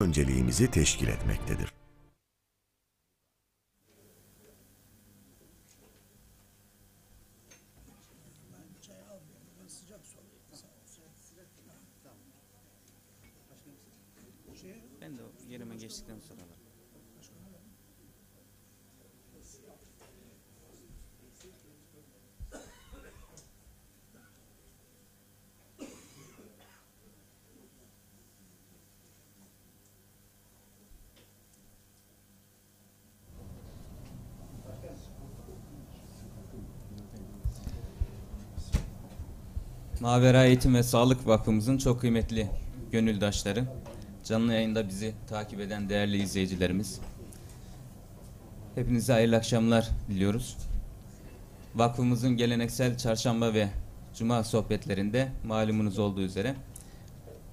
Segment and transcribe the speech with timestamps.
[0.00, 1.72] önceliğimizi teşkil etmektedir.
[15.00, 16.68] Ben de o yerime geçtikten sonra alırım.
[40.08, 42.50] Mavera Eğitim ve Sağlık Vakfımızın çok kıymetli
[42.92, 43.64] gönüldaşları,
[44.24, 47.00] canlı yayında bizi takip eden değerli izleyicilerimiz.
[48.74, 50.56] Hepinize hayırlı akşamlar diliyoruz.
[51.74, 53.68] Vakfımızın geleneksel çarşamba ve
[54.14, 56.54] cuma sohbetlerinde malumunuz olduğu üzere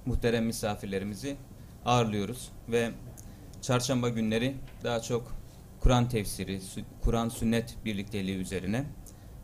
[0.06, 1.36] muhterem misafirlerimizi
[1.84, 2.90] ağırlıyoruz ve
[3.62, 5.36] çarşamba günleri daha çok
[5.80, 6.60] Kur'an tefsiri,
[7.02, 8.84] Kur'an sünnet birlikteliği üzerine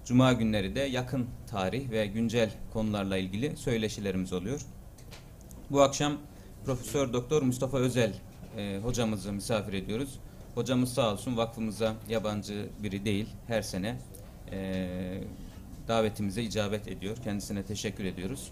[0.05, 4.61] Cuma günleri de yakın tarih ve güncel konularla ilgili söyleşilerimiz oluyor.
[5.70, 6.19] Bu akşam
[6.64, 8.14] Profesör Doktor Mustafa Özel
[8.56, 10.19] e, hocamızı misafir ediyoruz.
[10.55, 13.28] Hocamız sağ olsun vakfımıza yabancı biri değil.
[13.47, 13.98] Her sene
[14.53, 15.25] e,
[15.89, 17.17] davetimize icabet ediyor.
[17.25, 18.50] Kendisine teşekkür ediyoruz.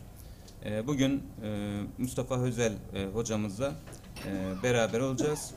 [0.64, 3.72] E, bugün e, Mustafa Özel e, hocamızla
[4.26, 5.54] e, beraber olacağız.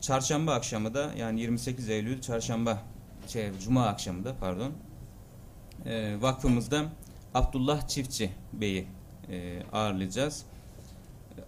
[0.00, 2.82] Çarşamba akşamı da yani 28 Eylül çarşamba
[3.30, 4.72] şey cuma akşamı da pardon
[5.86, 6.84] e, vakfımızda
[7.34, 8.86] Abdullah Çiftçi Bey'i
[9.28, 10.44] e, ağırlayacağız.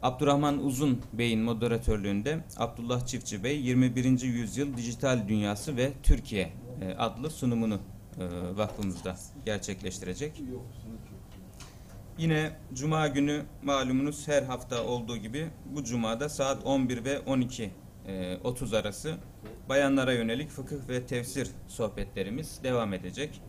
[0.03, 4.21] Abdurrahman Uzun Bey'in moderatörlüğünde Abdullah Çiftçi Bey 21.
[4.21, 6.53] yüzyıl dijital dünyası ve Türkiye
[6.83, 7.79] e, adlı sunumunu
[8.19, 10.43] e, vakfımızda gerçekleştirecek.
[12.19, 17.71] Yine Cuma günü malumunuz her hafta olduğu gibi bu Cuma'da saat 11 ve 12 e,
[18.45, 19.17] 30 arası
[19.69, 23.43] bayanlara yönelik fıkıh ve tefsir sohbetlerimiz devam edecek.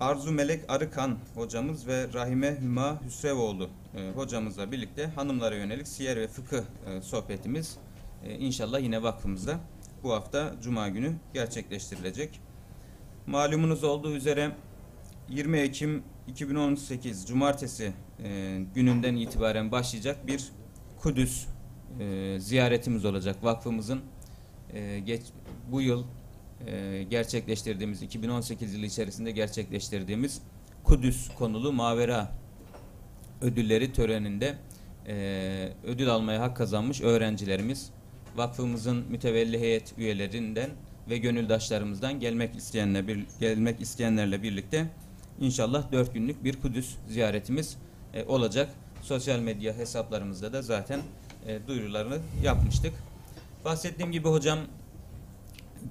[0.00, 6.28] Arzu Melek Arıkan hocamız ve Rahime Hüma Hüsrevoğlu e, hocamızla birlikte hanımlara yönelik siyer ve
[6.28, 7.76] fıkıh e, sohbetimiz
[8.24, 9.60] e, inşallah yine vakfımızda
[10.02, 12.40] bu hafta Cuma günü gerçekleştirilecek.
[13.26, 14.52] Malumunuz olduğu üzere
[15.28, 17.92] 20 Ekim 2018 Cumartesi
[18.24, 20.52] e, gününden itibaren başlayacak bir
[20.98, 21.46] Kudüs
[22.00, 24.00] e, ziyaretimiz olacak vakfımızın
[24.72, 25.22] e, geç,
[25.70, 26.04] bu yıl
[26.66, 30.42] e, gerçekleştirdiğimiz 2018 yılı içerisinde gerçekleştirdiğimiz
[30.84, 32.32] Kudüs konulu Mavera
[33.40, 34.54] ödülleri töreninde
[35.08, 37.90] e, ödül almaya hak kazanmış öğrencilerimiz
[38.36, 40.70] vakfımızın mütevelli heyet üyelerinden
[41.10, 44.86] ve gönüldaşlarımızdan gelmek isteyenler bir, gelmek isteyenlerle birlikte
[45.40, 47.76] inşallah dört günlük bir Kudüs ziyaretimiz
[48.14, 48.68] e, olacak.
[49.02, 51.00] Sosyal medya hesaplarımızda da zaten
[51.46, 52.92] e, duyurularını yapmıştık.
[53.64, 54.58] Bahsettiğim gibi hocam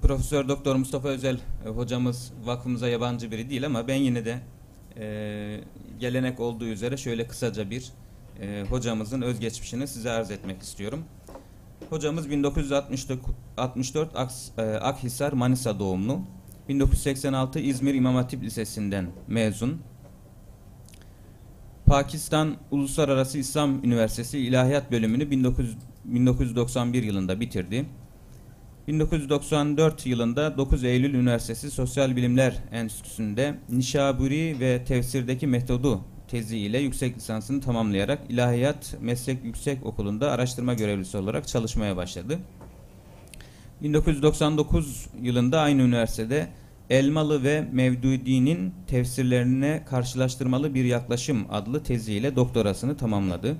[0.02, 4.38] Profesör Doktor Mustafa Özel e, hocamız vakfımıza yabancı biri değil ama ben yine de
[4.96, 5.60] e,
[6.00, 7.92] gelenek olduğu üzere şöyle kısaca bir
[8.40, 11.04] e, hocamızın özgeçmişini size arz etmek istiyorum.
[11.90, 16.20] Hocamız 1964 Aks- e, Akhisar Manisa doğumlu.
[16.68, 19.80] 1986 İzmir İmam Hatip Lisesi'nden mezun.
[21.86, 27.86] Pakistan Uluslararası İslam Üniversitesi İlahiyat Bölümünü 19, 1991 yılında bitirdi.
[28.88, 37.16] 1994 yılında 9 Eylül Üniversitesi Sosyal Bilimler Enstitüsü'nde Nişaburi ve Tefsirdeki Metodu tezi ile yüksek
[37.16, 42.38] lisansını tamamlayarak İlahiyat Meslek Yüksek Okulu'nda araştırma görevlisi olarak çalışmaya başladı.
[43.82, 46.48] 1999 yılında aynı üniversitede
[46.90, 53.56] Elmalı ve Mevdudi'nin tefsirlerine karşılaştırmalı bir yaklaşım adlı teziyle doktorasını tamamladı.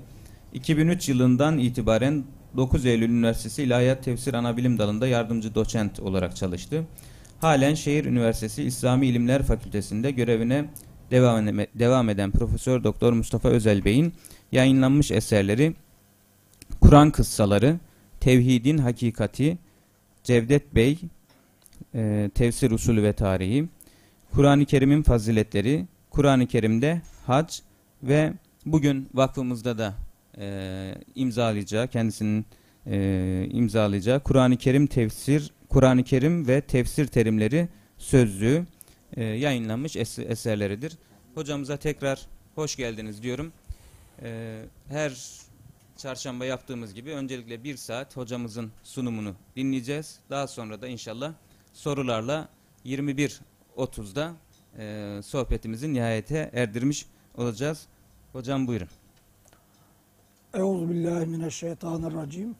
[0.53, 2.23] 2003 yılından itibaren
[2.57, 6.83] 9 Eylül Üniversitesi İlahiyat Tefsir Anabilim Dalı'nda yardımcı doçent olarak çalıştı.
[7.41, 10.65] Halen Şehir Üniversitesi İslami İlimler Fakültesi'nde görevine
[11.79, 14.13] devam, eden Profesör Doktor Mustafa Özel Bey'in
[14.51, 15.73] yayınlanmış eserleri
[16.81, 17.79] Kur'an Kıssaları,
[18.19, 19.57] Tevhidin Hakikati,
[20.23, 20.99] Cevdet Bey,
[21.95, 23.65] e, Tefsir Usulü ve Tarihi,
[24.33, 27.59] Kur'an-ı Kerim'in Faziletleri, Kur'an-ı Kerim'de Hac
[28.03, 28.33] ve
[28.65, 29.93] bugün vakfımızda da
[30.37, 32.45] e, imzalayacağı, kendisinin
[32.87, 38.65] e, imzalayacağı Kur'an-ı Kerim tefsir, Kur'an-ı Kerim ve tefsir terimleri sözlüğü
[39.13, 40.97] e, yayınlanmış es- eserleridir.
[41.35, 43.51] Hocamıza tekrar hoş geldiniz diyorum.
[44.21, 45.37] E, her
[45.97, 50.19] çarşamba yaptığımız gibi öncelikle bir saat hocamızın sunumunu dinleyeceğiz.
[50.29, 51.33] Daha sonra da inşallah
[51.77, 52.47] sorularla
[52.85, 54.33] 21.30'da
[54.77, 57.07] e, sohbetimizi nihayete erdirmiş
[57.37, 57.87] olacağız.
[58.31, 58.87] Hocam buyurun.
[60.53, 62.55] Euzu billahi mineşşeytanirracim.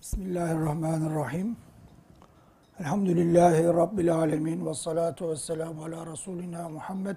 [0.00, 1.56] Bismillahirrahmanirrahim.
[2.80, 7.16] Elhamdülillahi rabbil alamin ve salatu vesselamu ala rasulina Muhammed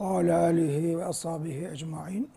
[0.00, 2.30] ve ala alihi ve ashabihi ecmaîn.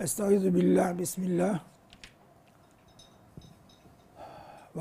[0.00, 1.60] Estaizu billah bismillah.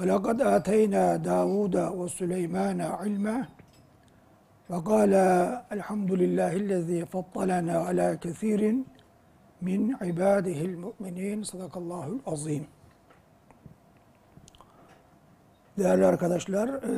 [0.03, 3.47] Lekad ateyna Davuda ve Süleymana ilma
[4.69, 8.87] ve kâle elhamdülillahillezî fattalana ala kethirin
[9.61, 12.67] min ibadihil mu'minin sadakallahul azim.
[15.77, 16.91] Değerli arkadaşlar, e,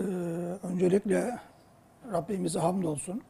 [0.64, 1.40] öncelikle
[2.12, 3.22] Rabbimize hamdolsun.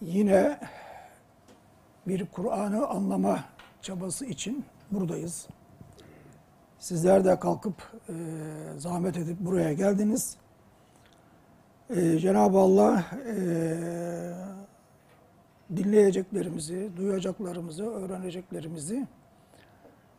[0.00, 0.58] Yine
[2.06, 3.44] bir Kur'an'ı anlama
[3.82, 5.48] çabası için buradayız.
[6.80, 8.14] Sizler de kalkıp e,
[8.78, 10.36] zahmet edip buraya geldiniz.
[11.90, 13.36] E, Cenab-ı Allah e,
[15.76, 19.06] dinleyeceklerimizi, duyacaklarımızı, öğreneceklerimizi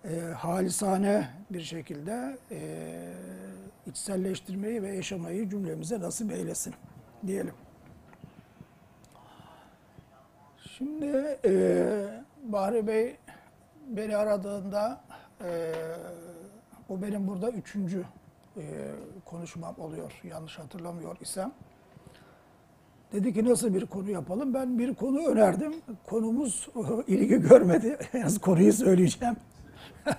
[0.05, 2.59] e, halisane bir şekilde e,
[3.85, 6.73] içselleştirmeyi ve yaşamayı cümlemize nasip eylesin
[7.27, 7.53] diyelim.
[10.77, 11.83] Şimdi e,
[12.43, 13.17] Bahri Bey
[13.87, 15.01] beni aradığında
[15.43, 15.73] e,
[16.91, 18.05] o benim burada üçüncü
[18.57, 18.63] e,
[19.25, 21.51] konuşmam oluyor yanlış hatırlamıyor isem.
[23.13, 24.53] Dedi ki nasıl bir konu yapalım?
[24.53, 25.73] Ben bir konu önerdim.
[26.07, 26.69] Konumuz
[27.07, 27.97] ilgi görmedi.
[28.13, 29.35] Yalnız konuyu söyleyeceğim.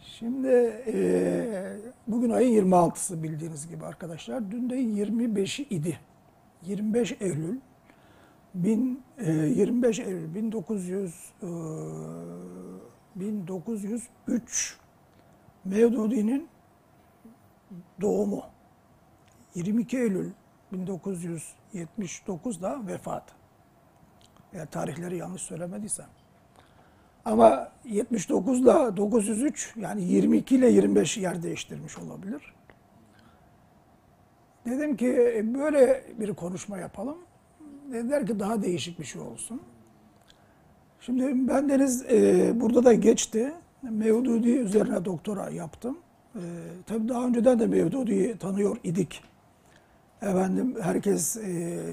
[0.00, 0.48] Şimdi
[0.86, 1.76] e,
[2.06, 4.50] bugün ayın 26'sı bildiğiniz gibi arkadaşlar.
[4.50, 5.98] Dün de 25'i idi.
[6.62, 7.60] 25 Eylül
[8.54, 11.46] bin, e, 25 Eylül 1900 e,
[13.16, 14.80] 1903
[15.64, 16.48] Mevdudi'nin
[18.00, 18.42] doğumu.
[19.54, 20.30] 22 Eylül
[20.72, 23.22] 1979'da vefat.
[24.52, 26.06] Eğer tarihleri yanlış söylemediysem.
[27.24, 32.54] Ama 79 ile 903 yani 22 ile 25 yer değiştirmiş olabilir.
[34.66, 37.18] Dedim ki "E, böyle bir konuşma yapalım.
[37.92, 39.62] Dediler ki daha değişik bir şey olsun.
[41.00, 43.52] Şimdi ben deniz e, burada da geçti.
[43.82, 45.98] Mevdudi üzerine doktora yaptım.
[46.34, 46.40] E,
[46.86, 49.22] tabii daha önceden de Mevdudi'yi tanıyor idik.
[50.22, 51.42] Efendim herkes e,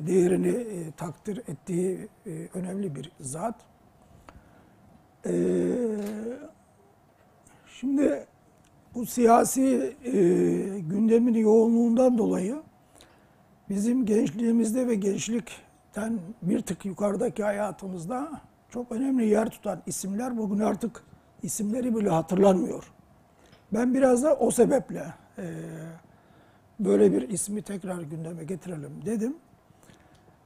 [0.07, 3.55] değerini e, takdir ettiği e, önemli bir zat.
[5.25, 5.33] E,
[7.67, 8.25] şimdi
[8.95, 10.11] bu siyasi e,
[10.79, 12.61] gündemin yoğunluğundan dolayı
[13.69, 21.03] bizim gençliğimizde ve gençlikten bir tık yukarıdaki hayatımızda çok önemli yer tutan isimler bugün artık
[21.47, 22.91] isimleri bile hatırlanmıyor.
[23.73, 25.45] Ben biraz da o sebeple e,
[26.79, 29.35] böyle bir ismi tekrar gündeme getirelim dedim.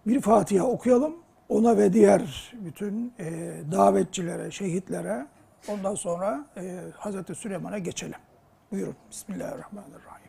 [0.07, 1.15] Bir Fatiha okuyalım.
[1.49, 5.25] Ona ve diğer bütün e, davetçilere, şehitlere
[5.67, 8.19] ondan sonra e, Hazreti Süleyman'a geçelim.
[8.71, 8.95] Buyurun.
[9.11, 10.20] Bismillahirrahmanirrahim.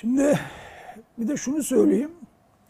[0.00, 0.38] Şimdi
[1.18, 2.10] bir de şunu söyleyeyim.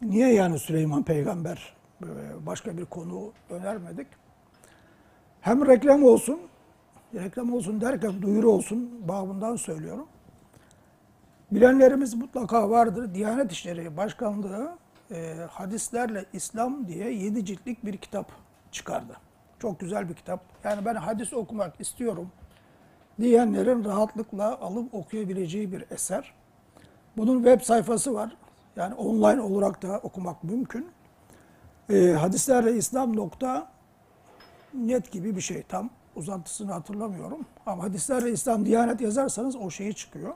[0.02, 2.06] Niye yani Süleyman peygamber e,
[2.46, 4.06] başka bir konu önermedik?
[5.40, 6.40] Hem reklam olsun,
[7.14, 10.06] reklam olsun derken duyuru olsun babından söylüyorum.
[11.52, 13.14] Bilenlerimiz mutlaka vardır.
[13.14, 14.76] Diyanet İşleri Başkanlığı
[15.10, 18.32] e, hadislerle İslam diye yedi ciltlik bir kitap
[18.72, 19.16] çıkardı.
[19.58, 20.40] Çok güzel bir kitap.
[20.64, 22.30] Yani ben hadis okumak istiyorum
[23.20, 26.37] diyenlerin rahatlıkla alıp okuyabileceği bir eser.
[27.18, 28.36] Bunun web sayfası var.
[28.76, 30.86] Yani online olarak da okumak mümkün.
[31.90, 33.68] E, hadislerle İslam nokta
[34.74, 35.62] net gibi bir şey.
[35.62, 37.46] Tam uzantısını hatırlamıyorum.
[37.66, 40.34] Ama hadislerle İslam Diyanet yazarsanız o şeyi çıkıyor.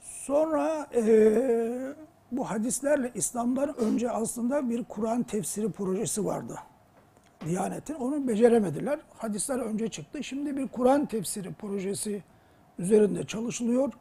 [0.00, 1.94] Sonra e,
[2.32, 6.58] bu hadislerle İslam'dan önce aslında bir Kur'an tefsiri projesi vardı.
[7.46, 7.94] Diyanet'in.
[7.94, 8.98] Onu beceremediler.
[9.18, 10.24] Hadisler önce çıktı.
[10.24, 12.22] Şimdi bir Kur'an tefsiri projesi
[12.78, 13.92] üzerinde çalışılıyor.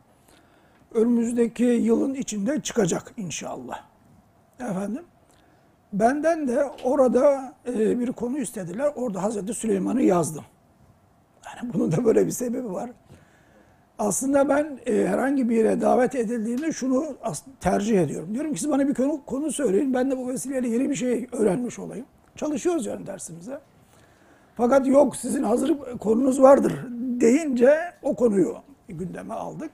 [0.93, 3.83] Önümüzdeki yılın içinde çıkacak inşallah.
[4.59, 5.03] Efendim.
[5.93, 8.91] Benden de orada e, bir konu istediler.
[8.95, 10.43] Orada Hazreti Süleyman'ı yazdım.
[11.45, 12.89] Yani bunun da böyle bir sebebi var.
[13.99, 17.05] Aslında ben e, herhangi bir yere davet edildiğinde şunu
[17.59, 18.33] tercih ediyorum.
[18.33, 19.93] Diyorum ki siz bana bir konu, konu söyleyin.
[19.93, 22.05] Ben de bu vesileyle yeni bir şey öğrenmiş olayım.
[22.35, 23.59] Çalışıyoruz yani dersimize.
[24.55, 26.73] Fakat yok sizin hazır konunuz vardır
[27.21, 28.55] deyince o konuyu
[28.87, 29.71] gündeme aldık.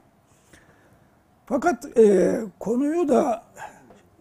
[1.47, 3.43] Fakat e, konuyu da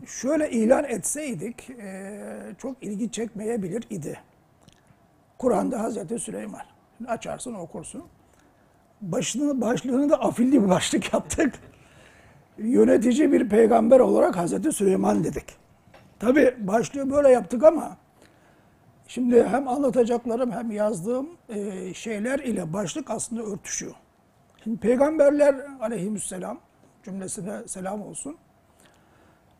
[0.06, 2.20] şöyle ilan etseydik e,
[2.58, 4.20] çok ilgi çekmeyebilir idi.
[5.38, 6.62] Kur'an'da Hazreti Süleyman.
[6.96, 8.02] Şimdi açarsın okursun.
[9.00, 11.54] Başını, başlığını da afilli bir başlık yaptık.
[12.58, 15.46] Yönetici bir peygamber olarak Hazreti Süleyman dedik.
[16.18, 17.96] Tabi başlığı böyle yaptık ama
[19.08, 23.94] şimdi hem anlatacaklarım hem yazdığım e, şeyler ile başlık aslında örtüşüyor.
[24.64, 26.65] Şimdi peygamberler aleyhisselam
[27.06, 28.36] cümlesine selam olsun.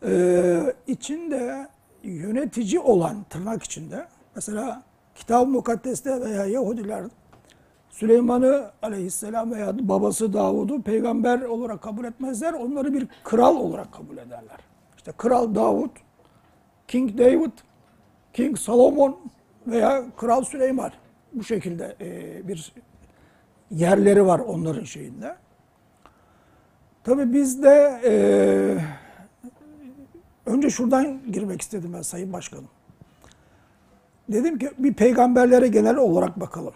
[0.06, 1.68] Ee, içinde
[2.02, 4.82] yönetici olan tırnak içinde mesela
[5.14, 7.04] Kitab-ı Mukaddes'te veya Yahudiler
[7.90, 12.52] Süleyman'ı aleyhisselam veya babası Davud'u peygamber olarak kabul etmezler.
[12.52, 14.58] Onları bir kral olarak kabul ederler.
[14.96, 15.90] İşte Kral Davud,
[16.88, 17.52] King David,
[18.32, 19.18] King Solomon
[19.66, 20.92] veya Kral Süleyman.
[21.32, 22.72] Bu şekilde e, bir
[23.70, 25.36] yerleri var onların şeyinde.
[27.06, 28.12] Tabii bizde e,
[30.50, 32.68] önce şuradan girmek istedim ben Sayın Başkanım.
[34.28, 36.74] Dedim ki bir peygamberlere genel olarak bakalım.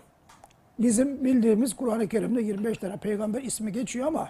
[0.79, 4.29] Bizim bildiğimiz Kur'an-ı Kerim'de 25 tane peygamber ismi geçiyor ama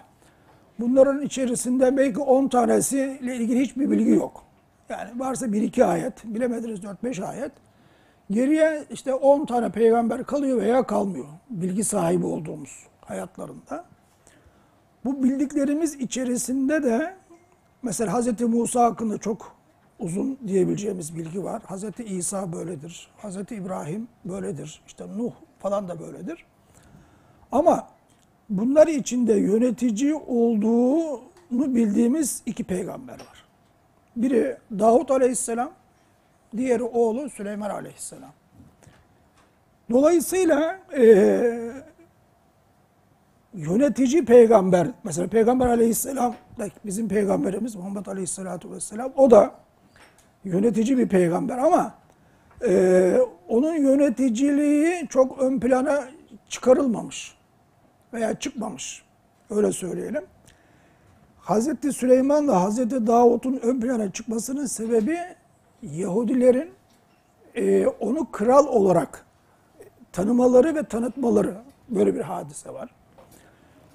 [0.79, 4.43] bunların içerisinde belki 10 tanesiyle ilgili hiçbir bilgi yok.
[4.89, 7.51] Yani varsa 1-2 ayet, bilemediniz 4-5 ayet.
[8.31, 11.25] Geriye işte 10 tane peygamber kalıyor veya kalmıyor.
[11.49, 13.90] Bilgi sahibi olduğumuz hayatlarında.
[15.05, 17.15] Bu bildiklerimiz içerisinde de
[17.83, 18.41] mesela Hz.
[18.41, 19.55] Musa hakkında çok
[19.99, 21.61] uzun diyebileceğimiz bilgi var.
[21.61, 21.83] Hz.
[22.05, 23.11] İsa böyledir.
[23.23, 23.35] Hz.
[23.35, 24.81] İbrahim böyledir.
[24.87, 26.45] İşte Nuh falan da böyledir.
[27.51, 27.87] Ama
[28.49, 31.21] bunlar içinde yönetici olduğunu
[31.75, 33.45] bildiğimiz iki peygamber var.
[34.15, 35.71] Biri Davut Aleyhisselam,
[36.57, 38.31] diğeri oğlu Süleyman Aleyhisselam.
[39.91, 41.03] Dolayısıyla e,
[43.53, 46.35] yönetici peygamber, mesela Peygamber Aleyhisselam,
[46.85, 49.51] bizim peygamberimiz Muhammed Aleyhisselatu Vesselam, o da
[50.43, 51.93] yönetici bir peygamber ama
[52.67, 53.17] e,
[53.47, 56.07] onun yöneticiliği çok ön plana
[56.49, 57.35] çıkarılmamış
[58.13, 59.03] veya çıkmamış.
[59.49, 60.25] Öyle söyleyelim.
[61.39, 65.17] Hazreti Süleyman'la Hazreti Davut'un ön plana çıkmasının sebebi
[65.81, 66.71] Yahudilerin
[67.55, 69.25] e, onu kral olarak
[70.11, 71.55] tanımaları ve tanıtmaları
[71.89, 72.89] böyle bir hadise var.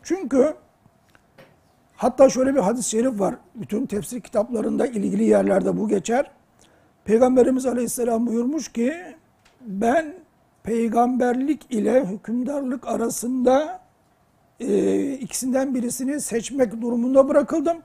[0.07, 0.55] Çünkü
[1.97, 3.35] hatta şöyle bir hadis-i şerif var.
[3.55, 6.31] Bütün tefsir kitaplarında ilgili yerlerde bu geçer.
[7.05, 8.95] Peygamberimiz Aleyhisselam buyurmuş ki
[9.61, 10.15] ben
[10.63, 13.81] peygamberlik ile hükümdarlık arasında
[14.61, 17.77] e, ikisinden birisini seçmek durumunda bırakıldım.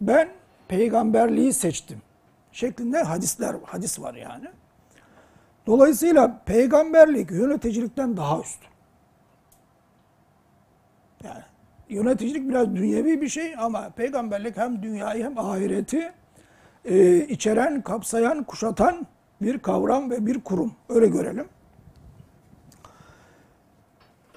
[0.00, 0.28] Ben
[0.68, 1.98] peygamberliği seçtim.
[2.52, 4.46] Şeklinde hadisler, hadis var yani.
[5.66, 8.73] Dolayısıyla peygamberlik yöneticilikten daha üstün.
[11.24, 11.42] Yani
[11.88, 16.12] yöneticilik biraz dünyevi bir şey ama peygamberlik hem dünyayı hem ahireti
[16.84, 19.06] e, içeren, kapsayan, kuşatan
[19.42, 20.74] bir kavram ve bir kurum.
[20.88, 21.48] Öyle görelim.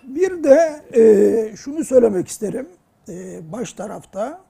[0.03, 2.69] Bir de e, şunu söylemek isterim.
[3.09, 4.47] E, baş tarafta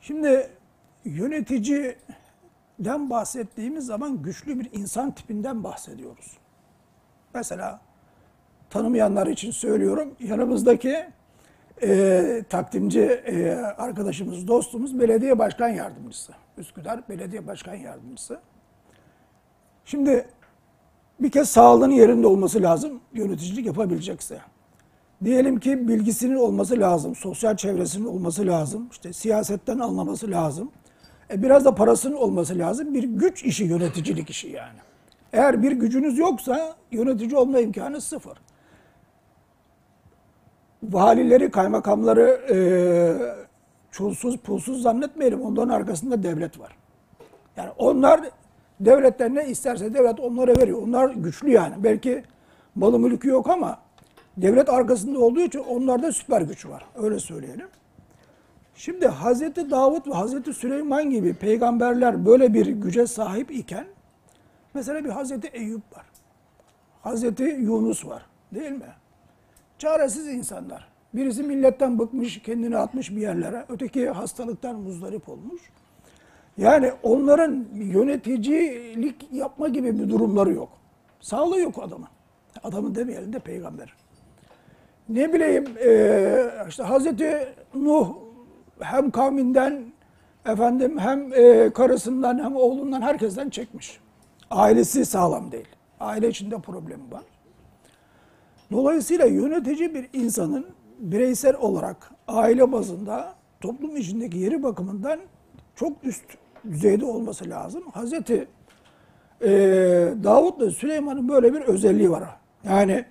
[0.00, 0.50] Şimdi
[1.04, 6.38] yöneticiden bahsettiğimiz zaman güçlü bir insan tipinden bahsediyoruz.
[7.34, 7.80] Mesela
[8.70, 10.14] tanımayanlar için söylüyorum.
[10.20, 11.06] Yanımızdaki
[11.82, 16.32] e, takdimci e, arkadaşımız, dostumuz belediye başkan yardımcısı.
[16.58, 18.40] Üsküdar Belediye Başkan Yardımcısı.
[19.84, 20.26] Şimdi
[21.20, 24.40] bir kez sağlığının yerinde olması lazım yöneticilik yapabilecekse.
[25.24, 30.70] Diyelim ki bilgisinin olması lazım, sosyal çevresinin olması lazım, işte siyasetten anlaması lazım.
[31.30, 32.94] E biraz da parasının olması lazım.
[32.94, 34.78] Bir güç işi yöneticilik işi yani.
[35.32, 38.38] Eğer bir gücünüz yoksa yönetici olma imkanı sıfır.
[40.82, 42.56] Valileri, kaymakamları e,
[43.90, 45.42] çulsuz, pulsuz zannetmeyelim.
[45.42, 46.76] Onların arkasında devlet var.
[47.56, 48.20] Yani onlar
[48.80, 50.82] devletten ne isterse devlet onlara veriyor.
[50.82, 51.74] Onlar güçlü yani.
[51.78, 52.24] Belki
[52.74, 53.78] malı mülkü yok ama
[54.36, 56.84] devlet arkasında olduğu için onlarda süper güç var.
[57.02, 57.68] Öyle söyleyelim.
[58.74, 63.86] Şimdi Hazreti Davut ve Hazreti Süleyman gibi peygamberler böyle bir güce sahip iken
[64.74, 66.04] mesela bir Hazreti Eyüp var.
[67.02, 68.26] Hazreti Yunus var.
[68.54, 68.99] Değil mi?
[69.80, 70.88] Çaresiz insanlar.
[71.14, 73.64] Birisi milletten bıkmış, kendini atmış bir yerlere.
[73.68, 75.62] Öteki hastalıktan muzdarip olmuş.
[76.58, 80.68] Yani onların yöneticilik yapma gibi bir durumları yok.
[81.20, 82.08] Sağlığı yok adamın.
[82.64, 83.94] Adamın demeyelim de peygamber.
[85.08, 88.14] Ne bileyim e, işte Hazreti Nuh
[88.80, 89.84] hem kavminden
[90.46, 94.00] efendim hem e, karısından hem oğlundan herkesten çekmiş.
[94.50, 95.68] Ailesi sağlam değil.
[96.00, 97.22] Aile içinde problemi var.
[98.70, 100.66] Dolayısıyla yönetici bir insanın
[100.98, 105.20] bireysel olarak aile bazında toplum içindeki yeri bakımından
[105.74, 106.24] çok üst
[106.70, 107.82] düzeyde olması lazım.
[107.92, 108.48] Hazreti
[109.42, 109.48] e,
[110.24, 112.24] Davut'la Süleyman'ın böyle bir özelliği var.
[112.64, 113.04] Yani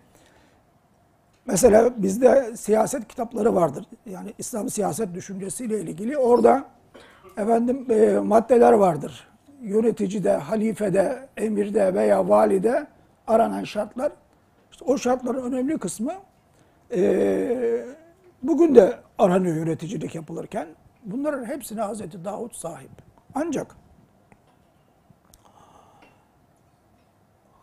[1.46, 3.86] mesela bizde siyaset kitapları vardır.
[4.06, 6.18] Yani İslam siyaset düşüncesiyle ilgili.
[6.18, 6.66] Orada
[7.38, 9.28] efendim e, maddeler vardır.
[9.62, 12.88] Yöneticide, halifede, emirde veya valide
[13.28, 14.12] aranan şartlar.
[14.86, 16.14] O şartların önemli kısmı
[16.92, 17.86] e,
[18.44, 20.68] bugün de aranıyor yöneticilik yapılırken.
[21.04, 22.92] Bunların hepsine Hazreti Davut sahip.
[23.36, 23.76] Ancak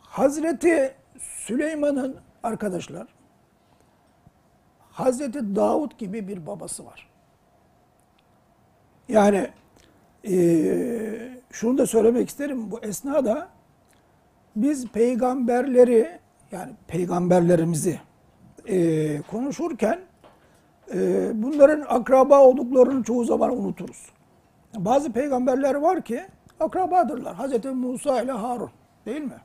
[0.00, 3.06] Hazreti Süleyman'ın arkadaşlar
[4.90, 7.11] Hazreti Davut gibi bir babası var.
[9.08, 9.50] Yani
[10.25, 13.49] eee, şunu da söylemek isterim bu esnada
[14.56, 16.18] biz peygamberleri
[16.53, 18.00] yani peygamberlerimizi
[18.67, 19.99] eee, konuşurken
[20.95, 24.07] eee, bunların akraba olduklarını çoğu zaman unuturuz.
[24.76, 26.23] Bazı peygamberler var ki
[26.61, 27.35] akrabadırlar.
[27.35, 28.71] Hazreti Musa ile Harun
[29.07, 29.41] değil mi?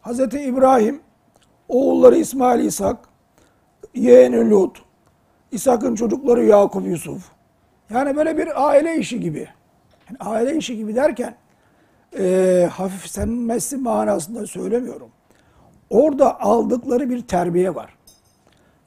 [0.00, 1.00] Hazreti İbrahim,
[1.68, 2.96] oğulları İsmail, İshak,
[3.94, 4.82] yeğeni Lut,
[5.52, 7.30] İshak'ın çocukları Yakup, Yusuf.
[7.90, 9.48] Yani böyle bir aile işi gibi.
[10.08, 11.34] Yani aile işi gibi derken
[12.18, 15.08] e, hafifsenmesi manasında söylemiyorum.
[15.90, 17.96] Orada aldıkları bir terbiye var.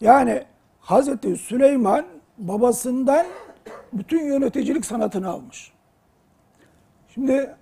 [0.02, 0.44] Yani
[0.80, 2.06] Hazreti Süleyman
[2.38, 3.26] babasından
[3.94, 5.72] bütün yöneticilik sanatını almış.
[7.14, 7.56] Şimdi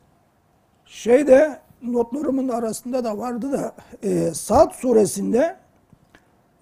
[0.86, 3.72] şeyde notlarımın arasında da vardı da
[4.04, 5.56] e, Sad suresinde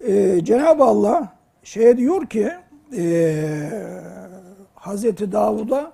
[0.00, 1.28] e, Cenab-ı Allah
[1.62, 2.52] şeye diyor ki
[2.96, 3.70] e,
[4.74, 5.92] Hazreti Davud'a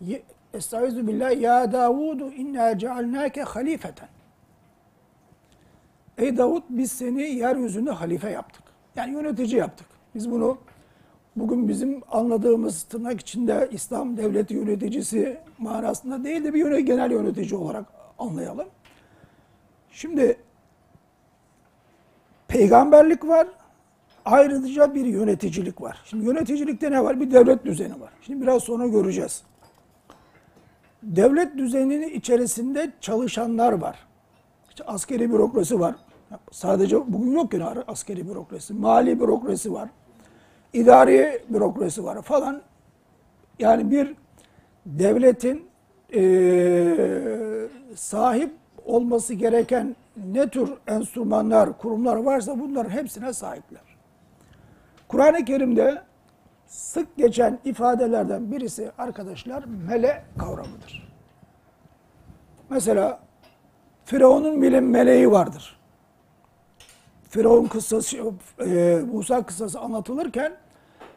[0.00, 0.22] "Ye-
[0.54, 4.08] Estaizu billah ya Davudu inna cealnake halifeten.
[6.22, 8.62] Ey Davud biz seni yeryüzünde halife yaptık.
[8.96, 9.86] Yani yönetici yaptık.
[10.14, 10.58] Biz bunu
[11.36, 17.54] bugün bizim anladığımız tırnak içinde İslam devleti yöneticisi manasında değil de bir yöne, genel yönetici
[17.54, 17.84] olarak
[18.18, 18.68] anlayalım.
[19.90, 20.36] Şimdi
[22.48, 23.46] peygamberlik var.
[24.24, 26.02] Ayrıca bir yöneticilik var.
[26.04, 27.20] Şimdi yöneticilikte ne var?
[27.20, 28.10] Bir devlet düzeni var.
[28.20, 29.42] Şimdi biraz sonra göreceğiz.
[31.02, 33.98] Devlet düzeninin içerisinde çalışanlar var.
[34.68, 35.94] İşte askeri bürokrasi var.
[36.50, 38.74] Sadece bugün yok yani askeri bürokrasi.
[38.74, 39.88] Mali bürokrasi var.
[40.72, 42.62] İdari bürokrasi var falan.
[43.58, 44.14] Yani bir
[44.86, 45.66] devletin
[46.12, 48.52] eee, sahip
[48.84, 53.82] olması gereken ne tür enstrümanlar, kurumlar varsa bunların hepsine sahipler.
[55.08, 56.02] Kur'an-ı Kerim'de
[56.66, 61.12] sık geçen ifadelerden birisi arkadaşlar mele kavramıdır.
[62.70, 63.20] Mesela
[64.04, 65.81] Firavun'un bile meleği vardır.
[67.32, 68.16] Firavun kıssası,
[68.66, 70.52] e, Musa kıssası anlatılırken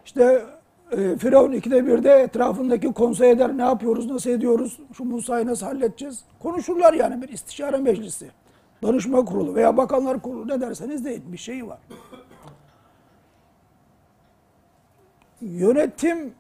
[0.06, 0.46] işte
[0.92, 6.24] e, Firavun ikide birde etrafındaki konsey eder ne yapıyoruz, nasıl ediyoruz, şu Musa'yı nasıl halledeceğiz.
[6.40, 8.30] Konuşurlar yani bir istişare meclisi,
[8.84, 11.80] danışma kurulu veya bakanlar kurulu ne derseniz deyin bir şey var.
[15.42, 16.34] Yönetim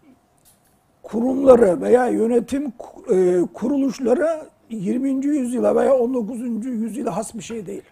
[1.03, 2.73] kurumları veya yönetim
[3.11, 5.25] e, kuruluşları 20.
[5.25, 6.65] yüzyıla veya 19.
[6.65, 7.83] yüzyıla has bir şey değil.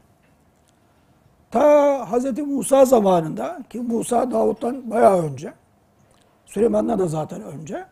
[1.54, 2.40] Ta Hz.
[2.40, 5.54] Musa zamanında ki Musa Davut'tan bayağı önce,
[6.46, 7.86] Süleyman'dan da zaten önce,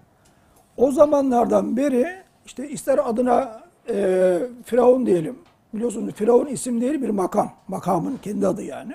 [0.77, 2.07] o zamanlardan beri
[2.45, 5.39] işte ister adına e, Firavun diyelim,
[5.73, 8.93] biliyorsunuz Firavun isim değil bir makam, makamın kendi adı yani.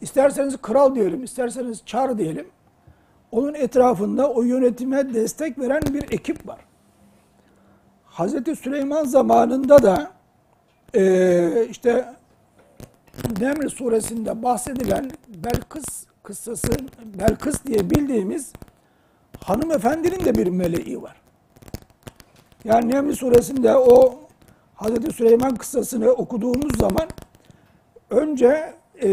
[0.00, 2.46] İsterseniz kral diyelim, isterseniz çar diyelim.
[3.32, 6.58] Onun etrafında o yönetime destek veren bir ekip var.
[8.04, 10.10] Hazreti Süleyman zamanında da
[10.94, 12.19] e, işte
[13.40, 15.84] Neml suresinde bahsedilen Belkıs
[16.22, 16.72] kıssası,
[17.04, 18.52] Belkıs diye bildiğimiz
[19.40, 21.16] hanımefendinin de bir meleği var.
[22.64, 24.20] Yani Neml suresinde o
[24.74, 27.08] Hazreti Süleyman kıssasını okuduğumuz zaman
[28.10, 29.08] önce e,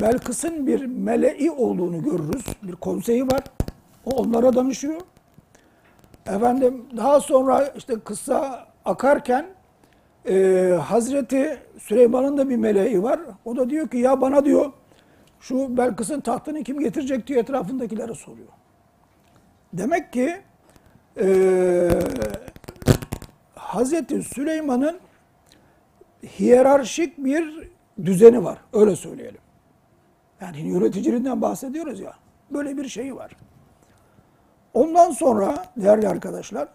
[0.00, 2.44] Belkıs'ın bir meleği olduğunu görürüz.
[2.62, 3.42] Bir konseyi var.
[4.04, 5.00] O onlara danışıyor.
[6.26, 9.46] Efendim daha sonra işte kıssa akarken
[10.28, 13.20] e, Hazreti Süleyman'ın da bir meleği var.
[13.44, 14.72] O da diyor ki ya bana diyor
[15.40, 18.48] şu Belkıs'ın tahtını kim getirecek diye etrafındakilere soruyor.
[19.72, 20.36] Demek ki
[21.20, 21.88] e,
[23.54, 24.98] Hazreti Süleyman'ın
[26.38, 27.68] hiyerarşik bir
[28.04, 28.58] düzeni var.
[28.72, 29.40] Öyle söyleyelim.
[30.40, 32.14] Yani yöneticiliğinden bahsediyoruz ya.
[32.50, 33.36] Böyle bir şey var.
[34.74, 36.68] Ondan sonra değerli arkadaşlar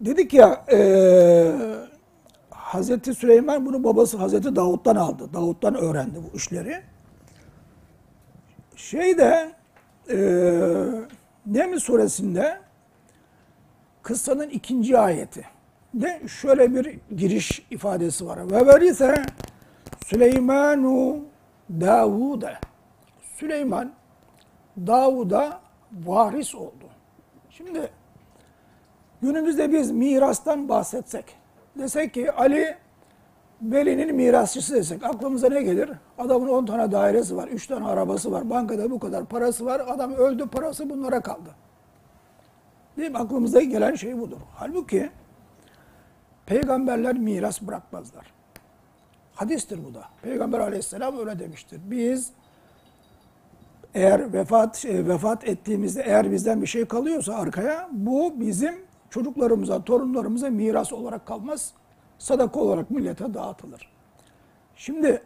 [0.00, 0.78] dedik ya e,
[2.50, 5.32] Hazreti Süleyman bunu babası Hazreti Davut'tan aldı.
[5.32, 6.82] Davut'tan öğrendi bu işleri.
[8.76, 9.52] Şeyde
[10.10, 10.16] e,
[11.46, 12.60] Neml suresinde
[14.02, 15.44] kıssanın ikinci ayeti
[15.94, 18.50] de şöyle bir giriş ifadesi var.
[18.50, 19.22] Ve verise
[20.06, 21.18] Süleymanu
[21.70, 22.60] Davud'a.
[23.36, 23.92] Süleyman
[24.76, 25.60] Davud'a
[26.06, 26.84] varis oldu.
[27.50, 27.90] Şimdi
[29.22, 31.24] günümüzde biz mirastan bahsetsek,
[31.78, 32.76] desek ki Ali
[33.62, 35.90] Veli'nin mirasçısı desek aklımıza ne gelir?
[36.18, 39.82] Adamın 10 tane dairesi var, 3 tane arabası var, bankada bu kadar parası var.
[39.88, 41.50] Adam öldü, parası bunlara kaldı.
[42.96, 43.18] Değil mi?
[43.18, 44.36] Aklımıza gelen şey budur.
[44.54, 45.10] Halbuki
[46.46, 48.32] peygamberler miras bırakmazlar.
[49.34, 50.04] Hadistir bu da.
[50.22, 51.80] Peygamber aleyhisselam öyle demiştir.
[51.84, 52.30] Biz
[53.94, 60.50] eğer vefat e, vefat ettiğimizde eğer bizden bir şey kalıyorsa arkaya bu bizim çocuklarımıza, torunlarımıza
[60.50, 61.72] miras olarak kalmaz.
[62.18, 63.88] Sadaka olarak millete dağıtılır.
[64.76, 65.22] Şimdi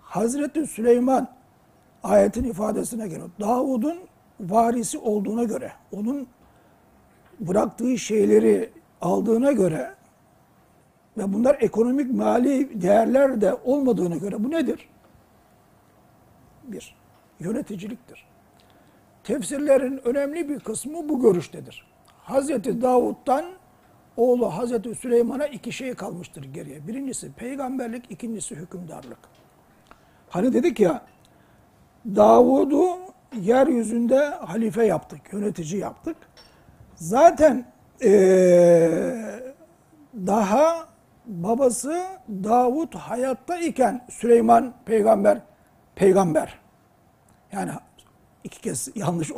[0.00, 1.28] Hazreti Süleyman
[2.02, 3.98] ayetin ifadesine göre Davud'un
[4.40, 6.26] varisi olduğuna göre, onun
[7.40, 8.70] bıraktığı şeyleri
[9.00, 9.94] aldığına göre
[11.18, 14.88] ve bunlar ekonomik mali değerler de olmadığına göre bu nedir?
[16.64, 16.96] Bir,
[17.40, 18.24] yöneticiliktir.
[19.24, 21.91] Tefsirlerin önemli bir kısmı bu görüştedir.
[22.22, 23.44] Hazreti Davud'dan
[24.16, 26.88] oğlu Hazreti Süleyman'a iki şey kalmıştır geriye.
[26.88, 29.18] Birincisi peygamberlik, ikincisi hükümdarlık.
[30.30, 31.02] Hani dedik ya,
[32.06, 32.98] Davud'u
[33.40, 36.16] yeryüzünde halife yaptık, yönetici yaptık.
[36.94, 37.66] Zaten
[38.00, 39.54] eee,
[40.26, 40.88] daha
[41.26, 45.38] babası Davud hayatta iken Süleyman peygamber
[45.94, 46.58] peygamber.
[47.52, 47.70] Yani
[48.44, 49.30] iki kez yanlış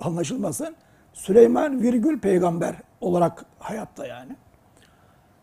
[0.00, 0.76] anlaşılmasın.
[1.18, 4.36] Süleyman virgül peygamber olarak hayatta yani.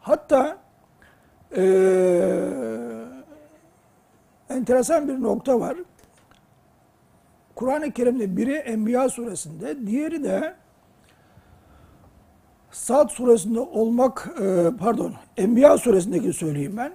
[0.02, 0.58] Hatta
[1.58, 2.44] eee,
[4.50, 5.78] enteresan bir nokta var.
[7.56, 10.56] Kur'an-ı Kerim'de biri Enbiya suresinde, diğeri de
[12.72, 16.94] Sad suresinde olmak, e, pardon, Enbiya suresindeki söyleyeyim ben.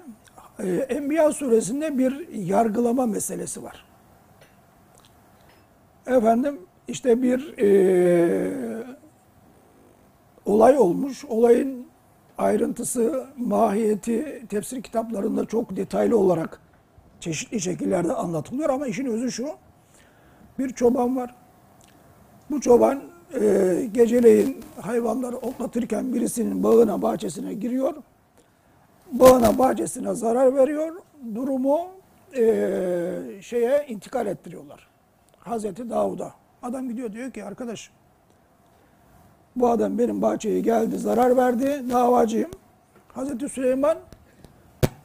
[0.67, 3.85] E, Enbiya suresinde bir yargılama meselesi var.
[6.07, 6.61] Efendim,
[6.91, 8.81] işte bir e,
[10.47, 11.25] olay olmuş.
[11.25, 11.87] Olayın
[12.39, 16.61] ayrıntısı, mahiyeti tefsir kitaplarında çok detaylı olarak
[17.21, 19.49] çeşitli şekillerde anlatılıyor ama işin özü şu.
[20.59, 21.35] Bir çoban var.
[22.51, 23.03] Bu çoban
[23.41, 27.95] e, geceleyin hayvanları otlatırken birisinin bağına, bahçesine giriyor.
[29.13, 30.97] Bağına, bahçesine zarar veriyor.
[31.35, 31.81] Durumu
[32.37, 32.43] e,
[33.41, 34.89] şeye intikal ettiriyorlar.
[35.39, 36.40] Hazreti Davud'a.
[36.63, 37.91] Adam gidiyor diyor ki arkadaş
[39.57, 42.51] bu adam benim bahçeye geldi, zarar verdi, davacıyım.
[43.09, 43.99] Hazreti Süleyman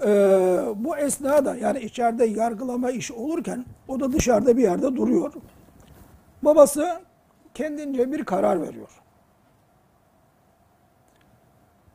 [0.05, 0.07] e,
[0.75, 5.33] bu esnada yani içeride yargılama işi olurken o da dışarıda bir yerde duruyor.
[6.41, 7.01] Babası
[7.53, 9.01] kendince bir karar veriyor.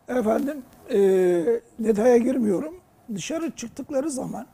[0.09, 0.99] Efendim e,
[1.79, 2.75] detaya girmiyorum.
[3.15, 4.47] Dışarı çıktıkları zaman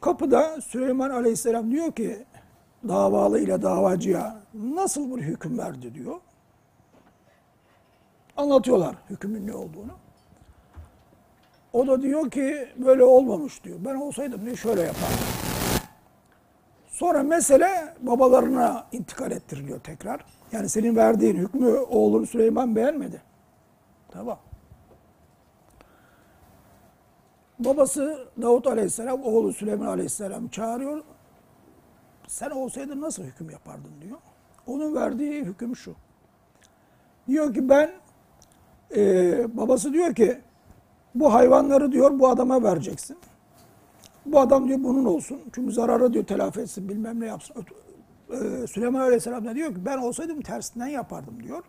[0.00, 2.24] kapıda Süleyman Aleyhisselam diyor ki
[2.88, 6.20] davalı ile davacıya nasıl bir hüküm verdi diyor.
[8.36, 9.92] Anlatıyorlar hükmün ne olduğunu.
[11.72, 13.78] O da diyor ki böyle olmamış diyor.
[13.84, 15.26] Ben olsaydım diyor şöyle yapardım.
[16.88, 20.24] Sonra mesele babalarına intikal ettiriliyor tekrar.
[20.52, 23.22] Yani senin verdiğin hükmü oğlun Süleyman beğenmedi.
[24.08, 24.38] Tamam.
[27.58, 31.02] Babası Davut Aleyhisselam, oğlu Süleyman Aleyhisselam çağırıyor.
[32.26, 34.18] Sen olsaydın nasıl hüküm yapardın diyor.
[34.66, 35.94] Onun verdiği hüküm şu.
[37.28, 37.90] Diyor ki ben,
[38.96, 40.40] e, babası diyor ki
[41.14, 43.16] bu hayvanları diyor bu adama vereceksin.
[44.26, 45.40] Bu adam diyor bunun olsun.
[45.54, 47.56] Çünkü zararı diyor telafi etsin bilmem ne yapsın.
[48.30, 51.64] Ee, Süleyman Aleyhisselam da diyor ki ben olsaydım tersinden yapardım diyor.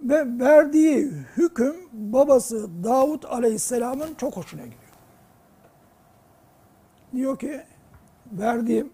[0.00, 4.82] Ve verdiği hüküm babası Davut Aleyhisselam'ın çok hoşuna gidiyor.
[7.14, 7.60] Diyor ki
[8.32, 8.90] verdiğim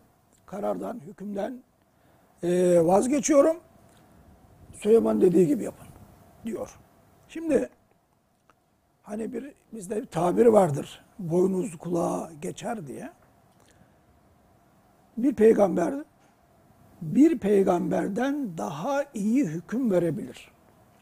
[0.53, 1.63] karardan, hükümden
[2.43, 3.57] e, vazgeçiyorum.
[4.73, 5.87] Süleyman dediği gibi yapın
[6.45, 6.79] diyor.
[7.29, 7.69] Şimdi
[9.03, 11.05] Hani bir bizde bir tabir vardır.
[11.19, 13.11] Boynuz kulağa geçer diye.
[15.17, 15.95] Bir peygamber
[17.03, 20.53] bir peygamberden daha iyi hüküm verebilir.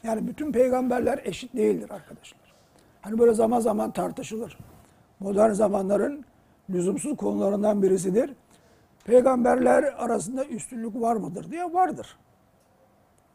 [0.03, 2.53] Yani bütün peygamberler eşit değildir arkadaşlar.
[3.01, 4.57] Hani böyle zaman zaman tartışılır.
[5.19, 6.25] Modern zamanların
[6.69, 8.33] lüzumsuz konularından birisidir.
[9.05, 12.17] Peygamberler arasında üstünlük var mıdır diye vardır.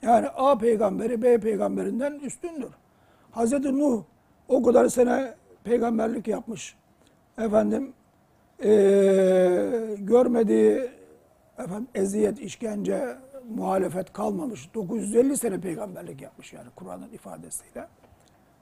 [0.03, 2.71] Yani A peygamberi B peygamberinden üstündür.
[3.31, 4.03] Hazreti Nuh
[4.49, 6.77] o kadar sene peygamberlik yapmış.
[7.39, 7.93] Efendim
[8.63, 10.91] eee, görmediği
[11.59, 13.17] efendim eziyet, işkence,
[13.49, 14.75] muhalefet kalmamış.
[14.75, 17.89] 950 sene peygamberlik yapmış yani Kur'an'ın ifadesiyle.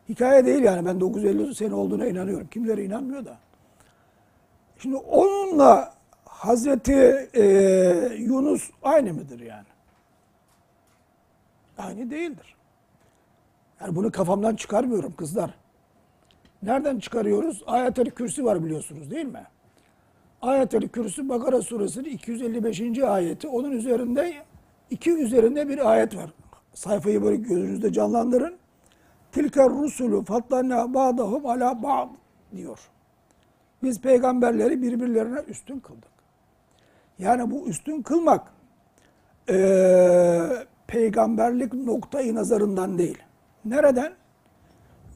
[0.08, 2.46] Hikaye değil yani ben 950 sene olduğuna inanıyorum.
[2.46, 3.38] Kimleri inanmıyor da.
[4.78, 5.93] Şimdi onunla
[6.44, 7.42] Hazreti e,
[8.18, 9.66] Yunus aynı mıdır yani?
[11.78, 12.54] Aynı değildir.
[13.80, 15.54] Yani bunu kafamdan çıkarmıyorum kızlar.
[16.62, 17.62] Nereden çıkarıyoruz?
[17.66, 19.46] Ayet-el Kürsi var biliyorsunuz değil mi?
[20.42, 22.98] Ayet-el Kürsi Bakara suresinin 255.
[22.98, 23.48] ayeti.
[23.48, 24.34] Onun üzerinde
[24.90, 26.30] iki üzerinde bir ayet var.
[26.74, 28.54] Sayfayı böyle gözünüzde canlandırın.
[29.32, 32.08] Tilker rusulü fatlanna ba'dahum ala ba'd
[32.56, 32.90] diyor.
[33.82, 36.13] Biz peygamberleri birbirlerine üstün kıldık.
[37.18, 38.52] Yani bu üstün kılmak
[39.48, 43.18] eee, peygamberlik noktayı nazarından değil.
[43.64, 44.12] Nereden?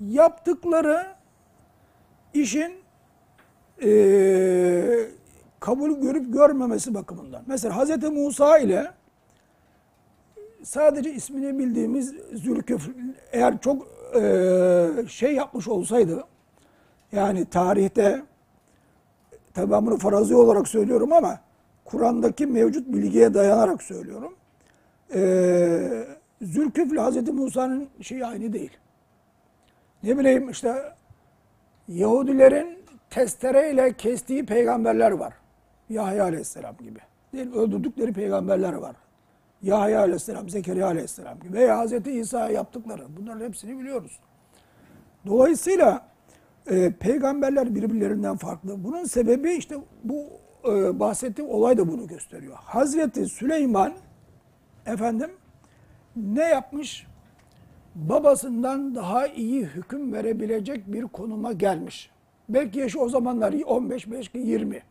[0.01, 1.07] Yaptıkları
[2.35, 2.73] işin
[3.83, 5.11] eee,
[5.61, 7.43] kabul görüp görmemesi bakımından.
[7.47, 8.03] Mesela Hz.
[8.11, 8.91] Musa ile
[10.63, 12.91] sadece ismini bildiğimiz Zülküfl
[13.33, 16.25] eğer çok eee, şey yapmış olsaydı
[17.13, 18.23] yani tarihte
[19.55, 21.41] tabi ben bunu farazi olarak söylüyorum ama
[21.91, 24.35] Kur'an'daki mevcut bilgiye dayanarak söylüyorum.
[25.15, 26.05] Ee,
[26.43, 28.71] Zülküfl Hazreti Musa'nın şeyi aynı değil.
[30.03, 30.93] Ne bileyim işte
[31.89, 32.79] Yahudilerin
[33.11, 35.33] testereyle kestiği peygamberler var.
[35.91, 36.99] Yahya Aleyhisselam gibi.
[37.33, 37.53] Değil?
[37.53, 38.97] Öldürdükleri peygamberler var.
[39.63, 41.53] Yahya Aleyhisselam, Zekeriya Aleyhisselam gibi.
[41.53, 43.03] Veya Hazreti İsa'ya yaptıkları.
[43.21, 44.21] Bunların hepsini biliyoruz.
[45.27, 46.07] Dolayısıyla
[46.71, 48.85] e, peygamberler birbirlerinden farklı.
[48.85, 50.27] Bunun sebebi işte bu
[50.65, 52.57] e, bahsettiğim olay da bunu gösteriyor.
[52.61, 53.93] Hazreti Süleyman
[54.87, 55.31] efendim
[56.17, 57.07] ne yapmış?
[57.95, 62.11] Babasından daha iyi hüküm verebilecek bir konuma gelmiş.
[62.49, 64.83] Belki yaşı o zamanlar 15, belki 20.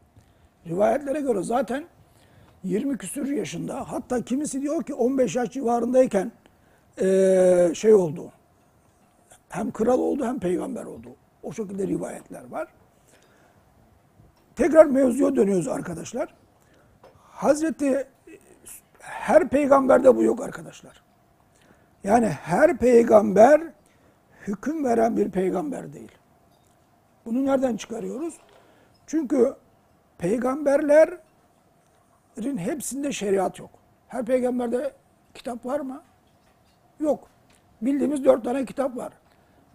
[0.67, 1.85] Rivayetlere göre zaten
[2.63, 3.91] 20 küsür yaşında.
[3.91, 6.31] Hatta kimisi diyor ki 15 yaş civarındayken
[7.01, 8.31] e, şey oldu.
[9.49, 11.09] Hem kral oldu hem peygamber oldu.
[11.43, 12.67] O şekilde rivayetler var.
[14.57, 16.33] Tekrar mevzuya dönüyoruz arkadaşlar.
[17.31, 18.07] Hazreti
[18.99, 21.03] her peygamberde bu yok arkadaşlar.
[22.03, 23.61] Yani her peygamber
[24.47, 26.11] hüküm veren bir peygamber değil.
[27.25, 28.37] Bunu nereden çıkarıyoruz?
[29.07, 29.53] Çünkü
[30.17, 31.17] peygamberlerin
[32.57, 33.69] hepsinde şeriat yok.
[34.07, 34.91] Her peygamberde
[35.33, 36.01] kitap var mı?
[36.99, 37.27] Yok.
[37.81, 39.13] Bildiğimiz dört tane kitap var.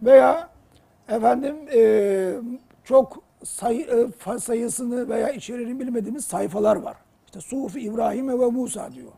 [0.01, 0.49] Veya
[1.09, 2.33] efendim e,
[2.83, 6.97] çok sayı, e, sayısını veya içeriğini bilmediğimiz sayfalar var.
[7.25, 9.11] İşte Sufi İbrahim ve Musa diyor.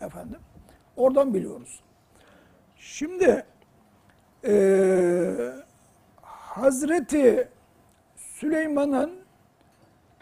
[0.00, 0.38] Efendim.
[0.96, 1.80] Oradan biliyoruz.
[2.76, 3.44] Şimdi
[4.44, 4.54] e,
[6.22, 7.48] Hazreti
[8.16, 9.12] Süleyman'ın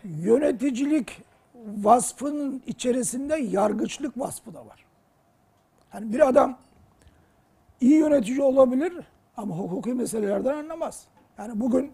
[0.05, 1.23] yöneticilik
[1.55, 4.85] vasfının içerisinde yargıçlık vasfı da var.
[5.95, 6.59] Yani bir adam
[7.81, 8.93] iyi yönetici olabilir
[9.37, 11.07] ama hukuki meselelerden anlamaz.
[11.39, 11.93] Yani bugün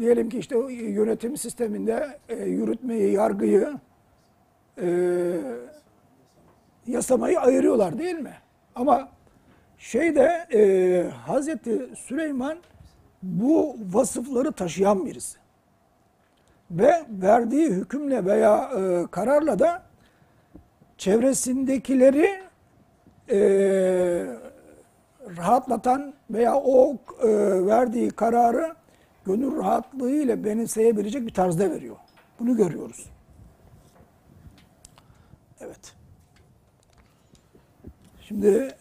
[0.00, 3.74] diyelim ki işte yönetim sisteminde e, yürütmeyi, yargıyı,
[4.82, 4.88] e,
[6.86, 8.34] yasamayı ayırıyorlar değil mi?
[8.74, 9.08] Ama
[9.78, 12.58] şeyde e, Hazreti Süleyman
[13.22, 15.38] bu vasıfları taşıyan birisi.
[16.70, 19.82] Ve verdiği hükümle veya e, kararla da
[20.98, 22.40] çevresindekileri
[25.36, 26.96] rahatlatan veya o
[27.66, 28.74] verdiği kararı
[29.24, 31.96] gönül rahatlığıyla benimseyebilecek bir tarzda veriyor.
[32.40, 33.06] Bunu görüyoruz.
[35.60, 35.94] Evet.
[38.20, 38.74] Şimdi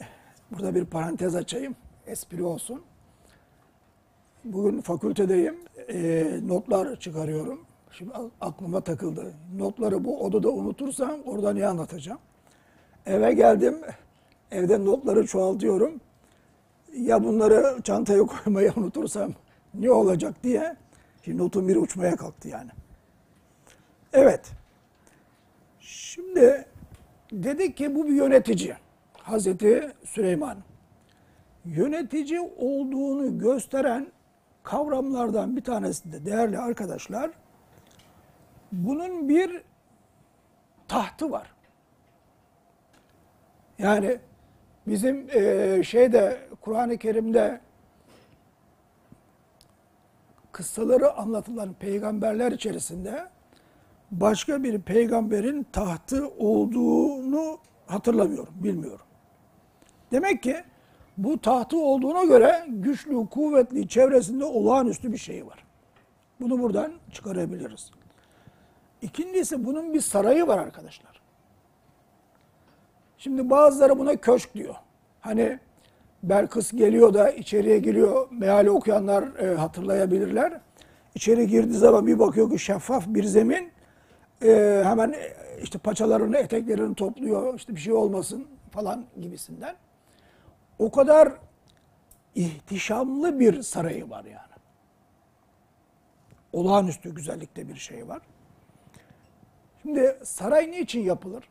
[0.51, 1.75] burada bir parantez açayım.
[2.07, 2.81] Espri olsun.
[4.43, 5.55] Bugün fakültedeyim.
[5.89, 7.61] E, notlar çıkarıyorum.
[7.91, 9.33] Şimdi aklıma takıldı.
[9.57, 12.19] Notları bu odada unutursam orada ne anlatacağım?
[13.05, 13.81] Eve geldim.
[14.51, 16.01] Evde notları çoğaltıyorum.
[16.97, 19.33] Ya bunları çantaya koymayı unutursam
[19.73, 20.75] ne olacak diye.
[21.25, 22.69] Şimdi notun biri uçmaya kalktı yani.
[24.13, 24.51] Evet.
[25.79, 26.65] Şimdi
[27.31, 28.75] dedik ki bu bir yönetici.
[29.13, 30.57] Hazreti Süleyman.
[31.65, 34.07] Yönetici olduğunu gösteren
[34.63, 37.31] kavramlardan bir tanesi de değerli arkadaşlar,
[38.71, 39.61] bunun bir
[40.87, 41.51] tahtı var.
[43.79, 44.19] Yani
[44.87, 47.59] bizim eee, şeyde Kur'an-ı Kerim'de
[50.59, 53.27] kıssaları anlatılan peygamberler içerisinde
[54.11, 59.05] başka bir peygamberin tahtı olduğunu hatırlamıyorum, bilmiyorum.
[60.11, 60.63] Demek ki
[61.17, 65.65] bu tahtı olduğuna göre güçlü, kuvvetli, çevresinde olağanüstü bir şey var.
[66.39, 67.91] Bunu buradan çıkarabiliriz.
[69.01, 71.21] İkincisi bunun bir sarayı var arkadaşlar.
[73.17, 74.75] Şimdi bazıları buna köşk diyor.
[75.19, 75.59] Hani
[76.23, 78.27] Belkıs geliyor da içeriye giriyor.
[78.31, 80.61] Meali okuyanlar e, hatırlayabilirler.
[81.15, 83.71] İçeri girdiği zaman bir bakıyor ki şeffaf bir zemin.
[84.43, 87.55] E, hemen e, işte paçalarını, eteklerini topluyor.
[87.55, 89.75] İşte bir şey olmasın falan gibisinden.
[90.79, 91.33] O kadar
[92.35, 94.49] ihtişamlı bir sarayı var yani.
[96.53, 98.21] Olağanüstü güzellikte bir şey var.
[99.81, 101.49] Şimdi saray niçin yapılır?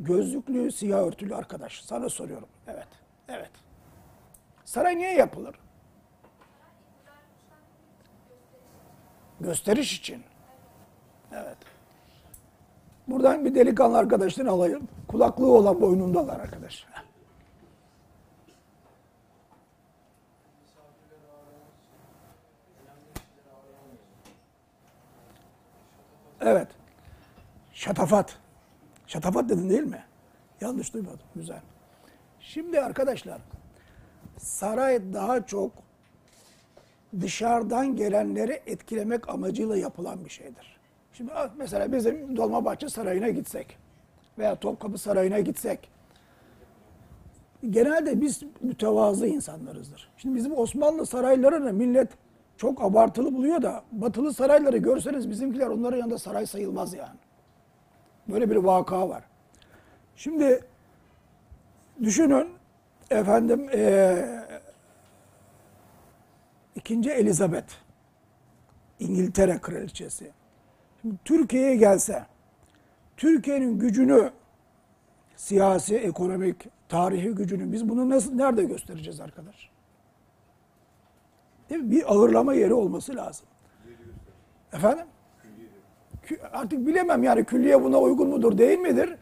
[0.00, 1.84] Gözlüklü, siyah örtülü arkadaş.
[1.84, 2.48] Sana soruyorum.
[2.66, 2.88] Evet.
[3.28, 3.50] Evet.
[4.64, 5.54] Saray niye yapılır?
[9.40, 10.22] Gösteriş için.
[11.32, 11.58] Evet.
[13.08, 14.88] Buradan bir delikanlı arkadaştan alayım.
[15.08, 16.86] Kulaklığı olan boynundalar arkadaş.
[26.40, 26.68] Evet.
[27.72, 28.38] Şatafat.
[29.06, 30.04] Şatafat dedin değil mi?
[30.60, 31.26] Yanlış duymadım.
[31.34, 31.60] Güzel.
[32.40, 33.40] Şimdi arkadaşlar
[34.38, 35.72] saray daha çok
[37.20, 40.76] dışarıdan gelenleri etkilemek amacıyla yapılan bir şeydir.
[41.12, 43.78] Şimdi ah, mesela bizim Dolmabahçe Sarayı'na gitsek
[44.38, 45.90] veya Topkapı Sarayı'na gitsek
[47.70, 50.08] genelde biz mütevazı insanlarızdır.
[50.16, 52.08] Şimdi bizim Osmanlı saraylarını millet
[52.56, 57.18] çok abartılı buluyor da batılı sarayları görseniz bizimkiler onların yanında saray sayılmaz yani.
[58.28, 59.24] Böyle bir vaka var.
[60.16, 60.64] Şimdi
[62.02, 62.48] düşünün
[63.10, 64.46] efendim eee
[66.74, 67.72] ikinci Elizabeth
[69.00, 70.32] İngiltere kraliçesi.
[71.02, 72.26] Şimdi Türkiye'ye gelse
[73.16, 74.30] Türkiye'nin gücünü
[75.36, 79.70] siyasi, ekonomik, tarihi gücünü biz bunu nasıl nerede göstereceğiz arkadaş?
[81.70, 81.90] Değil mi?
[81.90, 83.46] Bir ağırlama yeri olması lazım.
[84.72, 85.06] Efendim?
[86.52, 89.14] Artık bilemem yani külliye buna uygun mudur değil midir?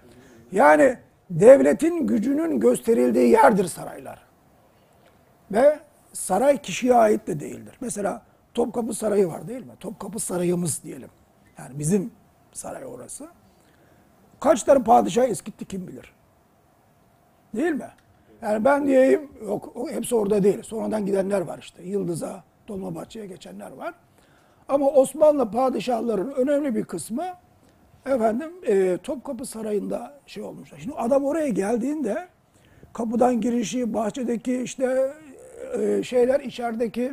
[0.52, 0.96] Yani
[1.30, 4.22] devletin gücünün gösterildiği yerdir saraylar.
[5.52, 5.78] Ve
[6.12, 7.76] saray kişiye ait de değildir.
[7.80, 8.22] Mesela
[8.54, 9.72] Topkapı Sarayı var değil mi?
[9.80, 11.08] Topkapı Sarayımız diyelim.
[11.58, 12.12] Yani bizim
[12.52, 13.28] saray orası.
[14.40, 16.12] Kaç tane padişah eskitti kim bilir.
[17.54, 17.88] Değil mi?
[18.42, 20.62] Yani ben diyeyim, yok hepsi orada değil.
[20.62, 21.82] Sonradan gidenler var işte.
[21.82, 23.94] Yıldız'a, Dolmabahçe'ye geçenler var.
[24.68, 27.24] Ama Osmanlı padişahların önemli bir kısmı
[28.06, 30.78] efendim e, Topkapı Sarayı'nda şey olmuşlar.
[30.78, 32.28] Şimdi adam oraya geldiğinde
[32.92, 35.12] kapıdan girişi, bahçedeki işte
[35.78, 37.12] e, şeyler içerideki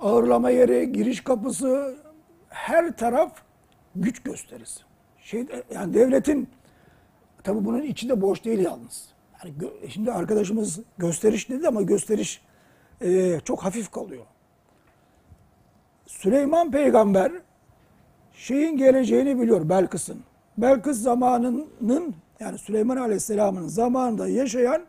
[0.00, 1.96] ağırlama yeri, giriş kapısı
[2.48, 3.32] her taraf
[3.96, 4.80] güç gösterisi.
[5.20, 6.48] Şey yani devletin
[7.42, 9.08] tabii bunun içi de boş değil yalnız.
[9.44, 9.52] Yani
[9.88, 12.42] şimdi arkadaşımız gösteriş dedi ama gösteriş
[13.00, 14.24] e, çok hafif kalıyor.
[16.08, 17.32] Süleyman peygamber
[18.32, 20.22] şeyin geleceğini biliyor Belkıs'ın.
[20.58, 24.82] Belkıs zamanının yani Süleyman Aleyhisselam'ın zamanında yaşayan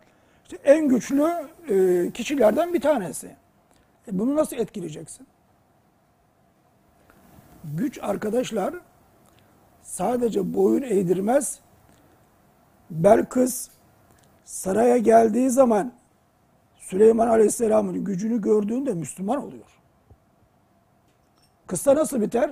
[0.43, 1.23] işte en güçlü
[1.69, 3.27] e, kişilerden bir tanesi.
[4.07, 5.27] E, bunu nasıl etkileyeceksin?
[7.63, 8.73] Güç arkadaşlar
[9.83, 11.59] sadece boyun eğdirmez.
[12.89, 13.69] Belkıs
[14.45, 15.91] saraya geldiği zaman
[16.77, 19.78] Süleyman Aleyhisselam'ın gücünü gördüğünde Müslüman oluyor.
[21.69, 22.51] Kıssa nasıl biter?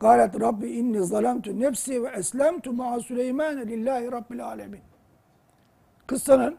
[0.00, 4.80] Galet Rabbi inni zalemtu nefsi ve eslemtu ma'a Süleyman lillahi rabbil alemin.
[6.06, 6.56] Kıssanın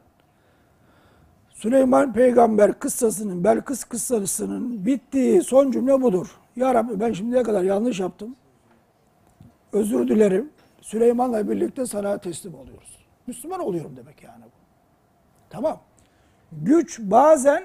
[1.50, 6.40] Süleyman peygamber kıssasının, Belkıs kıssasının bittiği son cümle budur.
[6.56, 8.36] Ya Rabbi ben şimdiye kadar yanlış yaptım.
[9.74, 10.50] Özür dilerim.
[10.82, 13.06] Süleyman'la birlikte sana teslim oluyoruz.
[13.28, 14.56] Müslüman oluyorum demek yani bu.
[15.50, 15.80] Tamam.
[16.52, 17.64] Güç bazen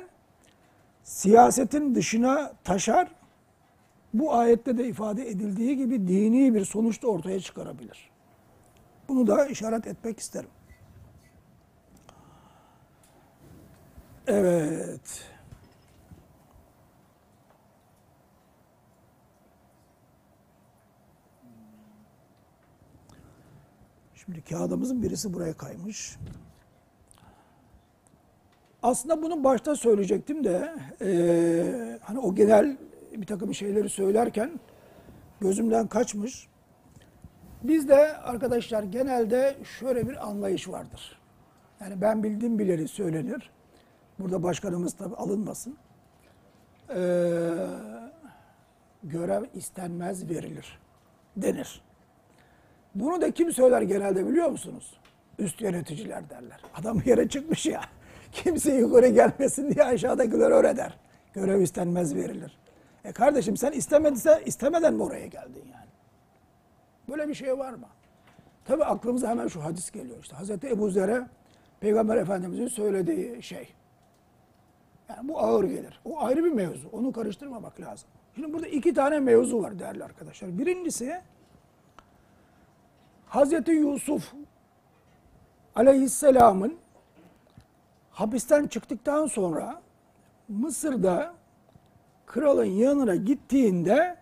[1.03, 3.09] siyasetin dışına taşar.
[4.15, 8.11] Bu ayette de ifade edildiği gibi dini bir sonuç da ortaya çıkarabilir.
[9.09, 10.51] Bunu da işaret etmek isterim.
[14.27, 15.25] Evet.
[24.15, 26.17] Şimdi kağıdımızın birisi buraya kaymış.
[28.83, 32.77] Aslında bunu başta söyleyecektim de eee, hani o genel
[33.13, 34.51] bir takım şeyleri söylerken
[35.41, 36.49] gözümden kaçmış.
[37.63, 41.19] Bizde arkadaşlar genelde şöyle bir anlayış vardır.
[41.81, 43.51] Yani ben bildim bileli söylenir.
[44.19, 45.77] Burada başkanımız tabi alınmasın.
[46.91, 46.97] Ee,
[49.05, 50.79] görev istenmez verilir
[51.37, 51.83] denir.
[52.95, 55.01] Bunu da kim söyler genelde biliyor musunuz?
[55.39, 56.61] Üst yöneticiler derler.
[56.75, 57.81] Adam yere çıkmış ya.
[58.33, 60.99] Kimse yukarı gelmesin diye aşağıdakiler öyle der.
[61.33, 62.59] Görev istenmez verilir.
[63.05, 65.91] E kardeşim sen istemediyse istemeden mi oraya geldin yani?
[67.09, 67.87] Böyle bir şey var mı?
[68.65, 70.37] Tabi aklımıza hemen şu hadis geliyor işte.
[70.37, 71.27] Hazreti Ebu Zer'e
[71.81, 73.75] Peygamber Efendimiz'in söylediği şey.
[75.09, 76.01] Yani bu ağır gelir.
[76.05, 76.89] O ayrı bir mevzu.
[76.93, 78.09] Onu karıştırmamak lazım.
[78.35, 80.59] Şimdi burada iki tane mevzu var değerli arkadaşlar.
[80.59, 81.21] Birincisi
[83.27, 84.33] Hazreti Yusuf
[85.75, 86.79] Aleyhisselam'ın
[88.11, 89.83] hapisten çıktıktan sonra
[90.49, 91.35] Mısır'da
[92.27, 94.17] kralın yanına gittiğinde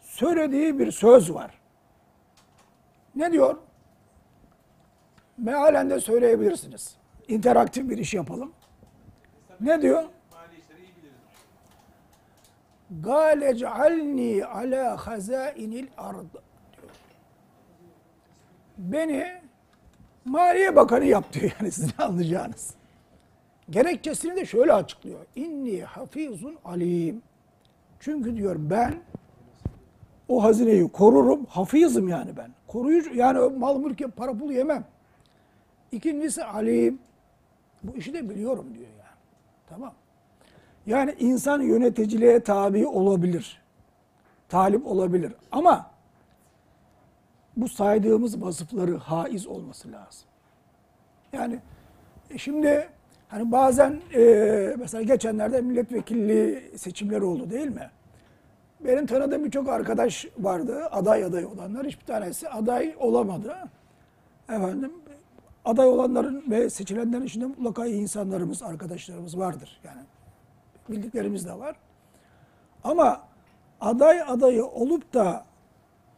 [0.00, 1.60] söylediği bir söz var.
[3.14, 3.56] Ne diyor?
[5.38, 6.96] Mealen de söyleyebilirsiniz.
[7.28, 8.52] İnteraktif bir iş yapalım.
[9.60, 10.04] Ne diyor?
[12.90, 16.26] Gâle cealni alâ hazâinil ard.
[18.78, 19.42] Beni
[20.24, 22.74] Maliye Bakanı yap diyor yani sizin anlayacağınız.
[23.70, 25.26] Gerekçesini de şöyle açıklıyor.
[25.36, 27.22] İnni hafizun alim.
[28.00, 28.94] Çünkü diyor ben
[30.28, 31.44] o hazineyi korurum.
[31.44, 32.50] Hafizim yani ben.
[32.66, 34.84] Koruyucu yani mal mülk para pul yemem.
[35.92, 36.98] İkincisi alim.
[37.82, 39.18] Bu işi de biliyorum diyor yani.
[39.68, 39.92] Tamam.
[40.86, 43.62] Yani insan yöneticiliğe tabi olabilir.
[44.48, 45.32] Talip olabilir.
[45.52, 45.90] Ama
[47.56, 50.28] bu saydığımız vasıfları haiz olması lazım.
[51.32, 51.58] Yani
[52.30, 52.88] e, şimdi
[53.32, 54.22] hani bazen e,
[54.78, 57.90] mesela geçenlerde milletvekilliği seçimleri oldu değil mi?
[58.80, 60.86] Benim tanıdığım birçok arkadaş vardı.
[60.90, 61.86] Aday aday olanlar.
[61.86, 63.56] Hiçbir tanesi aday olamadı.
[64.48, 64.92] Efendim
[65.64, 69.80] aday olanların ve seçilenlerin içinde mutlaka iyi insanlarımız, arkadaşlarımız vardır.
[69.84, 70.02] Yani
[70.88, 71.76] bildiklerimiz de var.
[72.84, 73.20] Ama
[73.80, 75.44] aday adayı olup da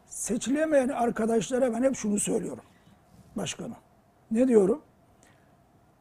[0.06, 2.64] seçilemeyen arkadaşlara ben hep şunu söylüyorum.
[3.36, 3.76] Başkanım.
[4.30, 4.82] Ne diyorum?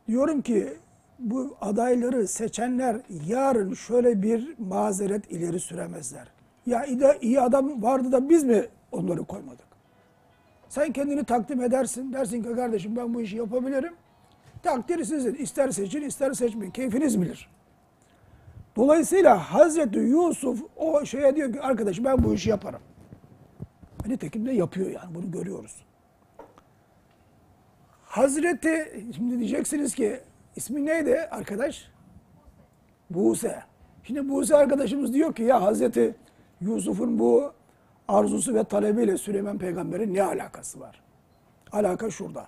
[0.07, 0.77] Diyorum ki
[1.19, 2.97] bu adayları seçenler
[3.27, 6.27] yarın şöyle bir mazeret ileri süremezler.
[6.65, 6.85] Ya
[7.21, 9.65] iyi adam vardı da biz mi onları koymadık?
[10.69, 12.13] Sen kendini takdim edersin.
[12.13, 13.93] Dersin ki kardeşim ben bu işi yapabilirim.
[14.63, 15.35] Takdir sizin.
[15.35, 16.71] İster seçin ister seçmeyin.
[16.71, 17.49] Keyfiniz bilir.
[18.75, 22.81] Dolayısıyla Hazreti Yusuf o şeye diyor ki arkadaş ben bu işi yaparım.
[24.07, 25.75] Nitekim de yapıyor yani bunu görüyoruz.
[28.05, 30.19] Hazreti şimdi diyeceksiniz ki
[30.55, 31.91] ismi neydi arkadaş?
[33.09, 33.63] Buse.
[34.03, 36.15] Şimdi Buse arkadaşımız diyor ki ya Hazreti
[36.61, 37.53] Yusuf'un bu
[38.07, 41.01] arzusu ve talebiyle Süleyman peygamberin ne alakası var?
[41.71, 42.47] Alaka şurada.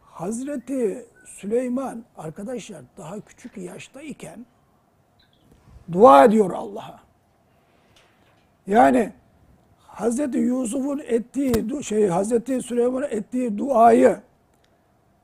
[0.00, 4.46] Hazreti Süleyman arkadaşlar daha küçük yaştayken
[5.92, 7.00] dua ediyor Allah'a.
[8.66, 9.12] Yani
[9.78, 14.20] Hazreti Yusuf'un ettiği şey Hazreti Süleyman'ın ettiği duayı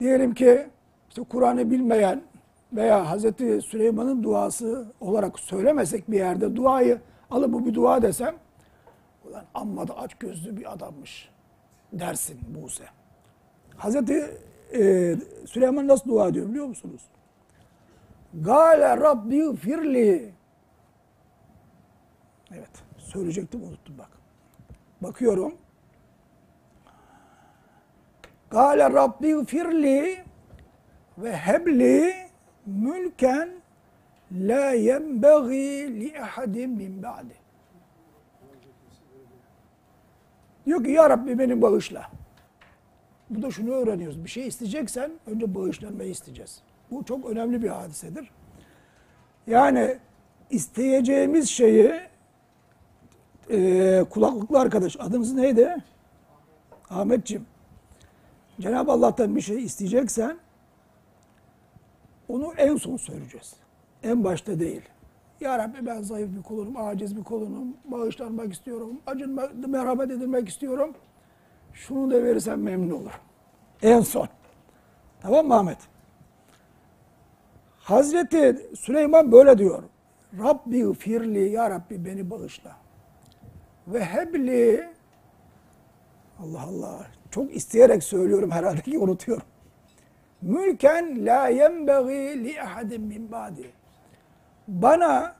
[0.01, 0.69] diyelim ki
[1.19, 2.23] işte Kur'an'ı bilmeyen
[2.73, 7.01] veya Hazreti Süleyman'ın duası olarak söylemesek bir yerde duayı
[7.31, 8.35] alıp bu bir dua desem
[9.25, 11.29] ulan amma da aç gözlü bir adammış
[11.93, 12.85] dersin Buse.
[13.77, 14.39] Hazreti
[14.75, 15.17] e,
[15.47, 17.03] Süleyman nasıl dua ediyor biliyor musunuz?
[18.35, 20.33] Gale Rabbi firli.
[22.53, 24.11] Evet söyleyecektim unuttum bak.
[25.01, 25.55] Bakıyorum.
[28.51, 30.28] Gale Rabbi firli
[31.23, 32.15] ve hebli
[32.67, 33.51] mülken
[34.33, 37.35] la yenbeği li ahadin min ba'di.
[40.67, 42.11] Diyor ki ya Rabbi beni bağışla.
[43.31, 44.25] Bu da şunu öğreniyoruz.
[44.25, 46.63] Bir şey isteyeceksen önce bağışlanmayı isteyeceğiz.
[46.91, 48.31] Bu çok önemli bir hadisedir.
[49.47, 49.99] Yani
[50.51, 51.93] isteyeceğimiz şeyi
[53.51, 55.77] e, kulaklıklı arkadaş adınız neydi?
[56.91, 57.47] Ahmetciğim.
[58.61, 60.37] Cenab-ı Allah'tan bir şey isteyeceksen
[62.29, 63.55] onu en son söyleyeceğiz.
[64.03, 64.83] En başta değil.
[65.41, 70.95] Ya Rabbi ben zayıf bir kulunum, aciz bir kulunum, bağışlanmak istiyorum, acınmak, merhamet edilmek istiyorum.
[71.73, 73.21] Şunu da verirsen memnun olurum.
[73.83, 74.29] En son.
[75.21, 75.79] Tamam mı Ahmet?
[77.79, 79.83] Hazreti Süleyman böyle diyor.
[80.39, 82.77] Rabbi firli, Ya Rabbi beni bağışla.
[83.87, 84.89] Ve hebli,
[86.43, 89.47] Allah Allah, çok isteyerek söylüyorum herhalde ki unutuyorum.
[90.43, 93.71] Mülken la yenbeği li ahadin min ba'di.
[94.69, 95.35] Bana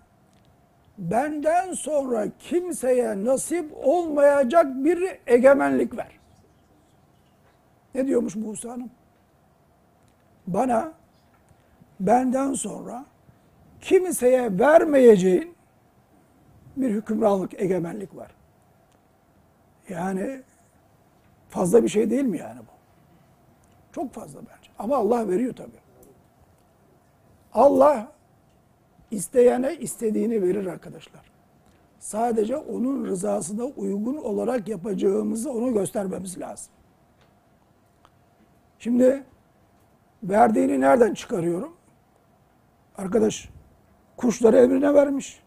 [0.99, 6.19] benden sonra kimseye nasip olmayacak bir egemenlik ver.
[7.95, 8.91] Ne diyormuş Musa Hanım?
[10.47, 10.93] Bana
[12.01, 13.05] benden sonra
[13.81, 15.55] kimseye vermeyeceğin
[16.77, 18.31] bir hükümranlık, egemenlik var.
[19.89, 20.43] Yani
[21.49, 22.73] fazla bir şey değil mi yani bu?
[23.93, 24.58] Çok fazla bence.
[24.79, 25.81] Ama Allah veriyor tabii.
[27.53, 28.13] Allah
[29.11, 31.23] isteyene istediğini verir arkadaşlar.
[31.99, 36.73] Sadece onun rızasına uygun olarak yapacağımızı onu göstermemiz lazım.
[38.79, 39.25] Şimdi
[40.23, 41.73] verdiğini nereden çıkarıyorum?
[42.99, 43.49] Arkadaş
[44.17, 45.43] kuşları emrine vermiş.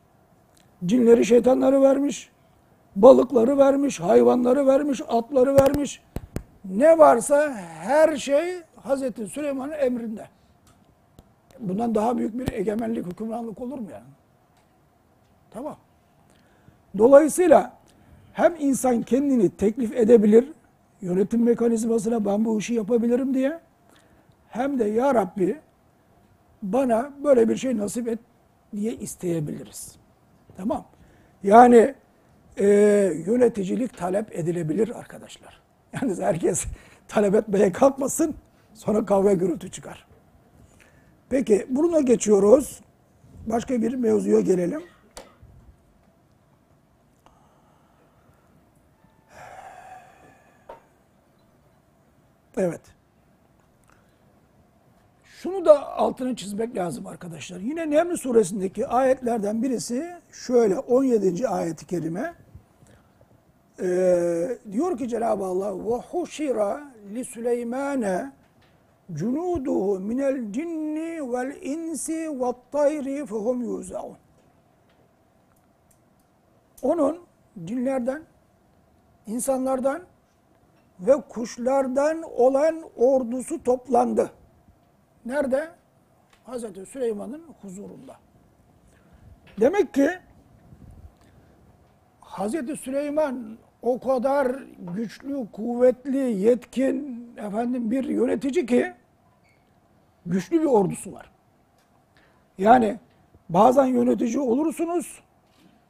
[0.86, 2.32] Cinleri şeytanları vermiş.
[2.96, 6.04] Balıkları vermiş, hayvanları vermiş, atları vermiş.
[6.66, 10.28] Ne varsa her şey Hazreti Süleyman'ın emrinde.
[11.60, 14.04] Bundan daha büyük bir egemenlik, hükümranlık olur mu yani?
[15.52, 15.78] Tamam.
[16.98, 17.78] Dolayısıyla
[18.34, 20.52] hem insan kendini teklif edebilir,
[21.02, 23.60] yönetim mekanizmasına ben bu işi yapabilirim diye,
[24.50, 25.60] hem de ya Rabbi
[26.62, 28.20] bana böyle bir şey nasip et
[28.76, 29.96] diye isteyebiliriz.
[30.58, 30.86] Tamam.
[31.44, 31.96] Yani
[32.58, 32.66] e,
[33.26, 35.62] yöneticilik talep edilebilir arkadaşlar.
[35.94, 36.66] Yalnız herkes
[37.08, 38.36] talep etmeye kalkmasın,
[38.82, 40.08] sonra kavga gürültü çıkar.
[41.30, 42.82] Peki bununla geçiyoruz.
[43.48, 44.82] Başka bir mevzuya gelelim.
[52.58, 52.82] Evet.
[55.24, 57.60] Şunu da altını çizmek lazım arkadaşlar.
[57.60, 61.48] Yine Neml suresindeki ayetlerden birisi şöyle 17.
[61.48, 62.34] ayeti kerime.
[63.82, 66.94] Ee, diyor ki Cenab-ı Allah ve huşira
[69.14, 74.18] cunuduhu minel cinni vel insi ve tayri fehum yuzaun.
[76.82, 77.20] Onun
[77.66, 78.24] cinlerden,
[79.28, 80.02] insanlardan
[81.00, 84.32] ve kuşlardan olan ordusu toplandı.
[85.26, 85.70] Nerede?
[86.44, 88.16] Hazreti Süleyman'ın huzurunda.
[89.60, 90.10] Demek ki
[92.22, 94.64] Hazreti Süleyman o kadar
[94.96, 98.94] güçlü, kuvvetli, yetkin efendim bir yönetici ki
[100.26, 101.32] güçlü bir ordusu var.
[102.58, 103.00] Yani
[103.50, 105.20] bazen yönetici olursunuz.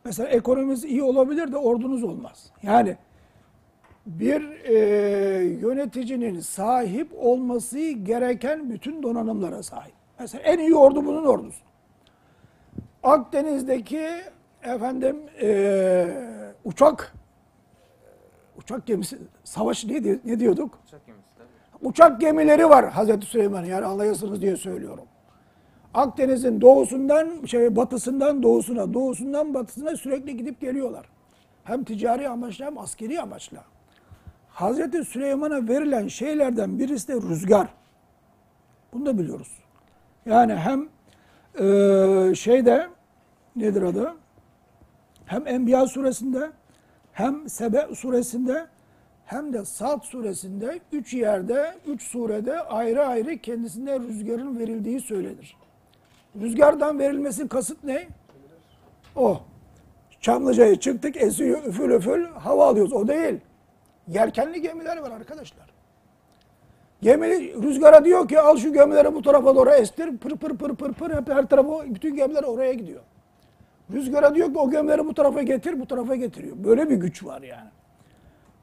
[0.06, 2.52] Mesela ekonominiz iyi olabilir de ordunuz olmaz.
[2.64, 2.98] Yani
[4.06, 4.78] bir e,
[5.44, 9.94] yöneticinin sahip olması gereken bütün donanımlara sahip.
[10.20, 11.62] Mesela en iyi ordu bunun ordusu.
[13.04, 14.08] Akdeniz'deki
[14.64, 16.08] efendim e,
[16.66, 17.14] uçak
[18.58, 20.80] uçak gemisi savaş ne, diyor- ne diyorduk?
[20.88, 21.02] Uçak
[22.20, 25.06] gemileri var Hazreti Süleyman'ın yani anlayasınız diye söylüyorum.
[25.94, 31.06] Akdeniz'in doğusundan şey batısından doğusuna, doğusundan batısına sürekli gidip geliyorlar.
[31.64, 33.64] Hem ticari amaçla hem askeri amaçla.
[34.50, 37.68] Hazreti Süleyman'a verilen şeylerden birisi de rüzgar.
[38.94, 39.52] Bunu da biliyoruz.
[40.26, 40.90] Yani hem
[41.60, 42.88] eee, şeyde
[43.56, 44.14] nedir adı?
[45.26, 46.50] Hem Enbiya suresinde
[47.14, 48.66] hem Sebe suresinde
[49.32, 55.58] hem de Sad suresinde üç yerde, üç surede ayrı ayrı kendisine rüzgarın verildiği söylenir.
[56.42, 58.08] Rüzgardan verilmesi kasıt ne?
[59.16, 59.42] O.
[60.22, 62.94] Çamlıca'ya çıktık esiyor üfül üfül hava alıyoruz.
[62.94, 63.40] O değil.
[64.08, 65.70] Yelkenli gemiler var arkadaşlar.
[67.02, 67.28] Gemi
[67.64, 70.18] rüzgara diyor ki al şu gemileri bu tarafa doğru estir.
[70.18, 73.02] Pır pır pır pır pır hep her tarafa bütün gemiler oraya gidiyor.
[73.92, 76.56] Rüzgara diyor ki o gemileri bu tarafa getir, bu tarafa getiriyor.
[76.64, 77.70] Böyle bir güç var yani.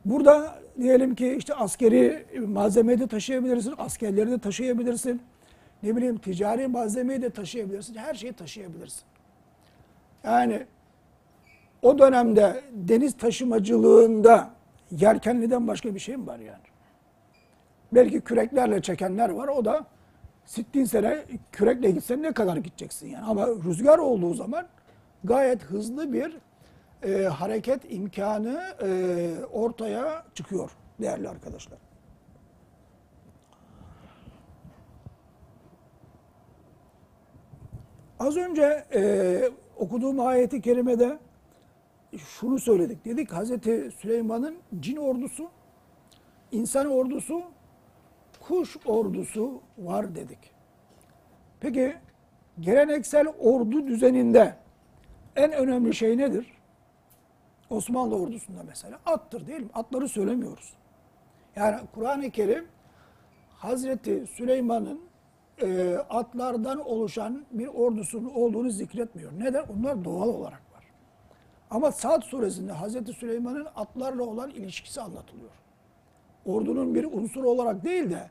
[0.05, 5.22] Burada diyelim ki işte askeri malzemeyi de taşıyabilirsin, askerleri de taşıyabilirsin.
[5.82, 7.94] Ne bileyim ticari malzemeyi de taşıyabilirsin.
[7.94, 9.03] Her şeyi taşıyabilirsin.
[10.24, 10.66] Yani
[11.82, 14.51] o dönemde deniz taşımacılığında
[14.90, 16.68] yelkenliden başka bir şey mi var yani?
[17.92, 19.49] Belki küreklerle çekenler var.
[19.49, 19.86] O da
[20.44, 21.18] sittin sene
[21.53, 23.24] kürekle gitsen ne kadar gideceksin yani.
[23.24, 24.66] Ama rüzgar olduğu zaman
[25.24, 26.36] gayet hızlı bir
[27.03, 30.70] e, hareket imkanı e, ortaya çıkıyor
[31.01, 31.78] değerli arkadaşlar.
[38.20, 39.42] Az önce e,
[39.76, 41.18] okuduğum ayeti kerimede
[42.16, 43.05] şunu söyledik.
[43.05, 45.51] Dedik Hazreti Süleyman'ın cin ordusu,
[46.53, 47.42] insan ordusu,
[48.40, 50.38] kuş ordusu var dedik.
[51.61, 51.96] Peki
[52.61, 54.55] geleneksel ordu düzeninde
[55.36, 56.57] en önemli şey nedir?
[57.71, 59.69] Osmanlı ordusunda mesela attır değil mi?
[59.75, 60.75] Atları söylemiyoruz.
[61.57, 62.66] Yani Kur'an-ı Kerim
[63.51, 65.01] Hazreti Süleyman'ın
[65.62, 69.33] e, atlardan oluşan bir ordusunun olduğunu zikretmiyor.
[69.39, 69.64] Neden?
[69.79, 70.85] Onlar doğal olarak var.
[71.71, 75.51] Ama Sad suresinde Hazreti Süleyman'ın atlarla olan ilişkisi anlatılıyor.
[76.47, 78.31] Ordunun bir unsur olarak değil de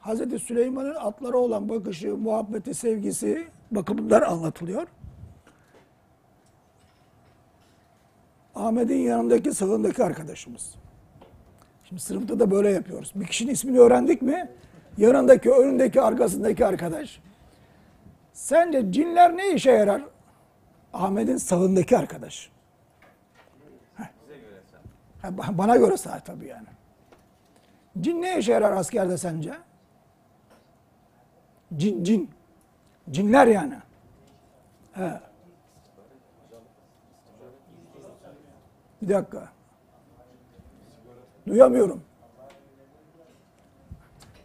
[0.00, 4.86] Hazreti Süleyman'ın atlara olan bakışı, muhabbeti, sevgisi bakımından anlatılıyor.
[8.58, 10.74] Ahmet'in yanındaki sağındaki arkadaşımız.
[11.84, 13.12] Şimdi sınıfta da böyle yapıyoruz.
[13.14, 14.50] Bir kişinin ismini öğrendik mi?
[14.96, 17.20] Yanındaki, önündeki, arkasındaki arkadaş.
[18.32, 20.02] Sence cinler ne işe yarar?
[20.92, 22.50] Ahmet'in sağındaki arkadaş.
[25.22, 26.66] Ba- Bana göre sağ tabii yani.
[28.00, 29.52] Cin ne işe yarar askerde sence?
[31.76, 32.30] Cin, cin.
[33.10, 33.74] Cinler yani.
[34.92, 35.20] He.
[39.02, 39.48] Bir dakika.
[41.46, 42.02] Duyamıyorum.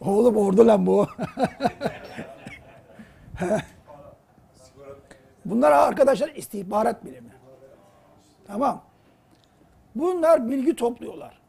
[0.02, 1.08] Oğlum ordu lan bu.
[5.46, 7.30] Bunlar arkadaşlar istihbarat bilimi.
[8.48, 8.82] Tamam.
[9.96, 11.42] Bunlar bilgi topluyorlar.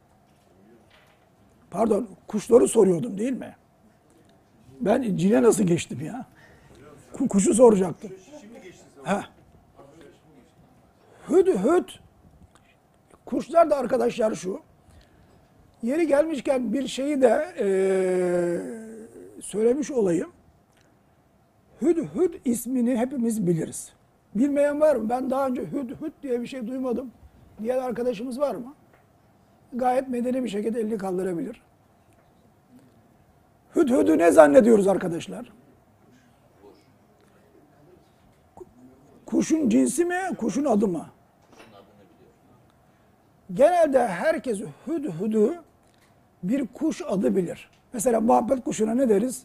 [1.71, 3.57] Pardon, kuşları soruyordum değil mi?
[4.81, 6.27] Ben cine nasıl geçtim ya?
[7.15, 8.13] Ku- Kuşu soracaktım.
[9.05, 9.25] Ha.
[11.29, 11.89] Hüd hüd.
[13.27, 14.61] Kuşlar da arkadaşlar şu.
[15.83, 20.31] Yeri gelmişken bir şeyi de eee, söylemiş olayım.
[21.83, 23.93] Hüdhüd ismini hepimiz biliriz.
[24.35, 25.09] Bilmeyen var mı?
[25.09, 27.11] Ben daha önce hüdhüd diye bir şey duymadım.
[27.63, 28.75] Diğer arkadaşımız var mı?
[29.73, 31.63] Gayet medeni bir şekilde elini kaldırabilir.
[33.77, 35.53] Hüdhüdü ne zannediyoruz arkadaşlar?
[39.27, 41.07] Kuşun cinsi mi, kuşun adı mı?
[43.53, 45.63] Genelde herkes hüdhüdü
[46.43, 47.71] bir kuş adı bilir.
[47.93, 49.43] Mesela muhabbet kuşuna ne deriz?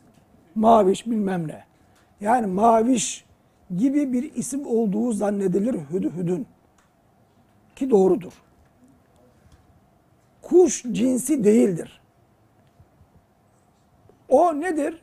[0.55, 1.63] Maviş bilmem ne.
[2.21, 3.25] Yani maviş
[3.77, 6.47] gibi bir isim olduğu zannedilir hüdhüdün.
[7.75, 8.33] Ki doğrudur.
[10.41, 12.01] Kuş cinsi değildir.
[14.29, 15.01] O nedir?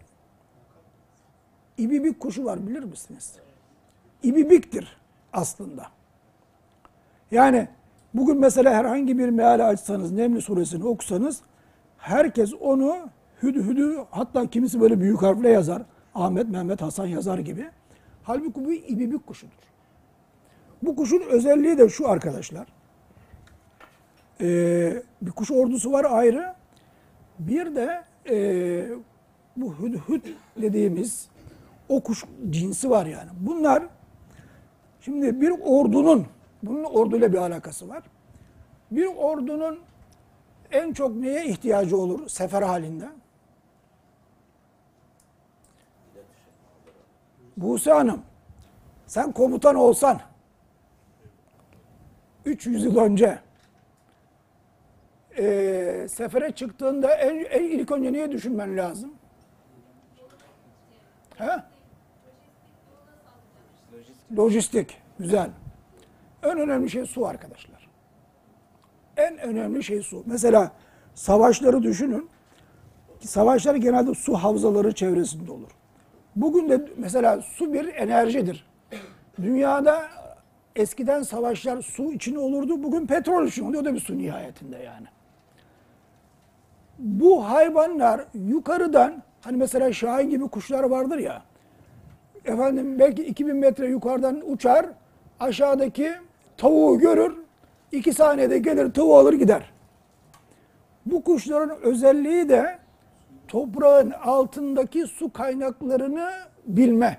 [1.79, 3.37] İbibik kuşu var bilir misiniz?
[4.23, 4.97] İbibiktir
[5.33, 5.87] aslında.
[7.31, 7.69] Yani
[8.17, 11.41] bugün mesela herhangi bir meale açsanız, Nemli suresini okusanız
[11.99, 12.97] herkes onu
[13.43, 15.83] hüdhüdü hatta kimisi böyle büyük harfle yazar.
[16.15, 17.67] Ahmet, Mehmet, Hasan yazar gibi.
[18.23, 19.53] Halbuki bu ibibik kuşudur.
[20.83, 22.67] Bu kuşun özelliği de şu arkadaşlar.
[24.41, 26.55] Ee, bir kuş ordusu var ayrı.
[27.39, 28.89] Bir de ee,
[29.57, 30.27] bu hüdhüd
[30.63, 31.29] dediğimiz
[31.89, 33.31] o kuş cinsi var yani.
[33.41, 33.83] Bunlar
[35.01, 36.27] şimdi bir ordunun
[36.63, 38.03] bunun orduyla bir alakası var.
[38.91, 39.81] Bir ordunun
[40.73, 43.09] en çok neye ihtiyacı olur sefer halinde?
[47.57, 48.23] Buse Hanım,
[49.07, 50.21] sen komutan olsan
[52.45, 53.39] 300 yıl önce
[55.39, 59.15] eee, sefere çıktığında en, en ilk önce niye düşünmen lazım?
[61.37, 61.63] He?
[64.37, 64.99] Lojistik.
[65.19, 65.51] Güzel.
[66.47, 67.89] En önemli şey su arkadaşlar.
[69.17, 70.23] En önemli şey su.
[70.27, 70.73] Mesela
[71.15, 72.29] savaşları düşünün.
[73.21, 75.71] Savaşlar genelde su havzaları çevresinde olur.
[76.37, 78.67] Bugün de mesela su bir enerjidir.
[79.43, 80.03] Dünyada
[80.77, 82.83] eskiden savaşlar su için olurdu.
[82.83, 83.83] Bugün petrol için oluyor.
[83.83, 85.07] O da bir su nihayetinde yani.
[86.99, 91.43] Bu hayvanlar yukarıdan hani mesela şahin gibi kuşlar vardır ya.
[92.45, 94.87] Efendim belki 2000 metre yukarıdan uçar.
[95.41, 96.13] Aşağıdaki
[96.57, 97.37] tavuğu görür.
[97.93, 99.71] iki saniyede gelir tavuğu alır gider.
[101.07, 102.79] Bu kuşların özelliği de
[103.49, 106.31] toprağın altındaki su kaynaklarını
[106.67, 107.19] bilme.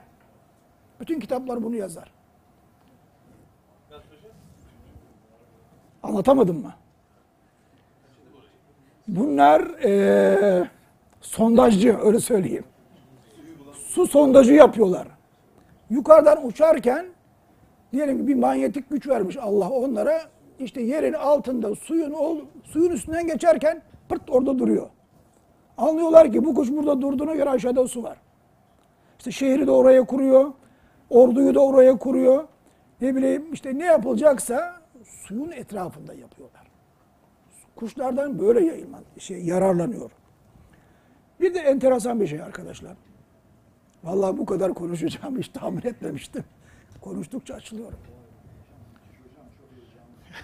[1.00, 2.12] Bütün kitaplar bunu yazar.
[6.04, 6.74] Anlatamadım mı?
[9.08, 10.70] Bunlar eee,
[11.22, 12.66] sondajcı öyle söyleyeyim.
[13.74, 15.08] Su sondajı yapıyorlar.
[15.90, 17.06] Yukarıdan uçarken
[17.94, 20.22] diyelim ki bir manyetik güç vermiş Allah onlara.
[20.60, 24.88] işte yerin altında suyun ol- suyun üstünden geçerken pırt orada duruyor.
[25.78, 28.18] Anlıyorlar ki bu kuş burada durduğuna göre aşağıda su var.
[29.18, 30.52] İşte şehri de oraya kuruyor.
[31.10, 32.48] Orduyu da oraya kuruyor.
[33.02, 36.68] Ne bileyim işte ne yapılacaksa suyun etrafında yapıyorlar.
[37.76, 40.12] Kuşlardan böyle yayılma, şey, yararlanıyor.
[41.42, 42.98] Bir de enteresan bir şey arkadaşlar.
[44.04, 46.44] Vallahi bu kadar konuşacağım hiç tahmin etmemiştim.
[47.02, 48.00] Konuştukça açılıyorum.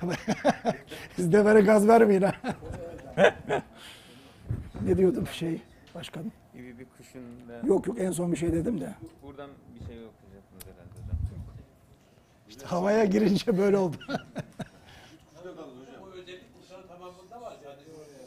[1.15, 2.33] Siz de bana gaz vermeyin ha.
[4.85, 5.61] ne diyordum şey
[5.95, 6.31] başkanım?
[6.53, 8.93] gibi bir kuşun da Yok yok en son bir şey dedim de.
[9.23, 10.09] buradan bir şey herhalde
[10.91, 11.17] hocam.
[12.49, 13.97] İşte havaya girince böyle oldu.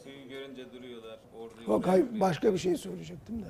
[0.03, 1.19] Suyu görünce duruyorlar.
[1.39, 3.47] Orduyu yok hayır başka bir şey söyleyecektim de.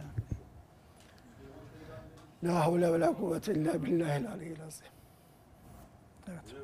[2.43, 4.87] La havle ve la kuvvete illa billahil aliyyil azim.
[6.27, 6.55] Evet.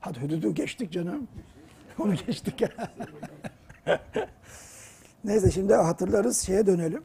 [0.00, 1.28] Hadi hüdudu geçtik canım.
[1.98, 2.62] Onu geçtik.
[5.24, 7.04] Neyse şimdi hatırlarız şeye dönelim.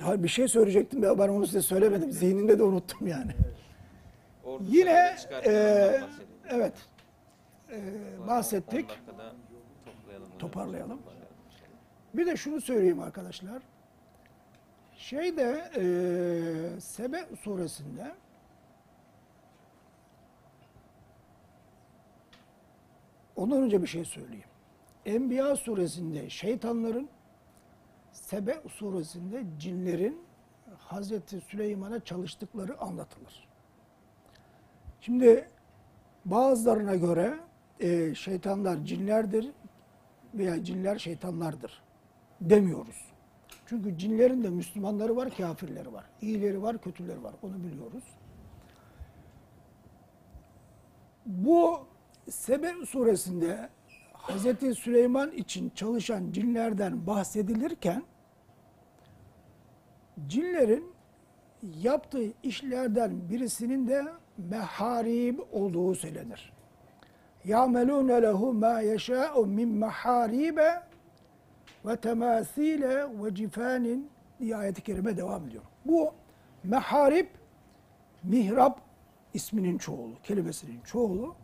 [0.00, 2.12] Hayır, bir şey söyleyecektim ya ben onu size söylemedim.
[2.12, 3.32] Zihnimde de unuttum yani.
[4.60, 6.00] Yine e,
[6.48, 6.74] evet
[7.70, 7.78] e,
[8.28, 8.84] bahsettik.
[8.84, 9.34] 10 dakikada
[9.84, 10.26] toplayalım.
[10.26, 10.31] hocam.
[10.42, 11.02] Toparlayalım.
[12.14, 13.62] Bir de şunu söyleyeyim arkadaşlar.
[14.96, 18.14] Şeyde e, Sebe suresinde
[23.36, 24.48] ondan önce bir şey söyleyeyim.
[25.06, 27.08] Enbiya suresinde şeytanların
[28.12, 30.22] Sebe suresinde cinlerin
[30.78, 33.48] Hazreti Süleyman'a çalıştıkları anlatılır.
[35.00, 35.48] Şimdi
[36.24, 37.38] bazılarına göre
[37.80, 39.52] e, şeytanlar cinlerdir
[40.34, 41.82] veya cinler şeytanlardır
[42.40, 43.12] demiyoruz.
[43.66, 46.04] Çünkü cinlerin de Müslümanları var, kafirleri var.
[46.20, 47.34] İyileri var, kötüleri var.
[47.42, 48.04] Onu biliyoruz.
[51.26, 51.80] Bu
[52.30, 53.68] Sebe suresinde
[54.14, 54.78] Hz.
[54.78, 58.02] Süleyman için çalışan cinlerden bahsedilirken
[60.26, 60.92] cinlerin
[61.62, 64.04] yaptığı işlerden birisinin de
[64.38, 66.52] meharib olduğu söylenir.
[67.53, 70.81] يَعْمَلُونَ لَهُ مَا يَشَاءُ مِنْ مَحَارِيبَ
[71.85, 75.63] ve temasile ve cifanin diye ayet-i kerime devam ediyor.
[75.85, 76.13] Bu
[76.63, 77.29] meharip,
[78.23, 78.81] mihrap
[79.33, 81.35] isminin çoğulu, kelimesinin çoğulu.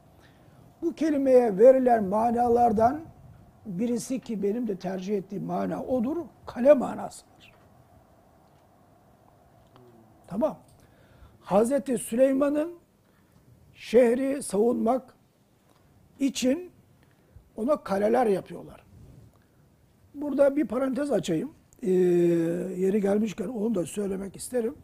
[0.81, 3.01] Bu kelimeye verilen manalardan
[3.65, 7.53] birisi ki benim de tercih ettiğim mana odur, kale manasıdır.
[10.27, 10.57] Tamam.
[11.41, 12.73] Hazreti Süleyman'ın
[13.73, 15.15] şehri savunmak
[16.20, 16.70] için
[17.56, 18.84] ona kaleler yapıyorlar.
[20.14, 21.52] Burada bir parantez açayım.
[21.82, 24.74] Ee, yeri gelmişken onu da söylemek isterim.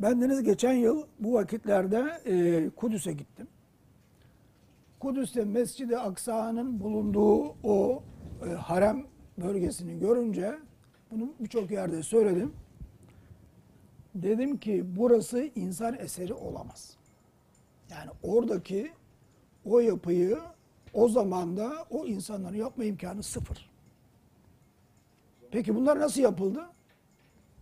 [0.00, 3.48] Bendeniz geçen yıl bu vakitlerde e, Kudüs'e gittim.
[5.00, 8.02] Kudüs'te Mescid-i Aksa'nın bulunduğu o
[8.46, 9.06] e, harem
[9.38, 10.58] bölgesini görünce
[11.10, 12.52] bunu birçok yerde söyledim.
[14.14, 16.96] Dedim ki burası insan eseri olamaz.
[17.90, 18.90] Yani oradaki
[19.70, 20.38] o yapıyı
[20.94, 23.70] o zamanda o insanların yapma imkanı sıfır.
[25.50, 26.66] Peki bunlar nasıl yapıldı?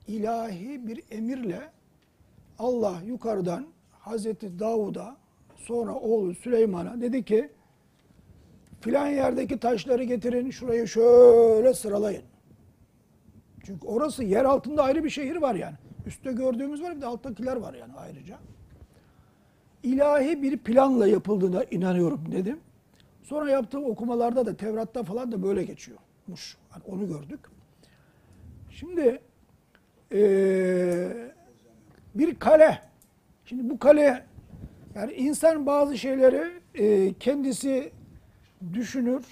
[0.08, 1.70] İlahi bir emirle
[2.58, 5.16] Allah yukarıdan Hazreti Davud'a
[5.56, 7.50] sonra oğlu Süleyman'a dedi ki
[8.80, 12.22] filan yerdeki taşları getirin şurayı şöyle sıralayın.
[13.64, 15.74] Çünkü orası yer altında ayrı bir şehir var yani.
[16.06, 18.38] Üstte gördüğümüz var bir de alttakiler var yani ayrıca.
[19.86, 22.60] İlahi bir planla yapıldığına inanıyorum dedim.
[23.22, 26.56] Sonra yaptığım okumalarda da Tevrat'ta falan da böyle geçiyormuş.
[26.72, 27.40] Yani onu gördük.
[28.70, 29.20] Şimdi
[30.12, 31.34] eee,
[32.14, 32.78] bir kale.
[33.44, 34.24] Şimdi bu kale
[34.94, 37.92] yani insan bazı şeyleri eee, kendisi
[38.72, 39.24] düşünür.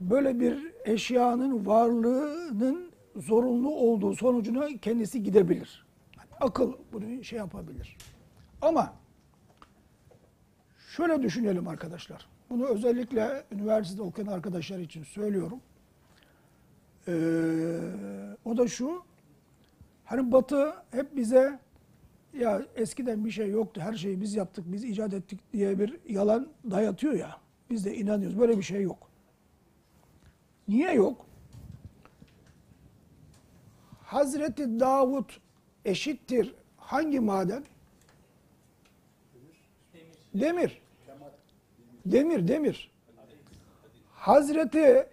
[0.00, 5.86] Böyle bir eşyanın varlığının zorunlu olduğu sonucuna kendisi gidebilir.
[6.18, 7.96] Yani akıl bunu şey yapabilir.
[8.62, 8.92] Ama
[10.96, 12.26] şöyle düşünelim arkadaşlar.
[12.50, 15.60] Bunu özellikle üniversitede okuyan arkadaşlar için söylüyorum.
[17.08, 17.12] Ee,
[18.44, 19.02] o da şu.
[20.04, 21.58] Hani Batı hep bize
[22.38, 26.48] ya eskiden bir şey yoktu, her şeyi biz yaptık, biz icat ettik diye bir yalan
[26.70, 27.36] dayatıyor ya.
[27.70, 28.38] Biz de inanıyoruz.
[28.38, 29.10] Böyle bir şey yok.
[30.68, 31.26] Niye yok?
[34.02, 35.40] Hazreti Davut
[35.84, 37.64] eşittir hangi maden?
[39.94, 40.46] Demir.
[40.46, 40.80] Demir,
[42.12, 42.90] demir.
[44.12, 45.06] Hazreti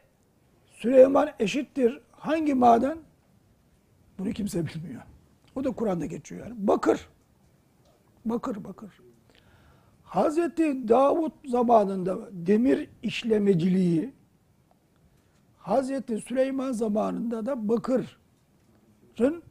[0.72, 2.98] Süleyman eşittir hangi maden?
[4.20, 5.02] Bunu kimse bilmiyor.
[5.56, 6.68] O da Kur'an'da geçiyor yani.
[6.68, 7.10] Bakır.
[8.26, 9.00] Bakır, bakır.
[10.04, 14.14] Hazreti Davut zamanında demir işlemeciliği,
[15.58, 19.44] Hazreti Süleyman zamanında da bakırın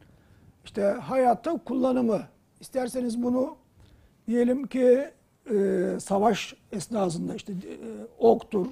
[0.65, 2.23] işte hayatta kullanımı.
[2.61, 3.57] İsterseniz bunu
[4.29, 5.11] diyelim ki
[5.51, 7.77] e, savaş esnasında işte e,
[8.19, 8.67] oktur,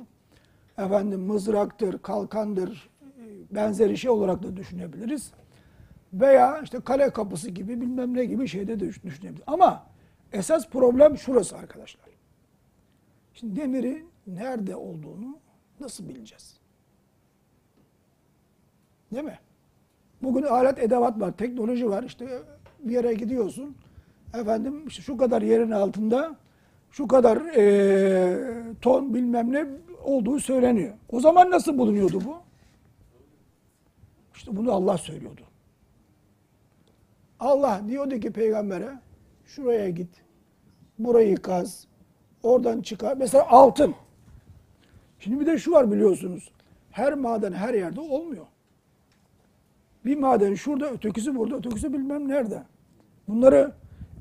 [0.79, 5.33] efendim mızraktır, kalkandır, e, benzeri şey olarak da düşünebiliriz.
[6.13, 9.43] Veya işte kale kapısı gibi bilmem ne gibi şeyde de düşünebiliriz.
[9.47, 9.87] Ama
[10.33, 12.11] esas problem şurası arkadaşlar.
[13.35, 15.39] Şimdi demirin nerede olduğunu
[15.81, 16.57] nasıl bileceğiz?
[19.13, 19.39] Değil mi?
[20.23, 22.03] Bugün alet edevat var, teknoloji var.
[22.03, 22.43] İşte
[22.81, 23.77] bir yere gidiyorsun.
[24.35, 26.37] Efendim işte şu kadar yerin altında
[26.91, 28.39] şu kadar eee,
[28.83, 29.67] ton bilmem ne
[30.05, 30.95] olduğu söyleniyor.
[31.09, 32.37] O zaman nasıl bulunuyordu bu?
[34.35, 35.41] İşte bunu Allah söylüyordu.
[37.41, 38.91] Allah diyordu ki peygambere
[39.47, 40.09] şuraya git.
[40.99, 41.87] Burayı kaz.
[42.43, 43.17] Oradan çıkar.
[43.17, 43.95] Mesela altın.
[45.19, 46.53] Şimdi bir de şu var biliyorsunuz.
[46.91, 48.47] Her maden her yerde olmuyor.
[50.05, 52.63] Bir maden şurada, ötekisi burada, ötekisi bilmem nerede.
[53.29, 53.73] Bunları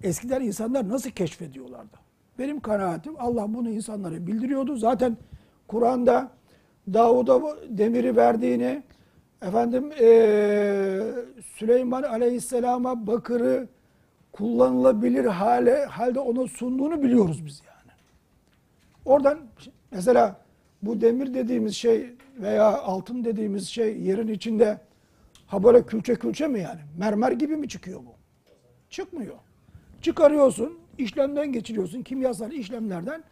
[0.04, 1.98] eskiden insanlar nasıl keşfediyorlardı?
[2.40, 4.76] Benim kanaatim Allah bunu insanlara bildiriyordu.
[4.76, 5.18] Zaten
[5.68, 6.32] Kur'an'da
[6.94, 8.84] Davud'a demiri verdiğini,
[9.42, 11.02] efendim eee,
[11.56, 13.68] Süleyman Aleyhisselam'a bakırı
[14.32, 17.92] kullanılabilir hale halde ona sunduğunu biliyoruz biz yani.
[19.06, 19.40] Oradan
[19.92, 20.42] mesela
[20.82, 24.78] bu demir dediğimiz şey veya altın dediğimiz şey yerin içinde
[25.48, 26.80] ha böyle külçe külçe mi yani?
[26.98, 28.14] Mermer gibi mi çıkıyor bu?
[28.90, 29.36] Çıkmıyor.
[30.02, 33.24] Çıkarıyorsun, işlemden geçiriyorsun, kimyasal işlemlerden.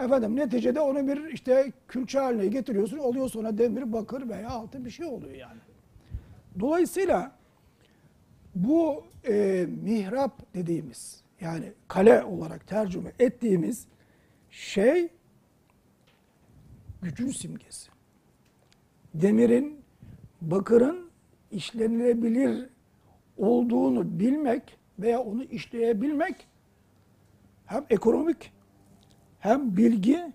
[0.00, 2.98] Efendim neticede onu bir işte külçe haline getiriyorsun.
[2.98, 5.60] Oluyor sonra demir, bakır veya altın bir şey oluyor yani.
[6.60, 7.32] Dolayısıyla
[8.54, 13.86] bu e, mihrap dediğimiz yani kale olarak tercüme ettiğimiz
[14.50, 15.08] şey
[17.02, 17.90] gücün simgesi.
[19.14, 19.80] Demirin,
[20.40, 21.10] bakırın
[21.50, 22.68] işlenilebilir
[23.36, 26.47] olduğunu bilmek veya onu işleyebilmek
[27.68, 28.52] hem ekonomik
[29.38, 30.32] hem bilgi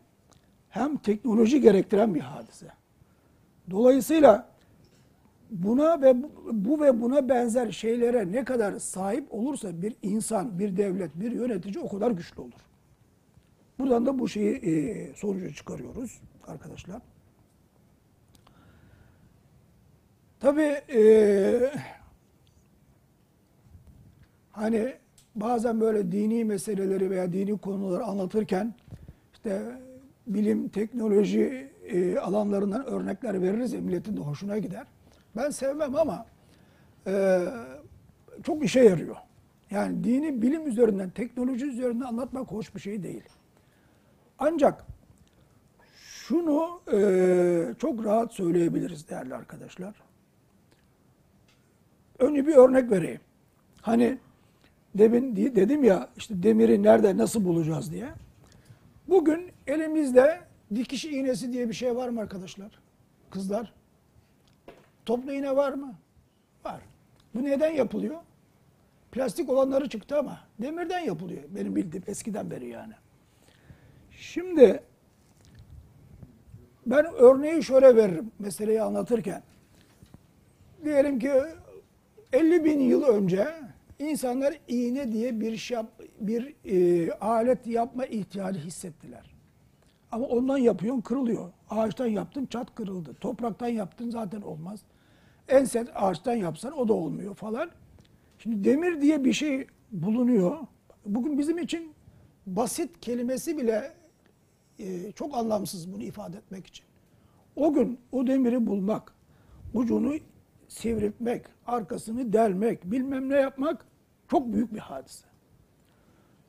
[0.69, 2.67] hem teknoloji gerektiren bir hadise.
[3.71, 4.49] Dolayısıyla
[5.51, 11.15] buna ve bu- ve buna benzer şeylere ne kadar sahip olursa bir insan, bir devlet,
[11.15, 12.61] bir yönetici o kadar güçlü olur.
[13.79, 17.01] Buradan da bu şeyi e, sonucu çıkarıyoruz arkadaşlar.
[20.39, 20.61] Tabii
[20.93, 21.71] e,
[24.51, 24.93] hani
[25.35, 28.73] bazen böyle dini meseleleri veya dini konuları anlatırken
[29.33, 29.61] işte
[30.27, 34.87] bilim, teknoloji e, alanlarından örnekler veririz ya milletin de hoşuna gider.
[35.35, 36.25] Ben sevmem ama
[37.07, 37.41] e,
[38.43, 39.15] çok işe yarıyor.
[39.71, 43.23] Yani dini bilim üzerinden, teknoloji üzerinden anlatmak hoş bir şey değil.
[44.39, 44.85] Ancak
[46.03, 46.99] şunu e,
[47.79, 49.95] çok rahat söyleyebiliriz değerli arkadaşlar.
[52.19, 53.21] Önce bir örnek vereyim.
[53.81, 54.17] Hani
[54.95, 58.09] demin di- dedim ya işte demiri nerede nasıl bulacağız diye.
[59.09, 60.39] Bugün elimizde
[60.75, 62.79] dikiş iğnesi diye bir şey var mı arkadaşlar?
[63.29, 63.73] Kızlar.
[65.05, 65.95] Toplu iğne var mı?
[66.65, 66.81] Var.
[67.35, 68.15] Bu neden yapılıyor?
[69.11, 71.43] Plastik olanları çıktı ama demirden yapılıyor.
[71.49, 72.93] Benim bildiğim eskiden beri yani.
[74.11, 74.83] Şimdi
[76.85, 79.43] ben örneği şöyle veririm meseleyi anlatırken.
[80.85, 81.31] Diyelim ki
[82.33, 83.47] 50 bin yıl önce
[84.03, 85.77] insanlar iğne diye bir şey,
[86.19, 89.33] bir e, alet yapma ihtiyacı hissettiler.
[90.11, 91.51] Ama ondan yapıyorsun kırılıyor.
[91.69, 93.13] Ağaçtan yaptın çat kırıldı.
[93.13, 94.79] Topraktan yaptın zaten olmaz.
[95.47, 97.69] En sert ağaçtan yapsan o da olmuyor falan.
[98.39, 100.57] Şimdi demir diye bir şey bulunuyor.
[101.05, 101.93] Bugün bizim için
[102.47, 103.93] basit kelimesi bile
[104.79, 106.85] e, çok anlamsız bunu ifade etmek için.
[107.55, 109.13] O gün o demiri bulmak,
[109.73, 110.13] ucunu
[110.67, 113.85] sivriltmek, arkasını delmek, bilmem ne yapmak
[114.33, 115.25] çok büyük bir hadise.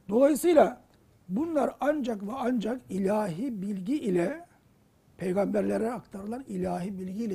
[0.09, 0.81] Dolayısıyla
[1.29, 4.47] bunlar ancak ve ancak ilahi bilgi ile
[5.17, 7.35] peygamberlere aktarılan ilahi bilgi ile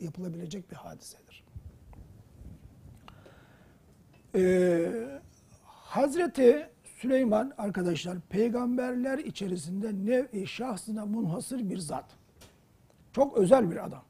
[0.00, 1.44] yapılabilecek bir hadisedir.
[4.34, 5.20] Ee,
[5.64, 12.16] Hazreti Süleyman arkadaşlar peygamberler içerisinde nev şahsına munhasır bir zat.
[13.12, 14.02] Çok özel bir adam.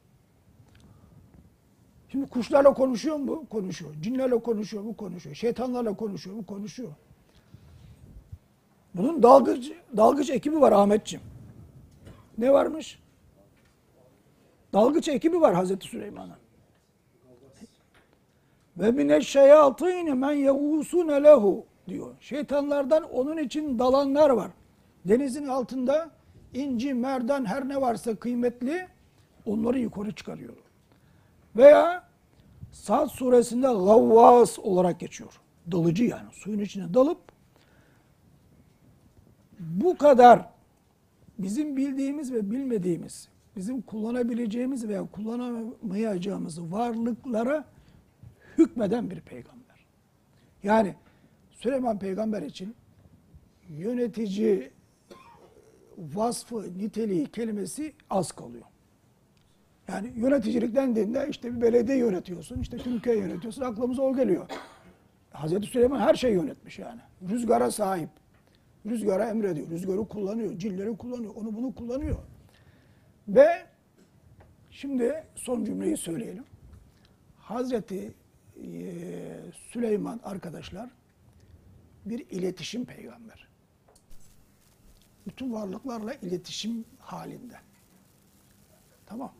[2.17, 3.47] Şimdi kuşlarla konuşuyor mu?
[3.51, 3.95] Konuşuyor.
[4.01, 4.97] Cinlerle konuşuyor mu?
[4.97, 5.37] Konuşuyor.
[5.37, 6.47] Şeytanlarla konuşuyor mu?
[6.47, 6.91] Konuşuyor.
[8.95, 11.25] Bunun dalgıç, dalgıç ekibi var Ahmetciğim.
[12.39, 12.99] Ne varmış?
[14.73, 16.37] Dalgıç ekibi var Hazreti Süleyman'ın.
[18.77, 22.15] Ve mineşşeyatîne men yegûsûne lehu diyor.
[22.21, 24.51] Şeytanlardan onun için dalanlar var.
[25.05, 26.11] Denizin altında
[26.55, 28.89] inci, merdan her ne varsa kıymetli
[29.47, 30.55] onları yukarı çıkarıyor.
[31.57, 32.06] Veya
[32.83, 35.41] Sad suresinde gavvas olarak geçiyor.
[35.73, 37.19] Dalıcı yani suyun içine dalıp
[39.61, 40.49] bu kadar
[41.39, 47.65] bizim bildiğimiz ve bilmediğimiz, bizim kullanabileceğimiz veya kullanamayacağımız varlıklara
[48.59, 49.87] hükmeden bir peygamber.
[50.63, 50.95] Yani
[51.51, 52.75] Süleyman peygamber için
[53.69, 54.71] yönetici
[55.99, 58.65] vasfı, niteliği, kelimesi az kalıyor.
[59.89, 64.47] Yani yöneticilik dendiğinde işte bir belediye yönetiyorsun, işte Türkiye yönetiyorsun, aklımıza o geliyor.
[65.33, 67.01] Hazreti Süleyman her şeyi yönetmiş yani.
[67.29, 68.09] Rüzgara sahip.
[68.87, 72.17] Rüzgara emrediyor, rüzgarı kullanıyor, cilleri kullanıyor, onu bunu kullanıyor.
[73.29, 73.67] Ve
[74.71, 76.45] şimdi son cümleyi söyleyelim.
[77.39, 78.15] Hazreti
[78.57, 78.93] e,
[79.73, 80.91] Süleyman arkadaşlar
[82.05, 83.49] bir iletişim peygamber.
[85.27, 87.57] Bütün varlıklarla iletişim halinde.
[89.07, 89.33] Tamam.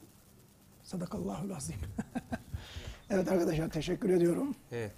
[0.87, 1.77] Sadakallahul azim.
[3.11, 4.55] Evet arkadaşlar teşekkür ediyorum.
[4.73, 4.93] Evet.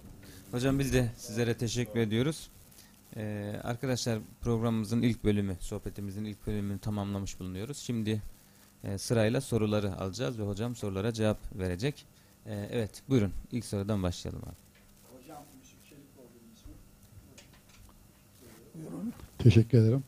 [0.51, 2.49] Hocam biz de sizlere teşekkür ediyoruz.
[3.15, 7.77] Ee, arkadaşlar programımızın ilk bölümü, sohbetimizin ilk bölümünü tamamlamış bulunuyoruz.
[7.77, 8.21] Şimdi
[8.83, 12.05] e, sırayla soruları alacağız ve hocam sorulara cevap verecek.
[12.45, 14.55] Ee, evet buyurun ilk sorudan başlayalım abi.
[18.75, 19.13] Buyurun.
[19.37, 20.03] Teşekkür ederim.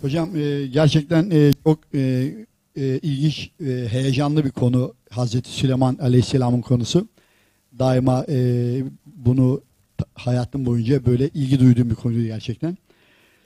[0.00, 2.34] Hocam e, gerçekten e, çok e,
[2.76, 7.08] e, ilginç, e, heyecanlı bir konu Hazreti Süleyman Aleyhisselam'ın konusu.
[7.78, 8.36] Daima e,
[9.06, 9.60] bunu
[10.14, 12.76] hayatım boyunca böyle ilgi duyduğum bir konuydu gerçekten.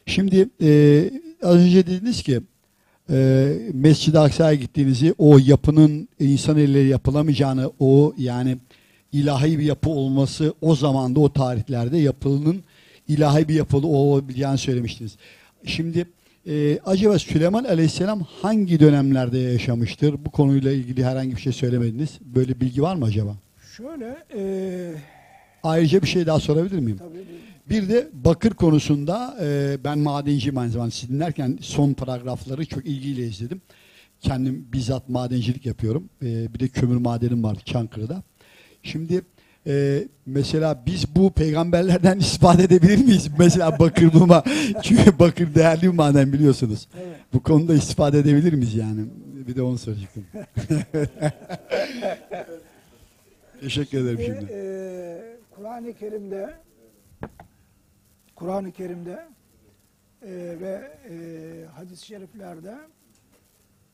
[0.06, 1.10] Şimdi e,
[1.42, 2.40] az önce dediniz ki
[3.10, 8.56] e, Mescid-i Aksa'ya gittiğinizi o yapının insan eliyle yapılamayacağını o yani
[9.12, 12.62] ilahi bir yapı olması o zamanda o tarihlerde yapının
[13.08, 15.16] ilahi bir yapılı olabileceğini söylemiştiniz.
[15.64, 16.06] Şimdi
[16.48, 20.24] e, acaba Süleyman Aleyhisselam hangi dönemlerde yaşamıştır?
[20.24, 22.18] Bu konuyla ilgili herhangi bir şey söylemediniz.
[22.20, 23.36] Böyle bilgi var mı acaba?
[23.76, 24.42] Şöyle e,
[25.62, 26.98] Ayrıca bir şey daha sorabilir miyim?
[26.98, 27.24] tabii
[27.70, 30.90] Bir de bakır konusunda e, ben madenciyim aynı zamanda.
[30.90, 33.60] Siz dinlerken son paragrafları çok ilgiyle izledim.
[34.20, 36.08] Kendim bizzat madencilik yapıyorum.
[36.22, 38.22] E, bir de kömür madenim var Çankırı'da.
[38.82, 39.22] Şimdi
[39.68, 43.28] e, mesela biz bu peygamberlerden istifade edebilir miyiz?
[43.38, 44.44] Mesela bakır bulma.
[44.82, 46.88] Çünkü bakır değerli bir maden biliyorsunuz.
[47.02, 47.16] Evet.
[47.32, 49.04] Bu konuda istifade edebilir miyiz yani?
[49.48, 50.26] Bir de onu soracaktım.
[53.60, 54.52] Teşekkür ederim Ve, şimdi.
[54.52, 56.54] e, Kur'an-ı Kerim'de
[58.34, 59.28] Kur'an-ı Kerim'de
[60.22, 61.14] e, ve e,
[61.74, 62.74] hadis-i şeriflerde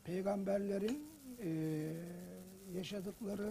[0.05, 1.03] peygamberlerin
[1.45, 1.51] e,
[2.77, 3.51] yaşadıkları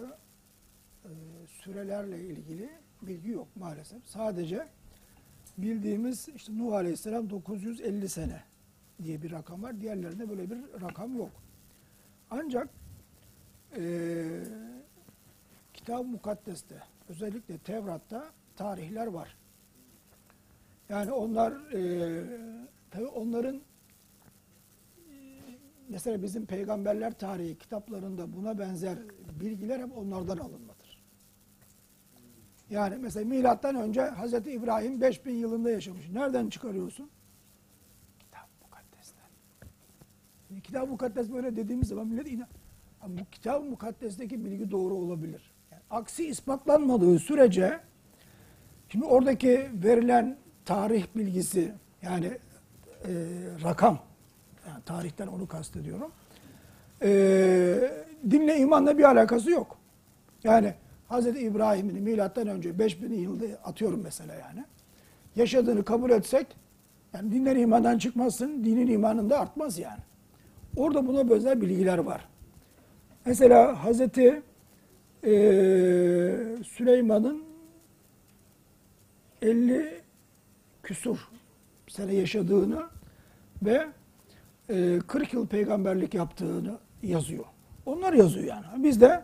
[1.47, 2.69] sürelerle ilgili
[3.01, 4.05] bilgi yok maalesef.
[4.05, 4.67] Sadece
[5.57, 8.43] bildiğimiz işte Nuh Aleyhisselam 950 sene
[9.03, 9.81] diye bir rakam var.
[9.81, 11.31] Diğerlerinde böyle bir rakam yok.
[12.31, 12.69] Ancak
[13.77, 14.43] e,
[15.73, 16.75] Kitab-ı Mukaddes'te
[17.09, 19.37] özellikle Tevrat'ta tarihler var.
[20.89, 22.23] Yani onlar e,
[22.91, 23.61] tabi onların e,
[25.89, 28.97] mesela bizim peygamberler tarihi kitaplarında buna benzer
[29.41, 30.72] bilgiler hep onlardan alınmadır.
[32.69, 36.09] Yani mesela milattan önce Hazreti İbrahim 5000 yılında yaşamış.
[36.13, 37.09] Nereden çıkarıyorsun?
[38.19, 39.27] Kitab-ı Mukaddes'ten.
[40.47, 42.47] Şimdi Kitab-ı Mukaddes böyle dediğimiz zaman millet inan.
[43.01, 45.53] Ama bu Kitab-ı Mukaddes'teki bilgi doğru olabilir.
[45.71, 47.79] Yani aksi ispatlanmadığı sürece
[48.89, 52.25] şimdi oradaki verilen tarih bilgisi yani
[53.05, 53.11] e,
[53.63, 53.99] rakam
[54.67, 56.11] yani tarihten onu kastediyorum.
[57.01, 57.09] E,
[58.31, 59.77] dinle imanla bir alakası yok.
[60.43, 60.73] Yani
[61.13, 61.25] Hz.
[61.27, 64.63] İbrahim'in milattan önce 5000 yılda atıyorum mesela yani.
[65.35, 66.47] Yaşadığını kabul etsek
[67.13, 69.99] yani dinler imandan çıkmazsın, dinin imanında artmaz yani.
[70.77, 72.27] Orada buna benzer bilgiler var.
[73.25, 74.41] Mesela Hazreti
[75.23, 77.43] eee Süleyman'ın
[79.41, 80.01] 50
[80.83, 81.17] küsur
[81.87, 82.83] sene yaşadığını
[83.63, 83.87] ve
[84.69, 87.45] eee 40 yıl peygamberlik yaptığını yazıyor.
[87.85, 88.65] Onlar yazıyor yani.
[88.77, 89.23] Biz de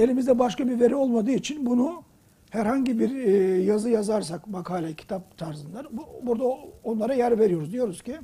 [0.00, 2.02] elimizde başka bir veri olmadığı için bunu
[2.50, 6.44] herhangi bir eee, yazı yazarsak makale, kitap tarzında bu, burada
[6.84, 7.72] onlara yer veriyoruz.
[7.72, 8.18] Diyoruz ki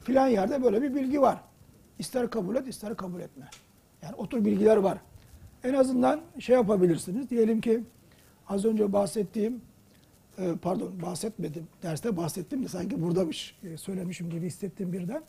[0.00, 1.40] filan yerde böyle bir bilgi var.
[1.98, 3.48] İster kabul et, ister kabul etme.
[4.02, 4.98] Yani o tür bilgiler var.
[5.64, 7.30] En azından şey yapabilirsiniz.
[7.30, 7.80] Diyelim ki
[8.48, 9.60] az önce bahsettiğim,
[10.38, 15.22] e, pardon bahsetmedim, derste bahsettim de sanki buradamış, e, söylemişim gibi hissettim birden.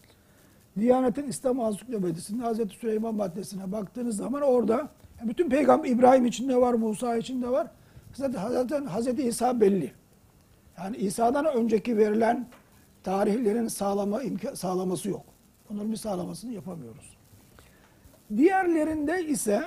[0.79, 4.89] Diyanet'in İslam Ansiklopedisi'nde Hazreti Süleyman maddesine baktığınız zaman orada
[5.23, 7.67] bütün peygamber İbrahim için de var, Musa için de var.
[8.13, 9.91] Zaten, Hazreti İsa belli.
[10.77, 12.47] Yani İsa'dan önceki verilen
[13.03, 15.25] tarihlerin sağlama imka- sağlaması yok.
[15.71, 17.17] Onların bir sağlamasını yapamıyoruz.
[18.37, 19.63] Diğerlerinde ise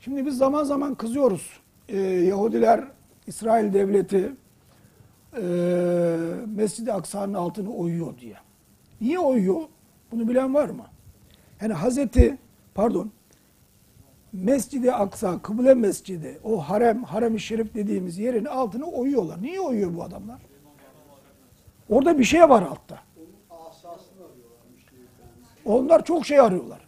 [0.00, 1.60] şimdi biz zaman zaman kızıyoruz.
[1.88, 2.84] Ee, Yahudiler
[3.26, 4.32] İsrail devleti
[5.36, 5.42] e,
[6.46, 8.36] Mescid-i Aksa'nın altını oyuyor diye.
[9.00, 9.62] Niye oyuyor?
[10.12, 10.86] Bunu bilen var mı?
[11.60, 12.38] Yani Hazreti
[12.74, 13.10] pardon
[14.44, 19.42] Mescid-i Aksa, Kıble Mescidi, o harem, harem-i şerif dediğimiz yerin altını oyuyorlar.
[19.42, 20.40] Niye oyuyor bu adamlar?
[21.88, 22.98] Orada bir şey var altta.
[25.64, 26.80] Onlar çok şey arıyorlar.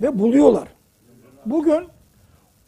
[0.00, 0.68] Ve buluyorlar.
[1.46, 1.88] Bugün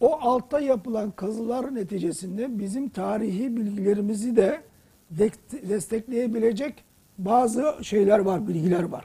[0.01, 4.61] o altta yapılan kazılar neticesinde bizim tarihi bilgilerimizi de
[5.69, 6.85] destekleyebilecek
[7.19, 9.05] bazı şeyler var, bilgiler var.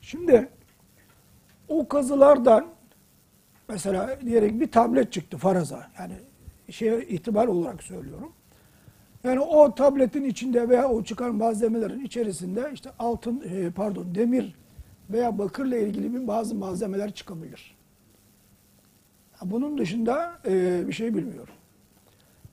[0.00, 0.48] Şimdi
[1.68, 2.75] o kazılardan
[3.68, 5.86] mesela diyelim bir tablet çıktı faraza.
[5.98, 6.14] Yani
[6.70, 8.32] şey ihtimal olarak söylüyorum.
[9.24, 14.54] Yani o tabletin içinde veya o çıkan malzemelerin içerisinde işte altın e, pardon demir
[15.10, 17.76] veya bakırla ilgili bir bazı malzemeler çıkabilir.
[19.44, 21.54] Bunun dışında e, bir şey bilmiyorum.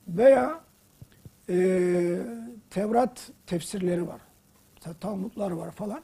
[0.08, 0.60] Veya
[1.48, 2.18] e,
[2.70, 4.20] Tevrat tefsirleri var.
[4.80, 6.00] Ta- Talmudlar var falan.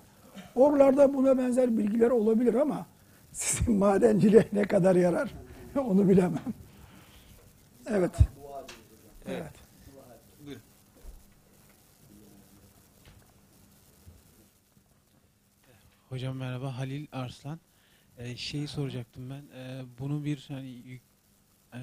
[0.54, 2.86] Oralarda buna benzer bilgiler olabilir ama
[3.33, 5.31] sizin madenciliğe ne kadar yarar
[5.76, 6.55] onu bilemem.
[7.87, 8.18] Evet.
[9.26, 9.53] Evet.
[16.09, 17.61] Hocam merhaba Halil Arslan.
[18.18, 19.43] Ee, şeyi soracaktım ben.
[19.55, 21.01] Ee, bunu bir hani
[21.74, 21.78] ee,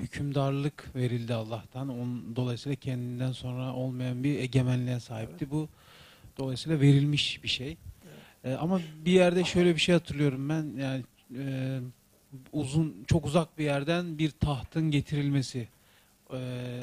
[0.00, 1.88] hükümdarlık verildi Allah'tan.
[1.88, 5.50] Onun, dolayısıyla kendinden sonra olmayan bir egemenliğe sahipti.
[5.50, 5.68] Bu
[6.38, 7.76] dolayısıyla verilmiş bir şey.
[8.44, 10.76] Ee, ama bir yerde şöyle bir şey hatırlıyorum ben.
[10.78, 11.02] Yani
[11.38, 11.80] ee,
[12.52, 15.68] uzun çok uzak bir yerden bir tahtın getirilmesi.
[16.32, 16.36] Ee,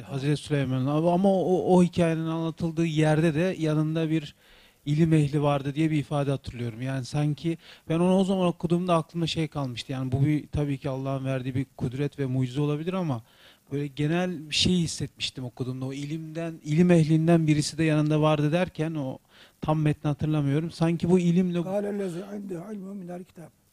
[0.06, 4.34] Hazreti Süleyman'ın ama o, o hikayenin anlatıldığı yerde de yanında bir
[4.86, 6.82] ilim ehli vardı diye bir ifade hatırlıyorum.
[6.82, 7.58] Yani sanki
[7.88, 9.92] ben onu o zaman okuduğumda aklımda şey kalmıştı.
[9.92, 13.22] Yani bu bir tabii ki Allah'ın verdiği bir kudret ve mucize olabilir ama
[13.72, 15.86] böyle genel bir şey hissetmiştim okuduğumda.
[15.86, 19.18] O ilimden, ilim ehlinden birisi de yanında vardı derken o
[19.60, 20.70] tam metni hatırlamıyorum.
[20.70, 21.58] Sanki bu ilimle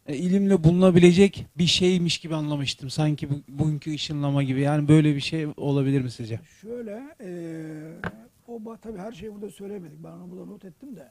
[0.08, 2.90] e, ilimle bulunabilecek bir şeymiş gibi anlamıştım.
[2.90, 4.62] Sanki bu, bugünkü ışınlama gibi.
[4.62, 6.40] Yani böyle bir şey olabilir mi sizce?
[6.62, 8.12] Şöyle, eee
[8.48, 10.04] o tabii her şeyi burada söylemedik.
[10.04, 11.08] Ben onu burada not ettim de.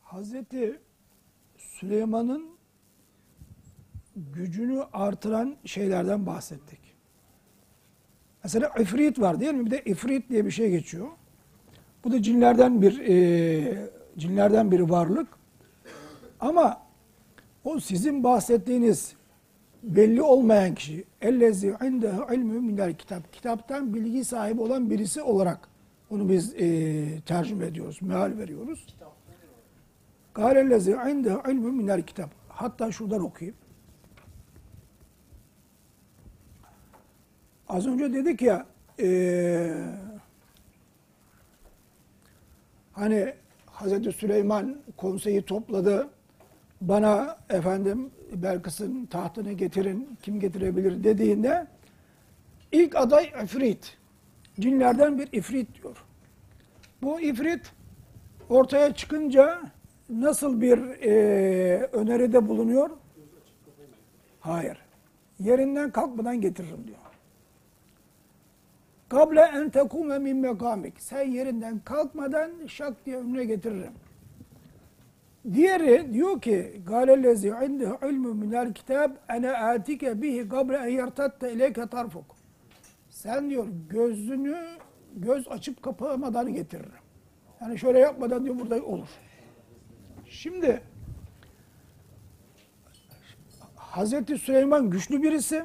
[0.00, 0.80] Hazreti
[1.58, 2.50] Süleyman'ın
[4.16, 6.81] gücünü artıran şeylerden bahsettik.
[8.44, 9.66] Mesela ifrit var değil mi?
[9.66, 11.08] Bir de ifrit diye bir şey geçiyor.
[12.04, 15.28] Bu da cinlerden bir eee, cinlerden bir varlık.
[16.40, 16.80] Ama
[17.64, 19.14] o sizin bahsettiğiniz
[19.82, 25.68] belli olmayan kişi ellezi indehu ilmü minel kitap kitaptan bilgi sahibi olan birisi olarak
[26.10, 28.86] onu biz e, tercüme ediyoruz, meal veriyoruz.
[30.32, 32.30] Kâlellezi indehu ilmü minel kitap.
[32.48, 33.56] Hatta şuradan okuyayım.
[37.72, 38.66] Az önce dedik ya
[39.00, 39.74] e,
[42.92, 43.34] hani
[43.66, 46.08] Hazreti Süleyman konseyi topladı.
[46.80, 51.66] Bana efendim Belkıs'ın tahtını getirin, kim getirebilir dediğinde
[52.72, 53.96] ilk aday ifrit.
[54.60, 56.04] Cinlerden bir ifrit diyor.
[57.02, 57.72] Bu ifrit
[58.48, 59.62] ortaya çıkınca
[60.10, 61.12] nasıl bir e,
[61.92, 62.90] öneride bulunuyor?
[64.40, 64.78] Hayır.
[65.40, 67.01] Yerinden kalkmadan getiririm diyor.
[69.12, 71.00] Kable en tekume min mekamik.
[71.00, 73.92] Sen yerinden kalkmadan şak diye önüne getiririm.
[75.54, 81.86] Diğeri diyor ki galellezi indehu ilmu minel kitab ene atike bihi kable en yertatte ileyke
[81.86, 82.24] tarfuk.
[83.10, 84.56] Sen diyor gözünü
[85.16, 86.92] göz açıp kapamadan getiririm.
[87.60, 89.08] Yani şöyle yapmadan diyor burada olur.
[90.28, 90.82] Şimdi
[93.76, 95.64] Hazreti Süleyman güçlü birisi.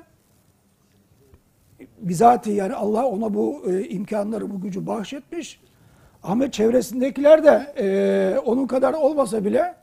[2.00, 5.62] Bizatihi yani Allah ona bu e, imkanları, bu gücü bahşetmiş.
[6.24, 9.76] Ama çevresindekiler de e, onun kadar olmasa bile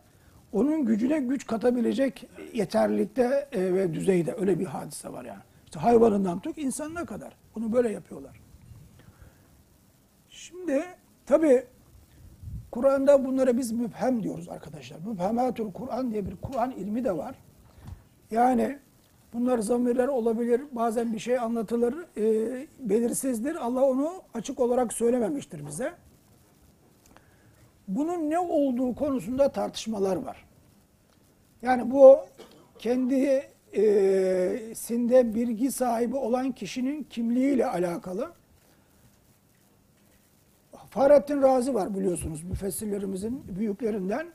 [0.53, 5.43] onun gücüne güç katabilecek yeterlilikte e, ve düzeyde öyle bir hadise var yani.
[5.65, 7.37] İşte hayvanından tut insanına kadar.
[7.55, 8.41] Bunu böyle yapıyorlar.
[10.29, 10.85] Şimdi
[11.27, 11.65] tabi
[12.71, 14.99] Kur'an'da bunlara biz müphem diyoruz arkadaşlar.
[15.07, 17.35] Müphematul Kur'an diye bir Kur'an ilmi de var.
[18.31, 18.79] Yani
[19.35, 20.61] bunlar zamirler olabilir.
[20.73, 21.95] Bazen bir şey anlatılır.
[22.17, 23.57] e, belirsizdir.
[23.57, 25.93] Allah onu açık olarak söylememiştir bize.
[27.89, 30.45] Bunun ne olduğu konusunda tartışmalar var.
[31.63, 32.19] Yani bu
[32.79, 33.43] kendi
[33.77, 38.33] e, sinde bilgi sahibi olan kişinin kimliğiyle alakalı.
[40.91, 44.27] Fahrettin Razi var biliyorsunuz müfessirlerimizin büyüklerinden.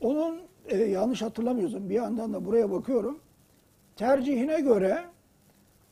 [0.00, 3.20] Onun e, yanlış hatırlamıyorsam bir yandan da buraya bakıyorum.
[3.96, 5.04] Tercihine göre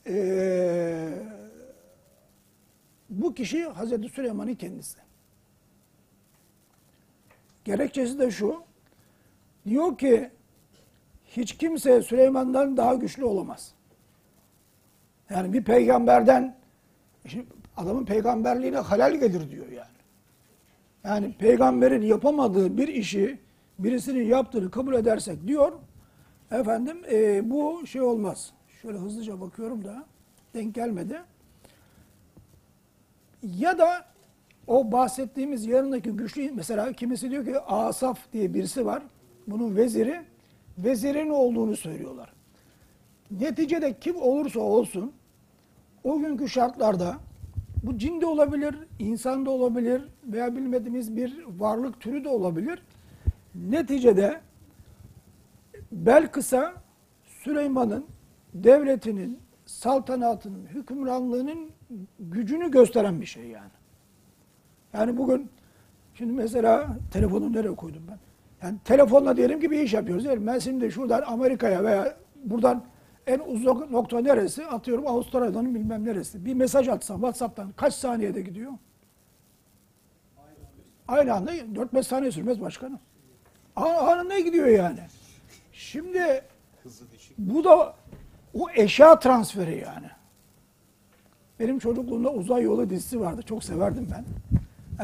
[0.06, 1.08] e,
[3.10, 4.98] bu kişi Hazreti Süleyman'ın kendisi.
[7.64, 8.62] Gerekçesi de şu.
[9.66, 10.30] Diyor ki
[11.26, 13.74] hiç kimse Süleyman'dan daha güçlü olamaz.
[15.30, 16.56] Yani bir peygamberden
[17.26, 17.46] şimdi
[17.76, 19.86] adamın peygamberliğine halal gelir diyor yani.
[21.04, 23.40] Yani peygamberin yapamadığı bir işi
[23.78, 25.72] birisinin yaptığını kabul edersek diyor
[26.52, 28.52] efendim e, bu şey olmaz.
[28.82, 30.04] Şöyle hızlıca bakıyorum da
[30.54, 31.22] denk gelmedi.
[33.42, 34.04] Ya da
[34.66, 39.02] o bahsettiğimiz yanındaki güçlü mesela kimisi diyor ki Asaf diye birisi var.
[39.46, 40.22] Bunun veziri.
[40.78, 42.32] Vezirin olduğunu söylüyorlar.
[43.30, 45.12] Neticede kim olursa olsun
[46.04, 47.16] o günkü şartlarda
[47.82, 52.82] bu cin de olabilir, insan da olabilir veya bilmediğimiz bir varlık türü de olabilir.
[53.54, 54.40] Neticede
[55.92, 56.72] Belkıs'a
[57.24, 58.06] Süleyman'ın
[58.54, 61.70] devletinin, saltanatının, hükümranlığının
[62.20, 63.70] gücünü gösteren bir şey yani.
[64.92, 65.50] Yani bugün
[66.14, 68.18] şimdi mesela telefonu nereye koydum ben?
[68.66, 70.46] Yani telefonla diyelim ki bir iş yapıyoruz değil mi?
[70.46, 72.84] Ben şimdi şuradan Amerika'ya veya buradan
[73.26, 74.66] en uzak nokta neresi?
[74.66, 76.44] Atıyorum Avustralya'nın bilmem neresi.
[76.44, 78.72] Bir mesaj atsam WhatsApp'tan kaç saniyede gidiyor?
[81.08, 82.98] Aynı anda 4-5 saniye sürmez başkanım.
[83.76, 85.00] Anında gidiyor yani.
[85.82, 86.44] Şimdi
[87.38, 87.96] bu da
[88.54, 90.06] o eşya transferi yani.
[91.60, 93.42] Benim çocukluğumda uzay yolu dizisi vardı.
[93.42, 94.24] Çok severdim ben.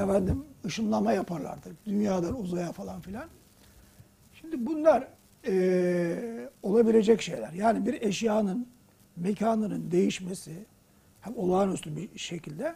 [0.03, 1.69] Efendim ışınlama yaparlardı.
[1.87, 3.29] Dünyadan uzaya falan filan.
[4.41, 5.09] Şimdi bunlar
[5.47, 7.53] eee, olabilecek şeyler.
[7.53, 8.69] Yani bir eşyanın
[9.17, 10.67] mekanının değişmesi
[11.21, 12.75] hem olağanüstü bir şekilde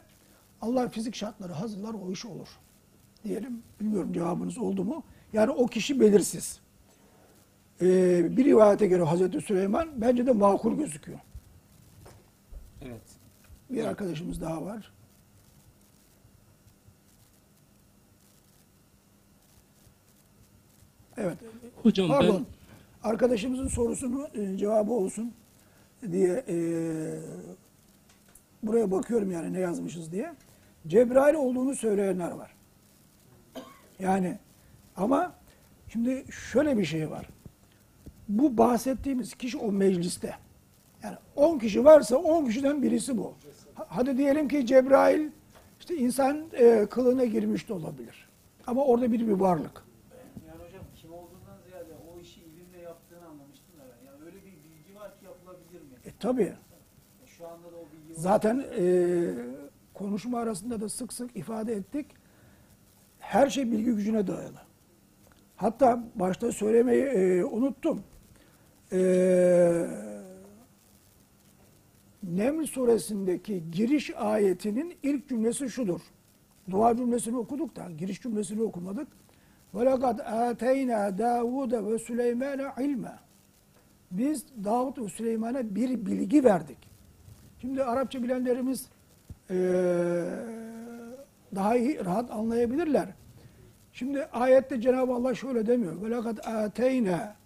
[0.61, 2.49] Allah fizik şartları hazırlar o iş olur.
[3.25, 3.63] Diyelim.
[3.81, 5.03] Bilmiyorum cevabınız oldu mu?
[5.33, 6.61] Yani o kişi belirsiz.
[7.83, 11.19] Eee, bir rivayete göre Hazreti Süleyman bence de makul gözüküyor.
[12.83, 13.03] Evet.
[13.71, 14.93] Bir arkadaşımız daha var.
[21.17, 21.39] Evet.
[21.83, 22.47] Hocam Pardon.
[23.03, 25.33] Arkadaşımızın sorusunun e, cevabı olsun
[26.13, 26.57] diye e,
[28.63, 30.35] buraya bakıyorum yani ne yazmışız diye.
[30.87, 32.55] Cebrail olduğunu söyleyenler var.
[33.99, 34.39] Yani
[34.97, 35.35] ama
[35.89, 37.29] şimdi şöyle bir şey var.
[38.29, 40.35] Bu bahsettiğimiz kişi o mecliste.
[41.03, 43.35] Yani 10 kişi varsa 10 kişiden birisi bu.
[43.75, 45.31] Ha- Hadi diyelim ki Cebrail
[45.81, 48.29] işte insan e, kılığına girmiş de olabilir.
[48.67, 49.83] Ama orada bir bir varlık.
[50.49, 54.07] Yani hocam kim olduğundan ziyade o işi ilimle yaptığını anlamıştım da ben.
[54.07, 55.89] Yani öyle bir bilgi var ki yapılabilir mi?
[56.07, 56.53] E tabii.
[57.27, 58.21] Şu anda da o bilgi var.
[58.23, 58.85] Zaten e,
[59.95, 62.07] konuşma arasında da sık sık ifade ettik.
[63.19, 64.59] Her şey bilgi gücüne dayalı.
[65.62, 68.04] Hatta başta söylemeyi e, unuttum.
[68.92, 69.00] E,
[72.24, 76.02] Neml suresindeki giriş ayetinin ilk cümlesi şudur.
[76.72, 79.08] Dua cümlesini okuduk da giriş cümlesini okumadık.
[79.74, 83.14] وَلَقَدْ آتَيْنَا دَاوُودَ وَسُلَيْمَانَ عِلْمًا
[84.12, 86.78] Biz Davut ve Süleyman'a bir bilgi verdik.
[87.62, 88.90] Şimdi Arapça bilenlerimiz
[89.50, 89.56] eee,
[91.56, 93.10] daha iyi rahat anlayabilirler.
[93.93, 96.03] Şimdi ayette Cenab-ı Allah şöyle demiyor.
[96.03, 97.37] Ve lekad ateyna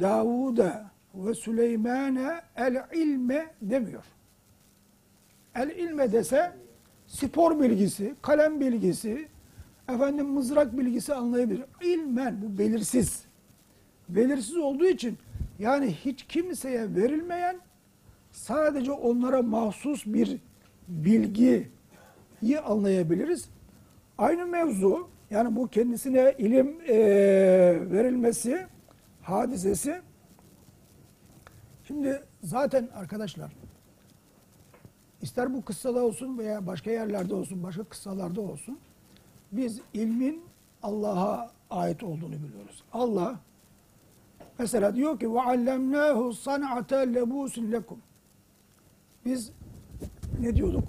[0.00, 4.04] Davuda ve Süleymane el ilme demiyor.
[5.54, 6.52] El ilme dese
[7.06, 9.28] spor bilgisi, kalem bilgisi,
[9.88, 11.64] efendim mızrak bilgisi anlayabilir.
[11.82, 13.24] İlmen bu belirsiz.
[14.08, 15.18] Belirsiz olduğu için
[15.58, 17.56] yani hiç kimseye verilmeyen
[18.30, 20.38] sadece onlara mahsus bir
[20.88, 21.70] bilgiyi
[22.64, 23.48] anlayabiliriz.
[24.18, 28.66] Aynı mevzu yani bu kendisine ilim eee, verilmesi
[29.22, 30.00] hadisesi
[31.84, 33.52] şimdi zaten arkadaşlar
[35.22, 38.78] ister bu kıssada olsun veya başka yerlerde olsun, başka kıssalarda olsun
[39.52, 40.44] biz ilmin
[40.82, 42.82] Allah'a ait olduğunu biliyoruz.
[42.92, 43.40] Allah
[44.58, 47.98] mesela diyor ki allemnahu san'ata lebusin lekum.
[49.24, 49.52] Biz
[50.40, 50.88] ne diyorduk?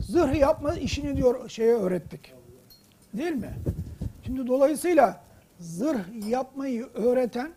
[0.00, 2.35] Zırh yapma işini diyor şeye öğrettik.
[3.16, 3.54] Değil mi?
[4.26, 5.24] Şimdi dolayısıyla
[5.58, 7.52] zırh yapmayı öğreten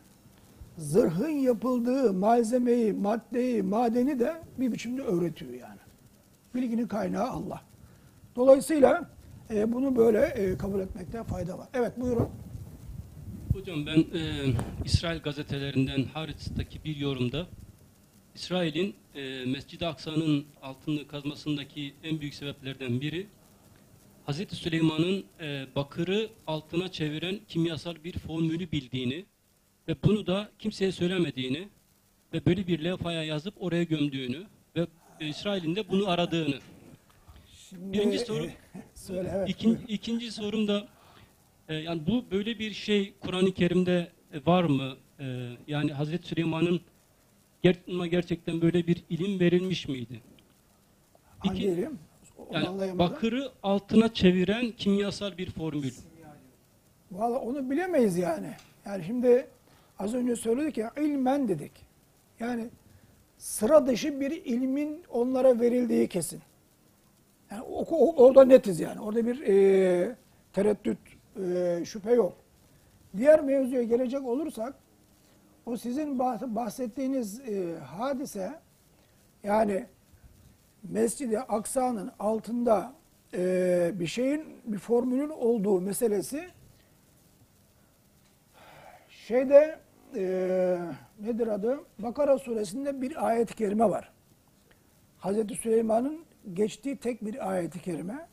[0.77, 5.79] zırhın yapıldığı malzemeyi, maddeyi, madeni de bir biçimde öğretiyor yani.
[6.55, 7.61] Bilginin kaynağı Allah.
[8.35, 9.09] Dolayısıyla
[9.49, 11.67] e, bunu böyle e, kabul etmekte fayda var.
[11.73, 12.29] Evet buyurun.
[13.53, 14.53] Hocam ben e,
[14.85, 17.47] İsrail gazetelerinden Haaretz'taki bir yorumda
[18.35, 23.27] İsrail'in e, Mescid-i Aksa'nın altını kazmasındaki en büyük sebeplerden biri
[24.29, 24.47] Hz.
[24.57, 29.25] Süleyman'ın e, bakırı altına çeviren kimyasal bir formülü bildiğini
[29.87, 31.69] ve bunu da kimseye söylemediğini
[32.33, 34.43] ve böyle bir levhaya yazıp oraya gömdüğünü
[34.75, 34.87] ve
[35.19, 36.59] e, İsrail'in de bunu aradığını.
[37.69, 38.45] Şimdi, Birinci soru.
[38.45, 38.55] e,
[38.93, 39.49] söyle evet.
[39.49, 39.85] İkin, buyurun.
[39.87, 40.87] ikinci sorum da
[41.69, 44.95] e, yani bu böyle bir şey Kur'an-ı Kerim'de e, var mı?
[45.19, 46.81] E, yani Hazreti Süleyman'ın
[47.63, 50.21] ger- gerçekten böyle bir ilim verilmiş miydi?
[51.39, 51.99] Hangi iki- ilim?
[52.51, 55.91] Yani bakırı altına çeviren kimyasal bir formül.
[57.11, 58.51] Valla onu bilemeyiz yani.
[58.85, 59.47] Yani şimdi
[59.99, 61.71] az önce söyledik ya ilmen dedik.
[62.39, 62.65] Yani
[63.37, 66.41] sıra dışı bir ilmin onlara verildiği kesin.
[67.51, 69.01] Yani o, o- orada netiz yani.
[69.01, 70.15] Orada bir e,
[70.53, 70.97] tereddüt,
[71.45, 72.33] e, şüphe yok.
[73.17, 74.73] Diğer mevzuya gelecek olursak
[75.65, 78.59] o sizin bah- bahsettiğiniz e, hadise
[79.43, 79.85] yani
[80.83, 82.93] Mescid-i Aksa'nın altında
[83.33, 86.49] e, bir şeyin, bir formülün olduğu meselesi
[89.09, 89.79] şeyde
[90.15, 90.79] eee,
[91.19, 91.79] nedir adı?
[91.99, 94.11] Bakara suresinde bir ayet-i kerime var.
[95.17, 96.19] Hazreti Süleyman'ın
[96.53, 98.27] geçtiği tek bir ayet-i kerime.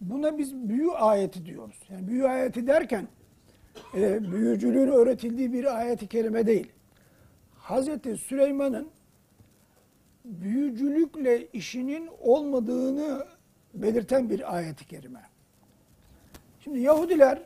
[0.00, 1.80] Buna biz büyü ayeti diyoruz.
[1.90, 3.08] Yani büyü ayeti derken
[3.96, 6.72] e, büyücülüğün öğretildiği bir ayet-i kerime değil.
[7.58, 8.88] Hazreti Süleyman'ın
[10.24, 13.26] büyücülükle işinin olmadığını
[13.74, 15.22] belirten bir ayet-i kerime.
[16.60, 17.42] Şimdi Yahudiler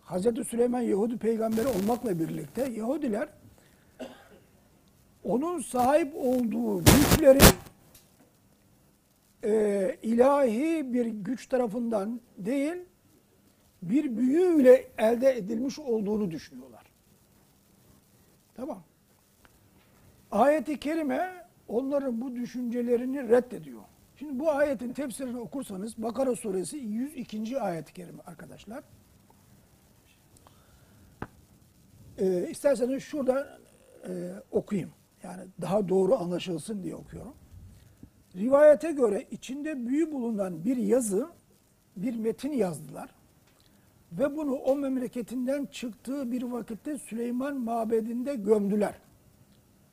[0.00, 3.28] Hazreti Süleyman Yahudi peygamberi olmakla birlikte Yahudiler
[5.24, 7.42] onun sahip olduğu güçlerin
[9.44, 12.76] e, ilahi bir güç tarafından değil
[13.82, 16.86] bir büyüyle elde edilmiş olduğunu düşünüyorlar.
[18.54, 18.82] Tamam.
[20.30, 23.82] Ayet-i kerime onların bu düşüncelerini reddediyor.
[24.16, 27.60] Şimdi bu ayetin tefsirini okursanız Bakara suresi 102.
[27.60, 28.84] ayet-i kerime arkadaşlar.
[32.18, 33.58] Ee, isterseniz şurada
[34.08, 34.90] e, okuyayım.
[35.22, 37.34] Yani daha doğru anlaşılsın diye okuyorum.
[38.36, 41.28] Rivayete göre içinde büyü bulunan bir yazı,
[41.96, 43.10] bir metin yazdılar.
[44.12, 48.94] Ve bunu o memleketinden çıktığı bir vakitte Süleyman mabedinde gömdüler.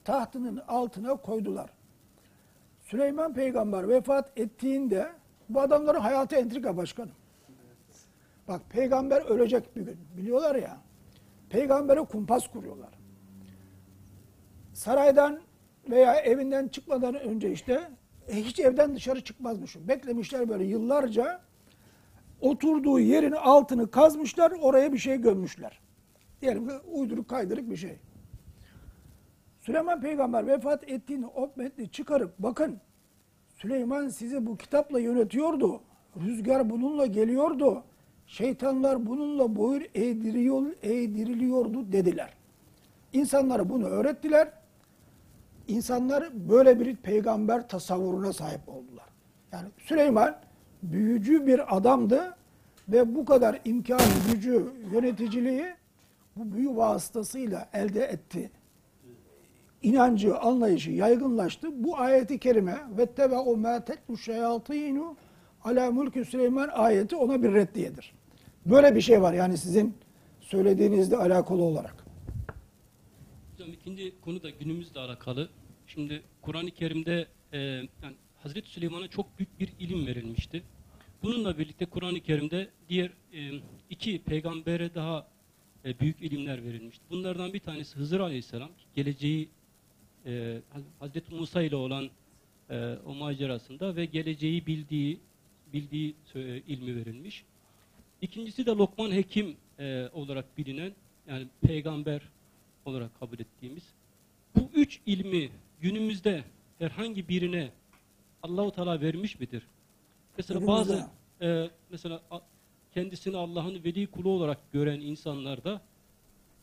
[0.06, 1.70] Tahtının altına koydular.
[2.82, 5.12] Süleyman peygamber vefat ettiğinde
[5.50, 7.16] bu adamların hayatı entrika başkanım.
[8.48, 10.78] Bak peygamber ölecek bir gün biliyorlar ya.
[11.50, 12.90] Peygambere kumpas kuruyorlar.
[14.74, 15.42] Saraydan
[15.90, 17.92] veya evinden çıkmadan önce işte
[18.28, 19.76] e, hiç evden dışarı çıkmazmış.
[19.76, 21.42] Beklemişler böyle yıllarca
[22.42, 25.80] oturduğu yerin altını kazmışlar oraya bir şey gömmüşler.
[26.42, 28.00] Diyelim ki uyduruk kaydırık bir şey.
[29.66, 32.78] Süleyman peygamber vefat ettiğini o metni çıkarıp bakın
[33.56, 35.82] Süleyman sizi bu kitapla yönetiyordu.
[36.22, 37.84] Rüzgar bununla geliyordu.
[38.28, 42.34] Şeytanlar bununla boyun eğdiriyor, eğdiriliyordu dediler.
[43.14, 44.52] İnsanlara bunu öğrettiler.
[45.68, 49.10] İnsanlar böyle bir peygamber tasavvuruna sahip oldular.
[49.52, 50.36] Yani Süleyman
[50.84, 52.38] büyücü bir adamdı
[52.90, 54.02] ve bu kadar imkan,
[54.32, 55.66] gücü, yöneticiliği
[56.36, 58.52] bu büyü vasıtasıyla elde etti
[59.86, 61.84] inancı, anlayışı yaygınlaştı.
[61.84, 65.16] Bu ayeti kerime ve tebe o ma tetlu şeyatinu
[65.64, 68.14] ala mülkü Süleyman ayeti ona bir reddiyedir.
[68.66, 69.98] Böyle bir şey var yani sizin
[70.40, 72.06] söylediğinizle alakalı olarak.
[73.54, 75.50] Hocam ikinci konu da günümüzle alakalı.
[75.88, 80.64] Şimdi Kur'an-ı Kerim'de e, yani Hazreti Süleyman'a çok büyük bir ilim verilmişti.
[81.24, 83.52] Bununla birlikte Kur'an-ı Kerim'de diğer e,
[83.90, 85.28] iki peygambere daha
[85.86, 87.04] e, büyük ilimler verilmişti.
[87.10, 89.50] Bunlardan bir tanesi Hızır Aleyhisselam, geleceği
[90.26, 90.62] e,
[91.00, 92.10] Hazreti Musa ile olan
[92.70, 95.20] e, o macerasında ve geleceği bildiği
[95.74, 97.44] bildiği sö- ilmi verilmiş.
[98.22, 100.92] İkincisi de Lokman Hekim e, olarak bilinen
[101.28, 102.22] yani peygamber
[102.86, 103.84] olarak kabul ettiğimiz
[104.56, 105.50] bu üç ilmi
[105.82, 106.44] günümüzde
[106.80, 107.72] herhangi birine
[108.44, 109.64] Allahu Teala vermiş midir?
[110.38, 110.78] Mesela Günümüzde.
[110.94, 111.10] bazı
[111.42, 112.22] e, mesela
[112.94, 115.82] kendisini Allah'ın veli kulu olarak gören insanlar da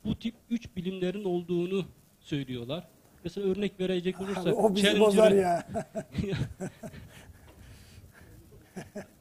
[0.04, 1.84] bu tip üç bilimlerin olduğunu
[2.20, 2.88] söylüyorlar.
[3.24, 5.66] Mesela örnek verecek olursak Abi, o bizi bozar ya.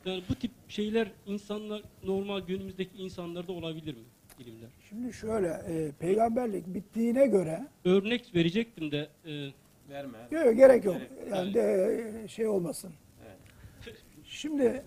[0.05, 4.03] Yani bu tip şeyler insanlar normal günümüzdeki insanlarda olabilir mi
[4.39, 4.69] ilimler?
[4.89, 9.49] Şimdi şöyle e, peygamberlik bittiğine göre Örnek verecektim de e,
[9.89, 10.17] Verme.
[10.31, 10.95] yok, gerek yok.
[10.95, 12.91] Gerek- Yani de, şey olmasın.
[14.23, 14.83] Şimdi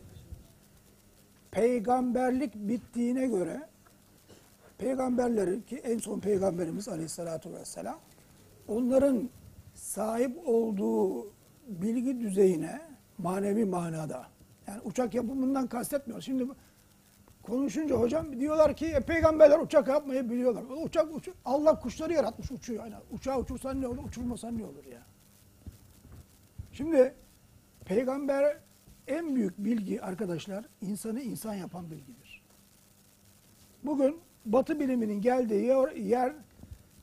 [1.50, 3.68] peygamberlik bittiğine göre
[4.78, 7.98] peygamberlerin ki en son peygamberimiz aleyhissalatu vesselam
[8.68, 9.30] onların
[9.74, 11.32] sahip olduğu
[11.68, 12.80] bilgi düzeyine
[13.18, 14.26] manevi manada
[14.66, 16.20] yani uçak yapımından kastetmiyor.
[16.20, 16.46] Şimdi
[17.42, 20.64] konuşunca hocam diyorlar ki e, peygamberler uçak yapmayı biliyorlar.
[20.84, 22.84] Uçak, uçak Allah kuşları yaratmış uçuyor.
[22.84, 25.02] Yani uçağı uçursan ne olur, uçurmasan ne olur ya.
[26.72, 27.14] Şimdi
[27.84, 28.58] peygamber
[29.06, 32.42] en büyük bilgi arkadaşlar insanı insan yapan bilgidir.
[33.84, 35.66] Bugün Batı biliminin geldiği
[35.96, 36.32] yer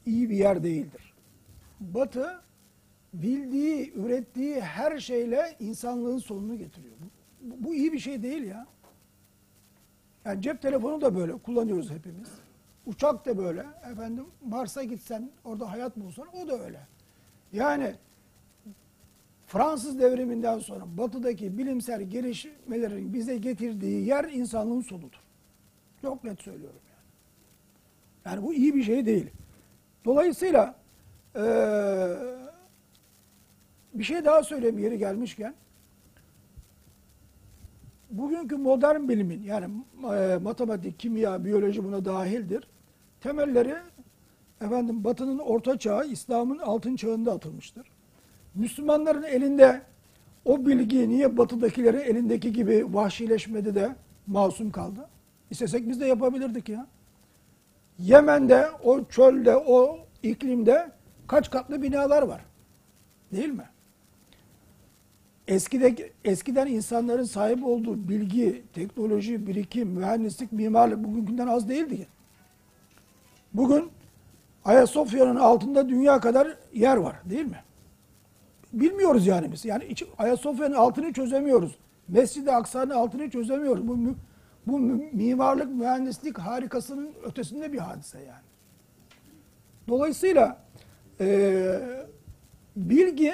[0.05, 1.10] iyi bir yer değildir.
[1.81, 2.41] Batı
[3.13, 6.93] bildiği, ürettiği her şeyle insanlığın sonunu getiriyor.
[7.41, 8.67] Bu, bu iyi bir şey değil ya.
[10.25, 12.29] Yani cep telefonu da böyle kullanıyoruz hepimiz.
[12.85, 13.65] Uçak da böyle.
[13.91, 16.79] Efendim Mars'a gitsen orada hayat bulsan o da öyle.
[17.53, 17.95] Yani
[19.47, 25.21] Fransız devriminden sonra batıdaki bilimsel gelişmelerin bize getirdiği yer insanlığın sonudur.
[26.01, 27.05] Çok net söylüyorum yani.
[28.25, 29.29] Yani bu iyi bir şey değil.
[30.05, 30.80] Dolayısıyla
[31.35, 32.17] eee,
[33.93, 35.53] bir şey daha söyleyeyim yeri gelmişken.
[38.11, 39.65] Bugünkü modern bilimin yani
[40.15, 42.67] e, matematik, kimya, biyoloji buna dahildir.
[43.21, 43.75] temelleri
[44.61, 47.87] efendim Batı'nın orta çağı, İslam'ın altın çağında atılmıştır.
[48.55, 49.81] Müslümanların elinde
[50.45, 53.95] o bilgi niye Batı'dakilerin elindeki gibi vahşileşmedi de
[54.27, 55.09] masum kaldı?
[55.49, 56.87] İstesek biz de yapabilirdik ya.
[57.99, 60.91] Yemen'de, o çölde, o iklimde
[61.31, 62.41] kaç katlı binalar var.
[63.31, 63.69] Değil mi?
[65.47, 72.07] Eskide, eskiden insanların sahip olduğu bilgi, teknoloji, birikim, mühendislik, mimarlık bugünkünden az değildi.
[73.53, 73.91] Bugün
[74.65, 77.63] Ayasofya'nın altında dünya kadar yer var değil mi?
[78.73, 79.65] Bilmiyoruz yani biz.
[79.65, 81.75] Yani Ayasofya'nın altını çözemiyoruz.
[82.07, 83.87] Mescid-i Aksa'nın altını çözemiyoruz.
[83.87, 83.97] Bu,
[84.67, 84.79] bu
[85.13, 88.45] mimarlık, mühendislik harikasının ötesinde bir hadise yani.
[89.87, 90.70] Dolayısıyla
[91.19, 91.81] eee,
[92.75, 93.33] bilgi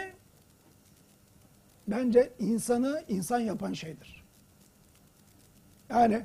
[1.87, 4.23] bence insanı insan yapan şeydir.
[5.89, 6.21] Yani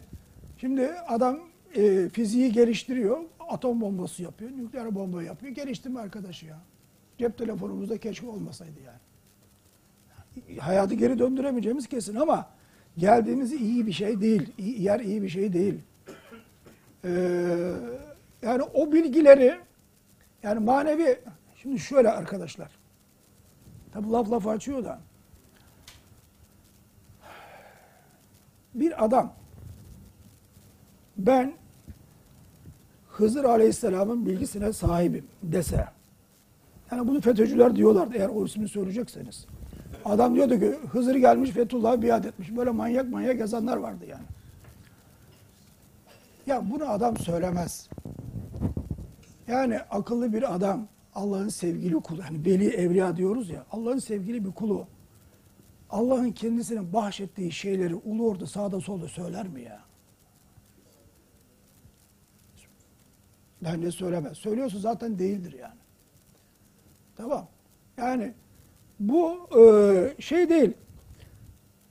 [0.57, 1.41] şimdi adam
[1.75, 5.53] e, fiziği geliştiriyor, atom bombası yapıyor, nükleer bomba yapıyor.
[5.53, 6.59] Geliştirme arkadaşı ya.
[7.19, 8.99] Cep telefonumuzda keşke olmasaydı yani.
[10.61, 12.51] Hayatı geri döndüremeyeceğimiz kesin ama
[12.97, 14.53] geldiğimiz iyi bir şey değil.
[14.59, 15.75] İyi, yer iyi bir şey değil.
[17.05, 17.11] Ee,
[18.43, 19.59] yani o bilgileri
[20.43, 21.19] yani manevi
[21.63, 22.71] şimdi şöyle arkadaşlar.
[23.93, 25.01] Tabi laf laf açıyor da
[28.75, 29.33] bir adam
[31.17, 31.53] ben
[33.09, 35.89] Hızır Aleyhisselam'ın bilgisine sahibim dese
[36.91, 39.47] yani bunu FETÖ'cüler diyorlardı eğer o ismini söyleyecekseniz.
[40.05, 42.57] Adam diyordu ki Hızır gelmiş Fethullah'a biat etmiş.
[42.57, 44.25] Böyle manyak manyak yazanlar vardı yani.
[46.47, 47.89] Ya bunu adam söylemez.
[49.47, 52.21] Yani akıllı bir adam Allah'ın sevgili kulu.
[52.21, 53.67] Yani veli evliya diyoruz ya.
[53.71, 54.87] Allah'ın sevgili bir kulu.
[55.91, 59.81] Allah'ın kendisine bahşettiği şeyleri ulu orta sağda solda söyler mi ya?
[63.65, 64.39] Bence söylemez.
[64.39, 65.81] Söylüyorsa zaten değildir yani.
[67.17, 67.49] Tamam.
[67.97, 68.35] Yani
[69.01, 70.73] bu e, şey değil.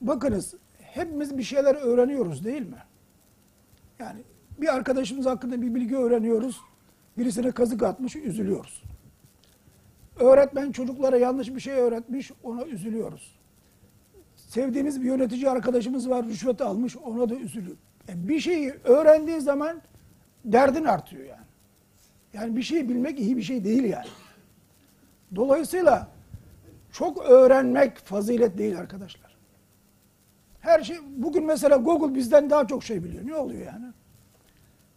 [0.02, 2.84] Bakınız hepimiz bir şeyler öğreniyoruz değil mi?
[4.00, 4.22] Yani
[4.62, 6.62] bir arkadaşımız hakkında bir bilgi öğreniyoruz.
[7.18, 8.81] Birisine kazık atmış, üzülüyoruz.
[10.20, 13.36] Öğretmen çocuklara yanlış bir şey öğretmiş, ona üzülüyoruz.
[14.36, 17.78] Sevdiğimiz bir yönetici arkadaşımız var, rüşvet almış, ona da üzülüyor.
[18.10, 19.82] E bir şeyi öğrendiği zaman
[20.46, 21.46] derdin artıyor yani.
[22.34, 24.08] Yani bir şeyi bilmek iyi bir şey değil yani.
[25.36, 26.08] Dolayısıyla
[26.92, 29.38] çok öğrenmek fazilet değil arkadaşlar.
[30.60, 33.28] Her şey, bugün mesela Google bizden daha çok şey biliyor.
[33.28, 33.86] Ne oluyor yani?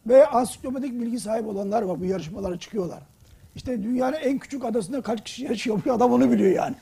[0.07, 2.01] Ve ansiklopedik bilgi sahibi olanlar var.
[2.01, 3.03] Bu yarışmalara çıkıyorlar.
[3.57, 5.81] İşte dünyanın en küçük adasında kaç kişi yaşıyor?
[5.87, 6.77] Bu adam onu biliyor yani.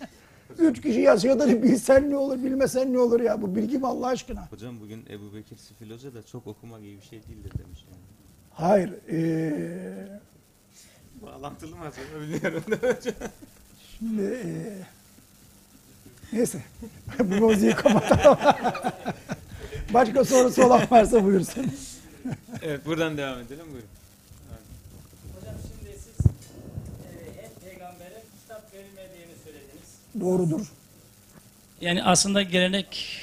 [0.59, 3.43] Üç kişi yaşıyor da bilsen ne olur, bilmesen ne olur ya.
[3.43, 4.47] Bu bilgi mi Allah aşkına?
[4.51, 8.03] Hocam bugün Ebu Bekir Sifil Hoca da çok okumak iyi bir şey değildir demiş yani.
[8.51, 8.93] Hayır.
[9.09, 10.21] eee,
[11.23, 12.63] Bağlantılı mı acaba bilmiyorum.
[13.99, 14.79] şimdi eee,
[16.33, 16.59] neyse.
[17.19, 18.39] Bu mevzuyu kapatalım.
[19.95, 21.67] Başka sorusu olan varsa buyursun.
[22.63, 23.89] evet buradan devam edelim buyurun.
[25.41, 29.99] Hocam şimdi siz e, hem peygambere kitap verilmediğini söylediniz.
[30.21, 30.67] Doğrudur.
[31.81, 33.19] Yani aslında gelenek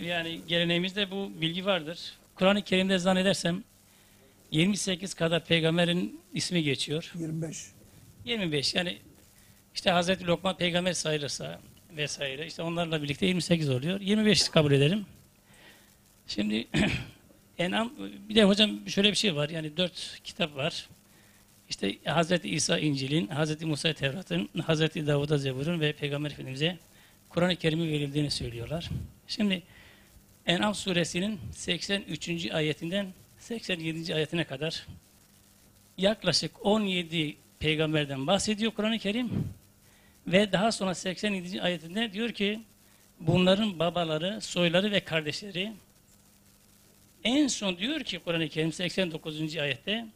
[0.00, 2.12] yani geleneğimizde bu bilgi vardır.
[2.34, 3.64] Kur'an-ı Kerim'de zannedersem
[4.50, 7.12] 28 kadar peygamberin ismi geçiyor.
[7.18, 7.66] 25.
[8.24, 8.98] 25 yani
[9.74, 11.60] işte Hazreti Lokman peygamber sayılırsa
[11.96, 14.00] vesaire işte onlarla birlikte 28 oluyor.
[14.00, 15.06] 25 kabul edelim.
[16.26, 16.68] Şimdi
[17.58, 17.92] En'am
[18.28, 20.88] bir de hocam şöyle bir şey var yani dört kitap var.
[21.68, 26.78] İşte Hazreti İsa İncil'in, Hazreti Musa Tevrat'ın, Hazreti Davud'a Zebur'un ve Peygamber Efendimiz'e
[27.28, 28.90] Kur'an-ı Kerim'i verildiğini söylüyorlar.
[29.26, 29.62] Şimdi
[30.46, 32.50] En'am suresinin 83.
[32.50, 33.06] ayetinden
[33.38, 34.14] 87.
[34.14, 34.86] ayetine kadar
[35.98, 39.30] yaklaşık 17 peygamberden bahsediyor Kur'an-ı Kerim.
[40.26, 41.62] Ve daha sonra 87.
[41.62, 42.60] ayetinde diyor ki
[43.20, 45.72] bunların babaları, soyları ve kardeşleri
[47.24, 49.56] en son diyor ki Kur'an-ı Kerim 89.
[49.56, 50.06] ayette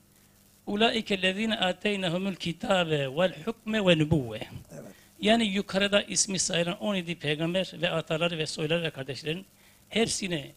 [1.60, 4.40] Ateynehumul kitabe vel hukme ve nübüvve.
[4.72, 4.92] Evet.
[5.20, 9.46] Yani yukarıda ismi sayılan 17 peygamber ve ataları ve soyları ve kardeşlerin
[9.88, 10.52] hepsine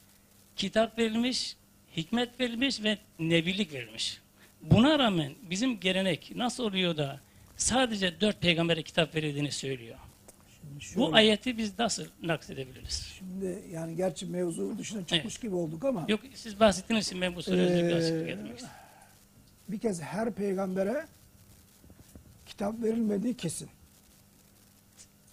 [0.55, 1.55] kitap verilmiş,
[1.97, 4.17] hikmet verilmiş ve nebilik verilmiş.
[4.61, 7.19] Buna rağmen bizim gelenek nasıl oluyor da
[7.57, 9.97] sadece dört peygambere kitap verildiğini söylüyor.
[10.79, 13.13] Şöyle- Bu ayeti biz nasıl naksedebiliriz?
[13.19, 17.43] Şimdi yani gerçi mevzu dışına çıkmış gibi olduk ama Yok siz bahsettiğiniz için ben bu
[17.43, 18.73] soruyu özellikle Ee, açıklık getirmek istedim.
[19.69, 21.07] Bir kez her peygambere
[22.45, 23.69] kitap verilmediği kesin.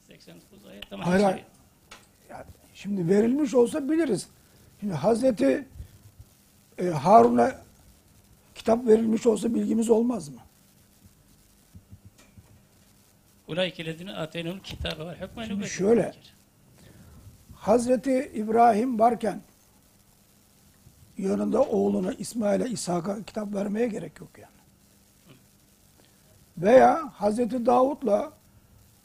[0.08, 1.36] 89 ayet ama Hayır, hayır.
[1.36, 1.44] şey-
[2.30, 2.44] Yani
[2.74, 4.28] şimdi verilmiş olsa biliriz.
[4.80, 5.64] Şimdi Hazreti
[6.78, 7.54] e, Harun'a
[8.54, 10.40] kitap verilmiş olsa bilgimiz olmaz mı?
[15.44, 15.74] Şimdi nübüvvete.
[15.74, 16.14] şöyle.
[17.54, 19.40] Hazreti İbrahim varken
[21.18, 24.56] yanında oğluna İsmail'e İshak'a kitap vermeye gerek yok yani.
[26.58, 28.32] Veya Hazreti Davut'la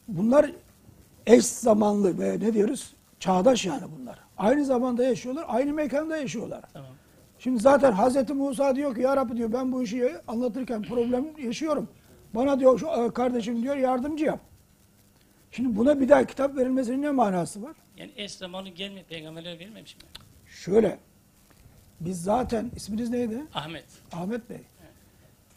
[0.07, 0.51] bunlar
[1.27, 2.93] eş zamanlı ve ne diyoruz?
[3.19, 4.19] Çağdaş yani bunlar.
[4.37, 6.61] Aynı zamanda yaşıyorlar, aynı mekanda yaşıyorlar.
[6.73, 6.91] Tamam.
[7.39, 11.89] Şimdi zaten Hazreti Musa diyor ki ya Rabbi diyor ben bu işi anlatırken problem yaşıyorum.
[12.35, 14.39] Bana diyor şu e, kardeşim diyor yardımcı yap.
[15.51, 17.75] Şimdi buna bir daha kitap verilmesinin ne manası var?
[17.97, 19.05] Yani eş zamanı gelmiyor.
[19.05, 20.01] Peygamberler verilmemiş mi?
[20.47, 20.99] Şöyle.
[22.05, 23.45] Biz zaten isminiz neydi?
[23.53, 23.85] Ahmet.
[24.11, 24.61] Ahmet Bey.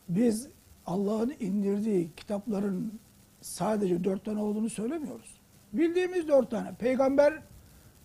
[0.09, 0.49] Biz
[0.87, 2.93] Allah'ın indirdiği kitapların
[3.41, 5.35] sadece dört tane olduğunu söylemiyoruz.
[5.73, 6.75] Bildiğimiz dört tane.
[6.79, 7.35] Peygamber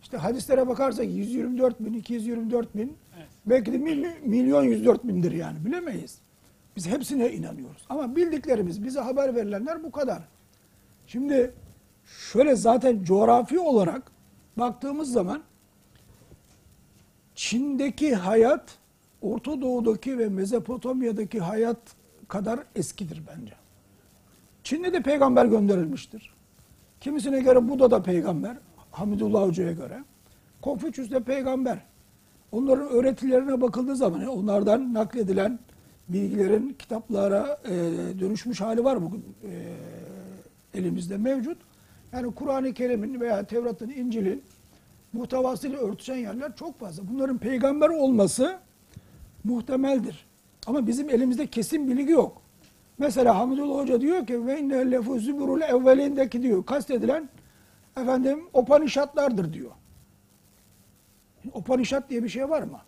[0.01, 3.27] işte hadislere bakarsak 124 bin, 224 bin, Evet.
[3.45, 6.17] belki de mil- milyon 104 bindir yani bilemeyiz.
[6.75, 7.81] Biz hepsine inanıyoruz.
[7.89, 10.23] Ama bildiklerimiz, bize haber verilenler bu kadar.
[11.07, 11.53] Şimdi
[12.31, 14.11] şöyle zaten coğrafi olarak
[14.57, 15.41] baktığımız zaman
[17.39, 18.77] Çin'deki hayat
[19.21, 21.77] Orta Doğu'daki ve Mezopotamya'daki hayat
[22.27, 23.53] kadar eskidir bence.
[24.63, 26.33] Çin'de de peygamber gönderilmiştir.
[27.01, 28.57] Kimisine göre Buda da peygamber.
[28.91, 30.03] Hamidullah Hoca'ya göre.
[30.61, 31.79] Konfüçyüs de peygamber.
[32.51, 35.59] Onların öğretilerine bakıldığı zaman yani onlardan nakledilen
[36.09, 37.73] bilgilerin kitaplara e,
[38.19, 39.53] dönüşmüş hali var bugün e,
[40.79, 41.57] elimizde mevcut.
[42.13, 44.43] Yani Kur'an-ı Kerim'in veya Tevrat'ın, İncil'in
[45.13, 47.03] muhtevasıyla örtüşen yerler çok fazla.
[47.09, 48.59] Bunların peygamber olması
[49.43, 50.25] muhtemeldir.
[50.67, 52.41] Ama bizim elimizde kesin bilgi yok.
[52.97, 56.65] Mesela Hamidullah Hoca diyor ki ve inne lefu züburul evvelindeki diyor.
[56.65, 57.29] Kastedilen
[57.97, 59.71] efendim Upanishadlardır diyor.
[61.53, 62.81] Upanishad diye bir şey var mı?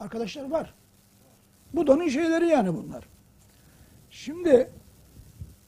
[0.00, 0.74] Arkadaşlar var.
[1.74, 3.04] Buda'nın şeyleri yani bunlar.
[4.10, 4.70] Şimdi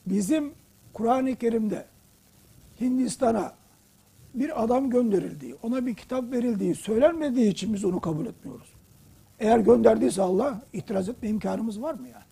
[0.07, 0.55] bizim
[0.93, 1.87] Kur'an-ı Kerim'de
[2.81, 3.60] Hindistan'a
[4.35, 8.69] bir adam gönderildiği, ona bir kitap verildiği söylenmediği için biz onu kabul etmiyoruz.
[9.41, 12.25] Eğer gönderdiyse Allah itiraz etme imkanımız var mı yani?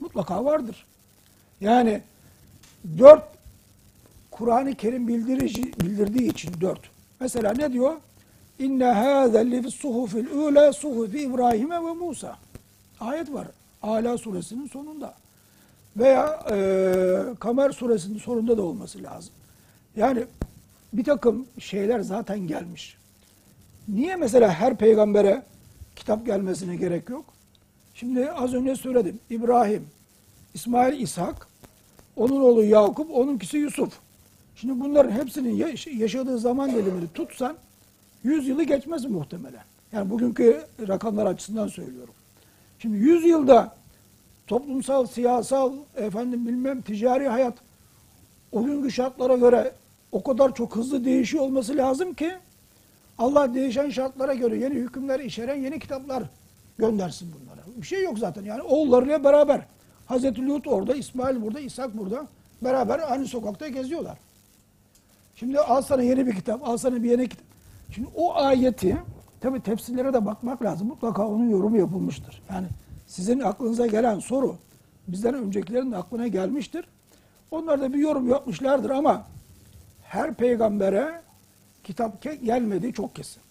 [0.00, 0.86] Mutlaka vardır.
[1.60, 2.02] Yani
[2.98, 3.24] dört
[4.30, 6.80] Kur'an-ı Kerim bildirici, bildirdiği için dört.
[7.20, 7.96] Mesela ne diyor?
[8.58, 12.36] İnne hâze li suhufil ûlâ suhufi İbrahim'e ve Musa.
[13.00, 13.48] Ayet var.
[13.82, 15.14] Ala suresinin sonunda.
[15.96, 16.56] Veya e,
[17.40, 19.32] Kamer suresinin sonunda da olması lazım.
[19.96, 20.24] Yani
[20.94, 22.96] bir takım şeyler zaten gelmiş.
[23.88, 25.42] Niye mesela her peygambere
[25.96, 27.24] kitap gelmesine gerek yok?
[27.94, 29.20] Şimdi az önce söyledim.
[29.30, 29.86] İbrahim,
[30.54, 31.48] İsmail, İshak,
[32.16, 33.98] onun oğlu Yakup, onunkisi Yusuf.
[34.56, 37.56] Şimdi bunların hepsinin yaş- yaşadığı zaman dilimini tutsan
[38.24, 39.64] 100 yılı geçmez muhtemelen.
[39.92, 42.14] Yani bugünkü rakamlar açısından söylüyorum.
[42.78, 43.76] Şimdi 100 yılda
[44.46, 47.54] toplumsal, siyasal, efendim bilmem ticari hayat
[48.52, 49.72] o günkü şartlara göre
[50.14, 52.32] o kadar çok hızlı değişiyor olması lazım ki
[53.18, 56.22] Allah değişen şartlara göre yeni hükümler içeren yeni kitaplar
[56.78, 57.60] göndersin bunlara.
[57.76, 59.66] Bir şey yok zaten yani oğullarıyla beraber.
[60.06, 62.26] Hazreti Lut orada, İsmail burada, İshak burada.
[62.62, 64.18] Beraber aynı sokakta geziyorlar.
[65.36, 67.46] Şimdi al sana yeni bir kitap, al sana bir yeni kitap.
[67.90, 68.96] Şimdi o ayeti,
[69.40, 70.86] tabi tefsirlere de bakmak lazım.
[70.86, 72.42] Mutlaka onun yorumu yapılmıştır.
[72.50, 72.66] Yani
[73.06, 74.56] sizin aklınıza gelen soru
[75.08, 76.84] bizden öncekilerin aklına gelmiştir.
[77.50, 79.24] Onlar da bir yorum yapmışlardır ama
[80.14, 81.22] her peygambere
[81.84, 83.42] kitap gelmediği çok kesin.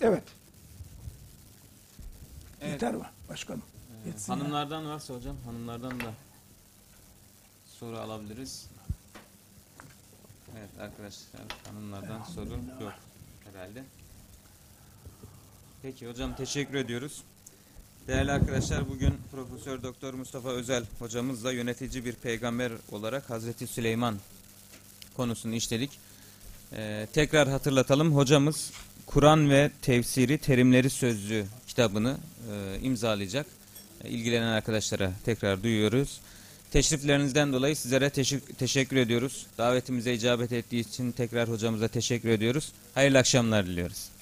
[0.00, 0.22] Evet.
[2.60, 2.72] Evet.
[2.72, 3.62] Yeter mi başkanım?
[4.06, 4.38] Yetsin ya.
[4.38, 6.12] Hanımlardan varsa hocam, hanımlardan da
[7.66, 8.70] soru alabiliriz.
[10.58, 12.50] Evet arkadaşlar, hanımlardan soru
[12.80, 12.92] yok
[13.44, 13.84] herhalde.
[15.82, 17.22] Peki hocam teşekkür ediyoruz.
[18.06, 24.18] Değerli arkadaşlar bugün Profesör Doktor Mustafa Özel hocamızla yönetici bir peygamber olarak Hazreti Süleyman
[25.16, 25.90] konusunu işledik.
[26.72, 28.70] Ee, tekrar hatırlatalım hocamız
[29.06, 32.16] Kur'an ve Tefsiri Terimleri Sözlüğü kitabını
[32.52, 33.46] e, imzalayacak.
[34.04, 36.20] E, ilgilenen arkadaşlara tekrar duyuyoruz.
[36.70, 38.10] Teşriflerinizden dolayı sizlere
[38.58, 39.46] teşekkür, ediyoruz.
[39.58, 42.72] Davetimize icabet ettiği için tekrar hocamıza teşekkür ediyoruz.
[42.94, 44.15] Hayırlı akşamlar diliyoruz.